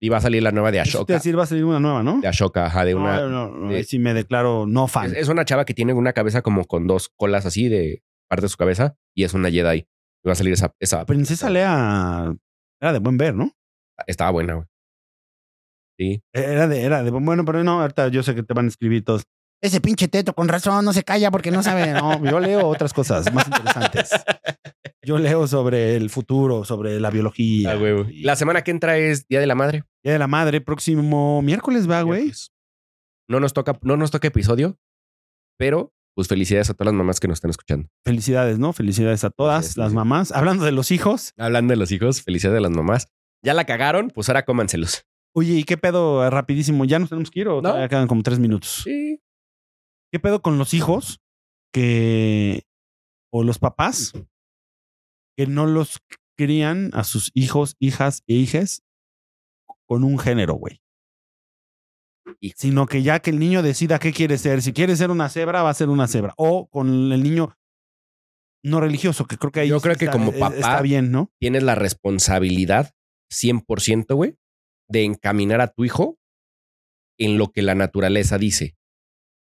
[0.00, 1.14] Y va a salir la nueva de Ashoka.
[1.14, 2.20] a decir, va a salir una nueva, ¿no?
[2.20, 3.20] De Ashoka, ajá, de No, una.
[3.28, 5.06] no, no, de- ahí sí me declaro no fan.
[5.12, 8.42] Es, es una chava que tiene una cabeza como con dos colas así de parte
[8.42, 9.78] de su cabeza y es una Jedi.
[10.22, 10.74] Y va a salir esa.
[10.80, 12.34] esa princesa Lea
[12.80, 13.52] era de buen ver, ¿no?
[14.06, 14.66] Estaba buena, güey.
[15.98, 16.22] Sí.
[16.34, 19.02] Era de, era de bueno, pero no, ahorita yo sé que te van a escribir
[19.02, 19.22] todos.
[19.62, 21.92] Ese pinche teto, con razón, no se calla porque no sabe.
[21.92, 24.10] No, yo leo otras cosas más interesantes.
[25.02, 27.72] Yo leo sobre el futuro, sobre la biología.
[27.72, 27.78] Ah,
[28.22, 29.84] La semana que entra es Día de la Madre.
[30.04, 32.32] Día de la Madre, próximo miércoles va, güey.
[33.28, 34.78] No nos toca, no nos toca episodio,
[35.58, 37.88] pero pues felicidades a todas las mamás que nos están escuchando.
[38.04, 38.72] Felicidades, ¿no?
[38.72, 39.94] Felicidades a todas las sí.
[39.96, 40.32] mamás.
[40.32, 41.32] Hablando de los hijos.
[41.36, 43.08] Hablando de los hijos, felicidades a las mamás.
[43.44, 45.04] Ya la cagaron, pues ahora cómanselos.
[45.34, 46.28] Oye, ¿y qué pedo?
[46.30, 47.74] Rapidísimo, ¿ya nos tenemos que ir o No.
[47.88, 48.82] quedan como tres minutos?
[48.84, 49.20] Sí.
[50.12, 51.20] ¿Qué pedo con los hijos
[51.72, 52.62] que...
[53.32, 54.12] o los papás
[55.36, 55.98] que no los
[56.36, 58.82] crían a sus hijos, hijas e hijes
[59.86, 60.80] con un género, güey?
[62.56, 64.62] Sino que ya que el niño decida qué quiere ser.
[64.62, 66.34] Si quiere ser una cebra, va a ser una cebra.
[66.36, 67.56] O con el niño
[68.64, 71.30] no religioso, que creo que ahí Yo creo que como eh, papá- está bien, ¿no?
[71.38, 72.92] Tienes la responsabilidad
[73.32, 74.36] 100%, güey,
[74.88, 76.18] de encaminar a tu hijo
[77.18, 78.75] en lo que la naturaleza dice.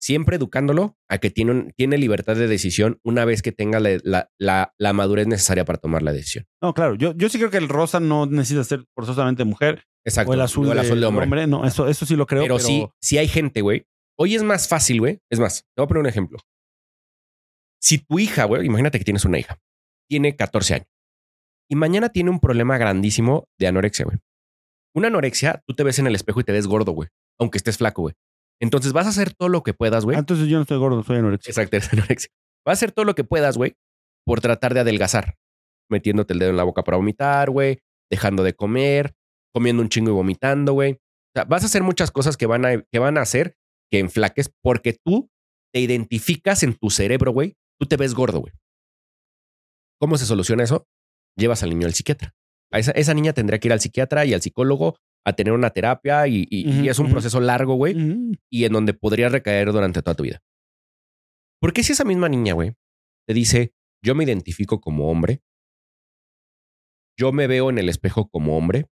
[0.04, 3.98] Siempre educándolo a que tiene, un- tiene libertad de decisión una vez que tenga la,
[4.04, 6.46] la- la- la madurez necesaria para tomar la decisión.
[6.62, 6.96] No, claro.
[6.96, 9.86] Yo, yo sí creo que el rosa no necesita ser forzosamente mujer.
[10.06, 10.32] Exacto.
[10.32, 11.48] o el azul, o el azul de hombre.
[11.48, 12.42] No, eso, eso sí lo creo.
[12.44, 13.86] pero, Pero, sí, sí hay gente, güey.
[14.20, 15.22] Hoy es más fácil, güey.
[15.32, 16.38] Es más, te voy a poner un ejemplo.
[17.82, 19.58] Si tu hija, güey, imagínate que tienes una hija,
[20.10, 20.88] tiene 14 años
[21.70, 24.18] y mañana tiene un problema grandísimo de anorexia, güey.
[24.96, 27.08] Una anorexia, tú te ves en el espejo y te ves gordo, güey,
[27.40, 28.16] aunque estés flaco, güey.
[28.64, 30.16] Entonces vas a hacer todo lo que puedas, güey.
[30.16, 31.52] Ah, entonces yo no estoy gordo, soy anoréxico.
[31.52, 32.30] Exacto, eres anorexia.
[32.66, 33.76] Vas a hacer todo lo que puedas, güey,
[34.26, 35.36] por tratar de adelgazar.
[35.92, 39.16] Metiéndote el dedo en la boca para vomitar, güey, dejando de comer,
[39.54, 40.94] comiendo un chingo y vomitando, güey.
[40.94, 40.98] O
[41.36, 43.58] sea, vas a hacer muchas cosas que van a, que van a hacer
[43.92, 45.30] que enflaques porque tú
[45.74, 47.58] te identificas en tu cerebro, güey.
[47.82, 48.54] Tú te ves gordo, güey.
[50.00, 50.88] ¿Cómo se soluciona eso?
[51.36, 52.34] Llevas al niño al psiquiatra.
[52.72, 54.96] A esa, esa niña tendría que ir al psiquiatra y al psicólogo
[55.26, 57.96] a tener una terapia y, y- y Ujú, es un proceso largo, güey
[58.50, 60.42] y en donde podrías recaer durante toda tu vida.
[61.62, 62.76] Porque si esa misma niña, güey,
[63.28, 65.42] te dice, yo me identifico como hombre,
[67.18, 68.88] yo me veo en el espejo como hombre,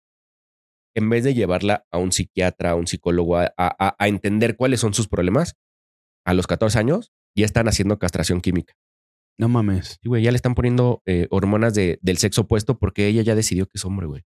[0.95, 4.79] en vez de llevarla a un psiquiatra, a un psicólogo, a, a- a entender cuáles
[4.81, 5.55] son sus problemas,
[6.25, 8.73] a los 14 años ya están haciendo castración química.
[9.39, 9.97] No mames.
[10.01, 13.35] Sí, güey, ya le están poniendo eh, hormonas de- del sexo opuesto porque ella ya
[13.35, 14.23] decidió que es hombre, güey.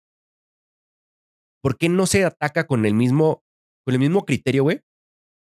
[1.69, 3.45] ¿Por qué no se ataca con el mismo,
[3.85, 4.81] con el mismo criterio, güey?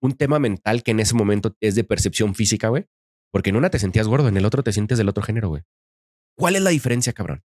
[0.01, 2.85] Un tema mental que en ese momento es de percepción física, güey.
[3.29, 5.63] Porque en una te sentías gordo, en el otro te sientes del otro género, güey.
[6.37, 7.43] ¿Cuál es la diferencia, cabrón?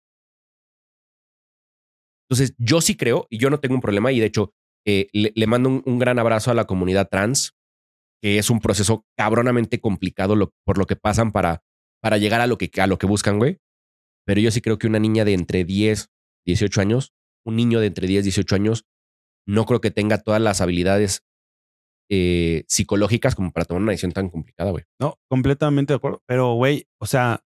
[2.29, 4.53] Entonces, yo sí creo, y yo no tengo un problema, y de hecho,
[4.87, 7.57] eh, le, mando un, gran abrazo a la comunidad trans,
[8.21, 11.61] que es un proceso cabronamente complicado por lo que pasan para,
[12.01, 13.59] para llegar a lo que, a lo que buscan, güey.
[14.25, 16.09] Pero yo sí creo que una niña de entre 10,
[16.45, 17.13] 18 años,
[17.45, 18.85] un niño de entre 10, 18 años,
[19.47, 21.23] no creo que tenga todas las habilidades
[22.09, 24.83] eh, psicológicas como para tomar una decisión tan complicada, güey.
[24.99, 26.21] No, completamente de acuerdo.
[26.27, 27.41] Pero, güey, o sea.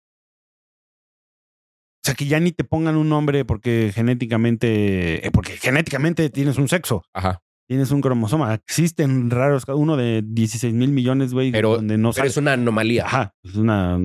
[2.03, 5.27] O sea, que ya ni te pongan un nombre porque genéticamente.
[5.27, 7.41] eh, porque genéticamente tienes un sexo, Ajá.
[7.67, 8.53] tienes un cromosoma.
[8.55, 13.07] Existen raros, uno de 16 mil millones, güey, Pero- donde no Pero es una anomalía.
[13.07, 13.99] Ajá, es una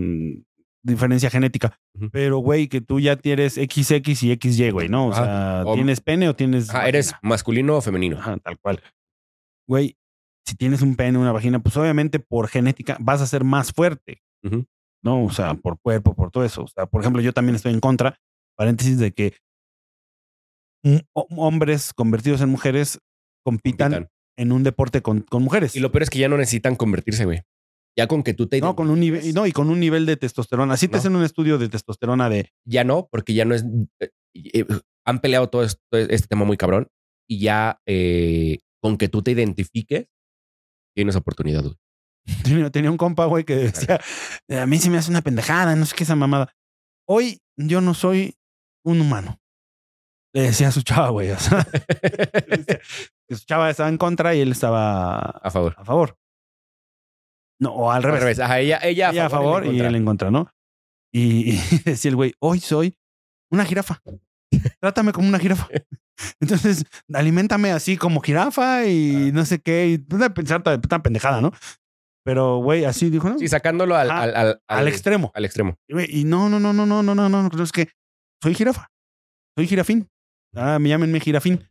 [0.84, 1.78] diferencia genética.
[2.12, 5.08] Pero, güey, que tú ya tienes XX y XY, güey, ¿no?
[5.08, 5.24] O Ajá.
[5.26, 6.70] sea, O- ¿tienes pene o tienes.
[6.70, 8.18] Ajá, ¿Eres masculino o femenino?
[8.18, 8.82] Ajá, tal cual.
[9.68, 9.98] Güey,
[10.48, 14.22] si tienes un pene, una vagina, pues obviamente por genética vas a ser más fuerte.
[15.04, 15.24] ¿no?
[15.26, 16.64] O sea, por cuerpo, por todo eso.
[16.64, 18.20] O sea, por ejemplo, yo también estoy en contra,
[18.58, 19.34] paréntesis, de que
[21.14, 23.00] ho- hombres convertidos en mujeres
[23.46, 24.12] compitan, Compitan.
[24.38, 25.76] en un deporte con, con mujeres.
[25.76, 27.42] Y lo peor es que ya no necesitan convertirse, güey.
[27.98, 30.16] Ya con que tú te no, con un nivel, no, y con un nivel de
[30.18, 30.74] testosterona.
[30.76, 30.98] Así te No.
[31.00, 33.66] hacen un estudio de testosterona de Ya no, porque ya no es.
[34.00, 34.66] eh, eh,
[35.06, 36.88] han peleado todo esto- este tema muy cabrón
[37.28, 40.08] y ya eh, con que tú te identifiques,
[40.96, 41.76] tienes oportunidad, güey.
[42.44, 44.00] Tenía, tenía un compa, güey, que decía,
[44.50, 46.54] a mí se me hace una pendejada, no sé qué esa mamada.
[47.08, 48.36] Hoy yo no soy
[48.86, 49.40] un humano.
[50.34, 51.32] Le decía a su chava, güey.
[51.32, 51.66] O sea,
[53.30, 55.74] su chava estaba en contra y él estaba A favor.
[55.78, 56.16] a favor.
[57.60, 58.18] No, o al revés.
[58.18, 58.40] Al revés.
[58.40, 60.50] Ajá, ella, ella, Ella a favor en y él en contra, ¿no?
[61.14, 62.98] Y, y decía el güey, hoy soy
[63.52, 64.02] una jirafa.
[64.80, 65.68] Trátame como una jirafa.
[66.40, 69.88] Entonces, aliméntame así como jirafa y no sé qué.
[69.88, 71.52] Y una pensar una pendejada, ¿no?
[72.26, 73.40] Pero, güey, así dijo, ¿no?
[73.40, 75.32] Sí, sacándolo al, al, al, al extremo.
[75.34, 75.78] Al extremo.
[75.88, 77.90] Y, güey, Y no, no, no, no, no, no, no, no, no, es que
[78.42, 78.92] soy jirafa.
[79.58, 80.10] Soy jirafín.
[80.56, 81.68] Ah, me llámenme jirafín.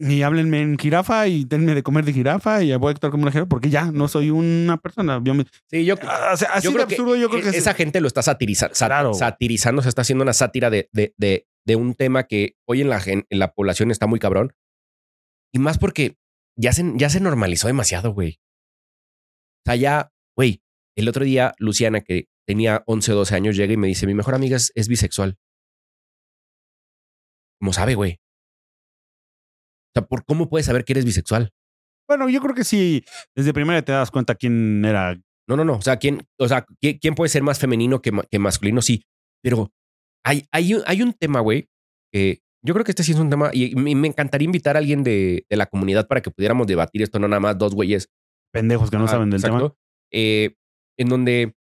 [0.00, 3.24] Y háblenme en jirafa y denme de comer de jirafa y voy a actuar como
[3.24, 5.20] una jirafa porque ya no soy una persona.
[5.24, 7.42] Yo me- Sí, yo, Ah, o sea, así yo de creo que, absurdo yo creo
[7.42, 9.14] que es- esa gente lo está satirizando, Claro.
[9.14, 12.90] satirizando, se está haciendo una sátira de, de, de, de un tema que hoy en
[12.90, 14.52] la, gen- en la población está muy cabrón.
[15.52, 16.16] Y más porque
[16.56, 18.38] ya se, ya se normalizó demasiado, güey.
[19.66, 20.62] O sea, ya, güey,
[20.96, 24.14] el otro día Luciana, que tenía 11 o 12 años, llega y me dice, mi
[24.14, 25.38] mejor amiga es, es bisexual.
[27.60, 28.20] ¿Cómo sabe, güey?
[29.88, 31.50] O sea, ¿por cómo puedes saber que eres bisexual?
[32.08, 33.04] Bueno, yo creo que sí,
[33.36, 35.14] desde primera te das cuenta quién era.
[35.48, 35.74] No, no, no.
[35.76, 38.82] O sea, ¿quién, o sea, ¿quién, puede ser más femenino que, que masculino?
[38.82, 39.02] Sí.
[39.42, 39.70] Pero
[40.24, 41.68] hay, hay, un- hay un tema, güey.
[42.12, 44.80] que yo creo que este sí es un tema y, y me encantaría invitar a
[44.80, 48.08] alguien de, de la comunidad para que pudiéramos debatir esto, no nada más dos güeyes.
[48.52, 49.76] Pendejos que no saben del exacto.
[50.12, 50.54] Eh,
[50.98, 51.54] en donde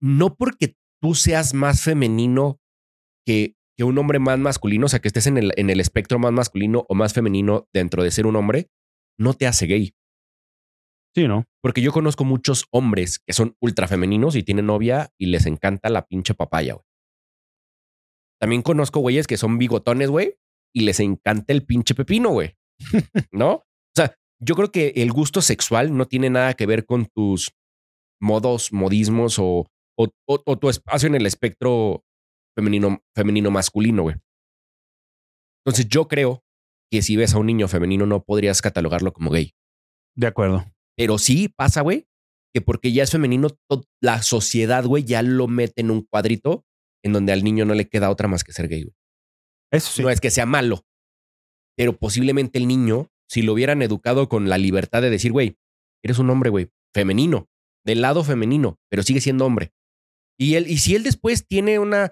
[0.00, 2.58] no porque tú seas más femenino
[3.26, 6.18] que, que un hombre más masculino, o sea, que estés en el, en el espectro
[6.20, 8.70] más masculino o más femenino dentro de ser un hombre,
[9.18, 9.94] no te hace gay.
[11.16, 11.46] Sí, ¿no?
[11.62, 15.90] Porque yo conozco muchos hombres que son ultra femeninos y tienen novia y les encanta
[15.90, 16.84] la pinche papaya, güey.
[18.40, 20.36] También conozco güeyes que son bigotones, güey,
[20.74, 22.54] y les encanta el pinche pepino, güey.
[23.32, 23.52] ¿No?
[23.54, 23.64] O
[23.96, 27.52] sea, yo creo que el gusto sexual no tiene nada que ver con tus
[28.20, 29.66] modos, modismos o,
[29.98, 32.04] o, o- o tu espacio en el espectro
[32.54, 34.16] femenino, femenino masculino, güey.
[35.64, 36.44] Entonces yo creo
[36.90, 39.54] que si ves a un niño femenino no podrías catalogarlo como gay.
[40.16, 40.64] De acuerdo.
[40.96, 42.06] Pero sí pasa, güey,
[42.52, 43.48] que porque ya es femenino,
[44.00, 46.66] la sociedad, güey, ya lo mete en un cuadrito
[47.02, 48.94] en donde al niño no le queda otra más que ser gay, güey.
[49.72, 50.02] Eso sí.
[50.02, 50.84] No es que sea malo,
[51.76, 55.58] pero posiblemente el niño, si lo hubieran educado con la libertad de decir, güey,
[56.04, 57.48] eres un hombre, güey, femenino,
[57.84, 59.72] del lado femenino, pero sigue siendo hombre.
[60.38, 62.10] Y él, y si él después tiene una,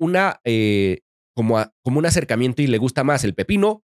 [0.00, 1.00] una, eh,
[1.36, 3.84] como, a- como un acercamiento y le gusta más el pepino,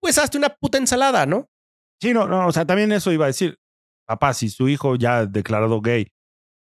[0.00, 1.48] pues hazte una puta ensalada, ¿no?
[2.00, 3.58] Sí, no, no, o sea, también eso iba a decir.
[4.06, 6.06] Papá, si su hijo ya declarado gay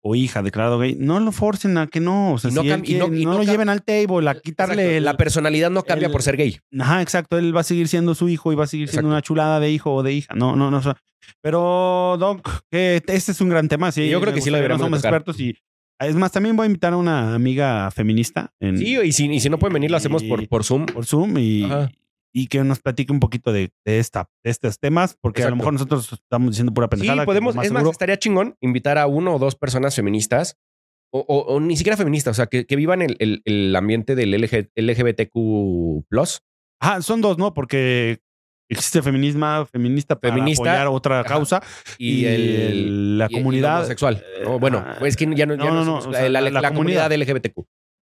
[0.02, 2.32] o hija declarado gay, no lo forcen a que no.
[2.34, 3.08] O sea, Y no si él no-
[3.38, 6.36] lo lleven al table, a quitarle Exacto, el- la personalidad no cambia el- por ser
[6.38, 6.58] gay.
[6.78, 7.36] Ajá, exacto.
[7.36, 9.70] Él va a seguir siendo su hijo y va a seguir siendo una chulada de
[9.70, 10.34] hijo o de hija.
[10.34, 10.78] No, no, no.
[10.78, 10.96] o sea,
[11.42, 13.92] pero, Doc, que este es un gran tema.
[13.92, 15.14] Sí, Yo creo que sí lo deberíamos No somos tocar.
[15.14, 15.56] expertos y
[16.00, 19.40] es más, también voy a invitar a una amiga feminista en, Sí, y si, y
[19.40, 20.86] si no pueden venir, lo hacemos por, Y- por Zoom.
[20.86, 21.90] por Zoom y, Ajá.
[22.32, 25.56] y que nos platique un poquito de, de esta, de estos temas, porque a lo
[25.56, 27.22] mejor nosotros estamos diciendo pura Sí, pendejada.
[27.22, 27.56] que podemos.
[27.62, 30.56] Es más, estaría chingón invitar a uno o dos personas feministas
[31.12, 34.16] o, o- o ni siquiera feministas, o sea, que, que vivan el, el- el ambiente
[34.16, 36.04] del LG LGBTQ.
[36.80, 37.54] Ajá, son dos, ¿no?
[37.54, 38.18] Porque
[38.68, 41.62] existe feminismo, feminista para Feminista, apoyar otra ajá, causa
[41.98, 43.18] y, el.
[43.18, 44.24] la y- y comunidad homosexual.
[44.38, 46.40] eh, No, bueno, es que ya no, no, no, no, no, es- o sea, la,
[46.40, 47.34] la- la la comunidad comunidad.
[47.36, 47.66] LGBTQ.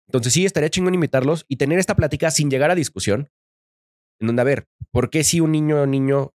[0.08, 3.30] Entonces sí, estaría chingón invitarlos y tener esta plática sin llegar a discusión.
[4.20, 6.32] En donde, a ver, ¿por qué si un niño niño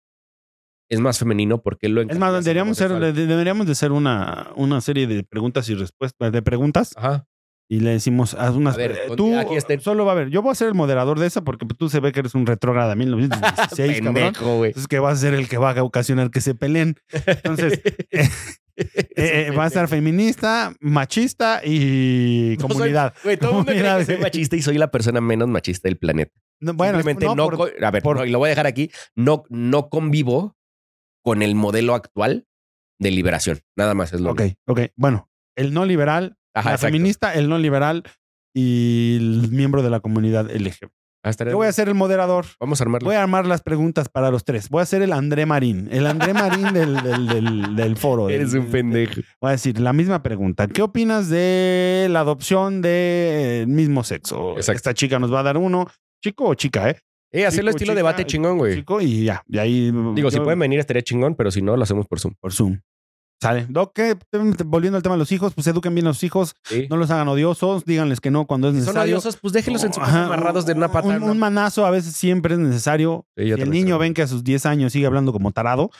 [0.90, 1.62] es más femenino?
[1.62, 5.68] ¿Por qué lo Es más, deberíamos, ser, deberíamos de hacer una, una serie de preguntas
[5.68, 7.26] y respuestas, de preguntas Ajá.
[7.72, 8.74] Y le decimos, haz unas.
[8.74, 10.28] A ver, eh, tú aquí está el- solo va a ver.
[10.28, 12.44] Yo voy a ser el moderador de esa porque tú se ve que eres un
[12.44, 14.14] retrógrada 1916, cabrón.
[14.14, 14.70] Pendejo, güey.
[14.70, 16.96] Entonces, que vas a ser el que va a ocasionar que se peleen.
[17.26, 17.80] Entonces,
[18.10, 18.28] eh,
[19.16, 23.14] eh, va a estar feminista, machista y No soy- comunidad.
[23.22, 24.22] Güey, todo el mundo cree Comunidad, que soy güey.
[24.24, 26.32] machista y soy la persona menos machista del planeta.
[26.60, 28.66] No, bueno, Simplemente no, por- co- a ver, por- no, y lo voy a dejar
[28.66, 30.56] aquí, no, no convivo
[31.22, 32.46] con el modelo actual
[32.98, 33.60] de liberación.
[33.76, 34.80] Nada más es lo Ok, ok.
[34.96, 36.92] Bueno, el no liberal, Ajá, la exacto.
[36.92, 38.02] feminista, el no liberal
[38.54, 40.90] y el miembro de la comunidad LGBT.
[41.50, 42.46] Yo voy a ser el moderador.
[42.58, 43.06] Vamos a armarlo.
[43.06, 44.70] Voy a armar las preguntas para los tres.
[44.70, 45.86] Voy a ser el André Marín.
[45.92, 48.28] El André Marín del, del, del, del foro.
[48.30, 49.20] Eres un pendejo.
[49.38, 50.66] Voy a decir la misma pregunta.
[50.66, 54.56] ¿Qué opinas de la adopción del mismo sexo?
[54.56, 54.76] Exacto.
[54.76, 55.86] Esta chica nos va a dar uno.
[56.24, 56.96] Chico o chica, ¿eh?
[57.32, 58.76] Eh, hacerlo Chico, estilo chica, debate chingón, güey.
[58.76, 59.42] Chico y ya.
[59.46, 59.92] Y ahí.
[60.14, 62.34] Digo, si pueden venir estaría chingón, pero si no, lo hacemos por Zoom.
[62.40, 62.80] Por Zoom.
[63.40, 63.66] Sale.
[63.70, 64.16] Doc, ¿qué?
[64.66, 66.54] volviendo al tema de los hijos, pues eduquen bien a los hijos.
[66.64, 66.86] Sí.
[66.90, 67.84] No los hagan odiosos.
[67.86, 69.14] Díganles que no cuando es si son necesario.
[69.16, 71.08] odiosos, pues déjenlos en su casa amarrados de una pata.
[71.08, 73.26] Un, un manazo a veces siempre es necesario.
[73.36, 75.90] Sí, si el niño ven que a sus 10 años sigue hablando como tarado.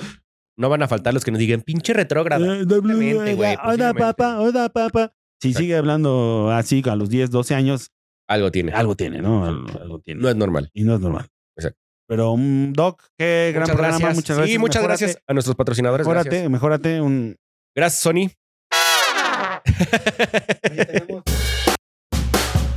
[0.59, 2.59] No van a faltar los que nos digan, pinche retrógrada.
[2.59, 4.41] Eh, güey, Hola, papá.
[4.41, 5.15] Hola, papá.
[5.41, 5.63] Si Exacto.
[5.63, 7.91] sigue hablando así a los 10, 12 años,
[8.29, 8.73] Algo tiene.
[8.73, 9.47] algo tiene, ¿no?
[9.47, 10.21] Algo, algo tiene.
[10.21, 10.71] No es normal.
[10.75, 11.29] y no es normal.
[11.57, 11.79] Exacto.
[12.11, 13.99] Pero, mm, Doc, qué gran Muchas programa.
[13.99, 14.17] gracias.
[14.17, 14.53] Muchas gracias.
[14.53, 16.05] Sí, muchas Mejórate, gracias a nuestros patrocinadores.
[16.05, 17.01] Mejórate, Gracias, mejórate.
[17.01, 17.37] Un...
[17.73, 18.33] gracias Sony.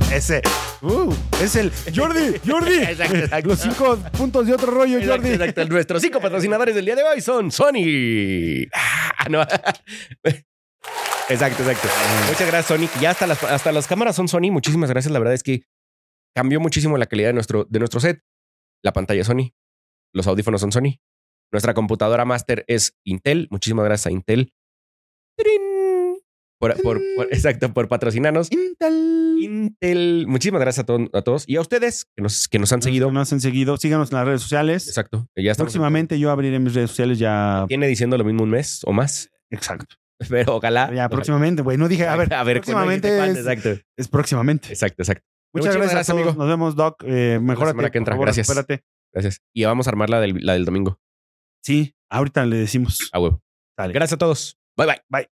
[0.12, 0.40] Ese.
[0.82, 1.12] Uh,
[1.42, 2.74] es el Jordi, Jordi.
[2.84, 3.48] Exacto, exacto.
[3.48, 5.34] Los cinco puntos de otro rollo, Exacto, Jordi.
[5.34, 5.64] exacto.
[5.64, 8.68] Nuestros cinco patrocinadores del día de hoy son Sony.
[9.16, 9.40] Ah, no.
[11.28, 11.88] Exacto, exacto.
[12.28, 12.88] Muchas gracias, Sony.
[13.00, 14.52] Ya hasta las, hasta las cámaras son Sony.
[14.52, 15.10] Muchísimas gracias.
[15.12, 15.62] La verdad es que
[16.36, 18.20] cambió muchísimo la calidad de nuestro, de nuestro set.
[18.84, 19.52] La pantalla es Sony.
[20.12, 21.00] Los audífonos son Sony.
[21.52, 23.48] Nuestra computadora master es Intel.
[23.50, 24.52] Muchísimas gracias a Intel.
[26.60, 28.50] Por, por- por- exacto, por patrocinarnos.
[28.50, 29.36] Intel.
[29.40, 30.24] Intel.
[30.28, 31.44] Muchísimas gracias a, to- a todos.
[31.46, 33.08] Y a ustedes que nos, que nos han seguido.
[33.08, 33.76] No nos han seguido.
[33.76, 34.86] Síganos en las redes sociales.
[34.88, 35.28] Exacto.
[35.36, 35.72] Ya estamos.
[35.72, 37.64] Próximamente yo abriré mis redes sociales ya.
[37.68, 39.30] Tiene diciendo lo mismo un mes o más.
[39.50, 39.96] Exacto.
[40.28, 40.92] Pero ojalá.
[40.94, 41.76] Ya próximamente, güey.
[41.76, 44.68] No dije, a ver, a ver próximamente es, es próximamente.
[44.68, 45.26] Exacto, exacto.
[45.54, 46.20] Muchas gracias, gracias, todos.
[46.22, 46.38] amigo.
[46.38, 47.02] Nos vemos, Doc.
[47.06, 47.72] Eh, mejórate.
[47.72, 48.14] semana que entra.
[48.14, 48.48] favor, Gracias.
[48.48, 48.84] Espérate.
[49.12, 49.40] Gracias.
[49.54, 50.98] Y vamos a armar la del, la del domingo.
[51.62, 53.08] Sí, ahorita le decimos.
[53.12, 53.40] A huevo.
[53.78, 53.92] Dale.
[53.92, 54.58] Gracias a todos.
[54.76, 55.02] Bye bye.
[55.08, 55.33] Bye.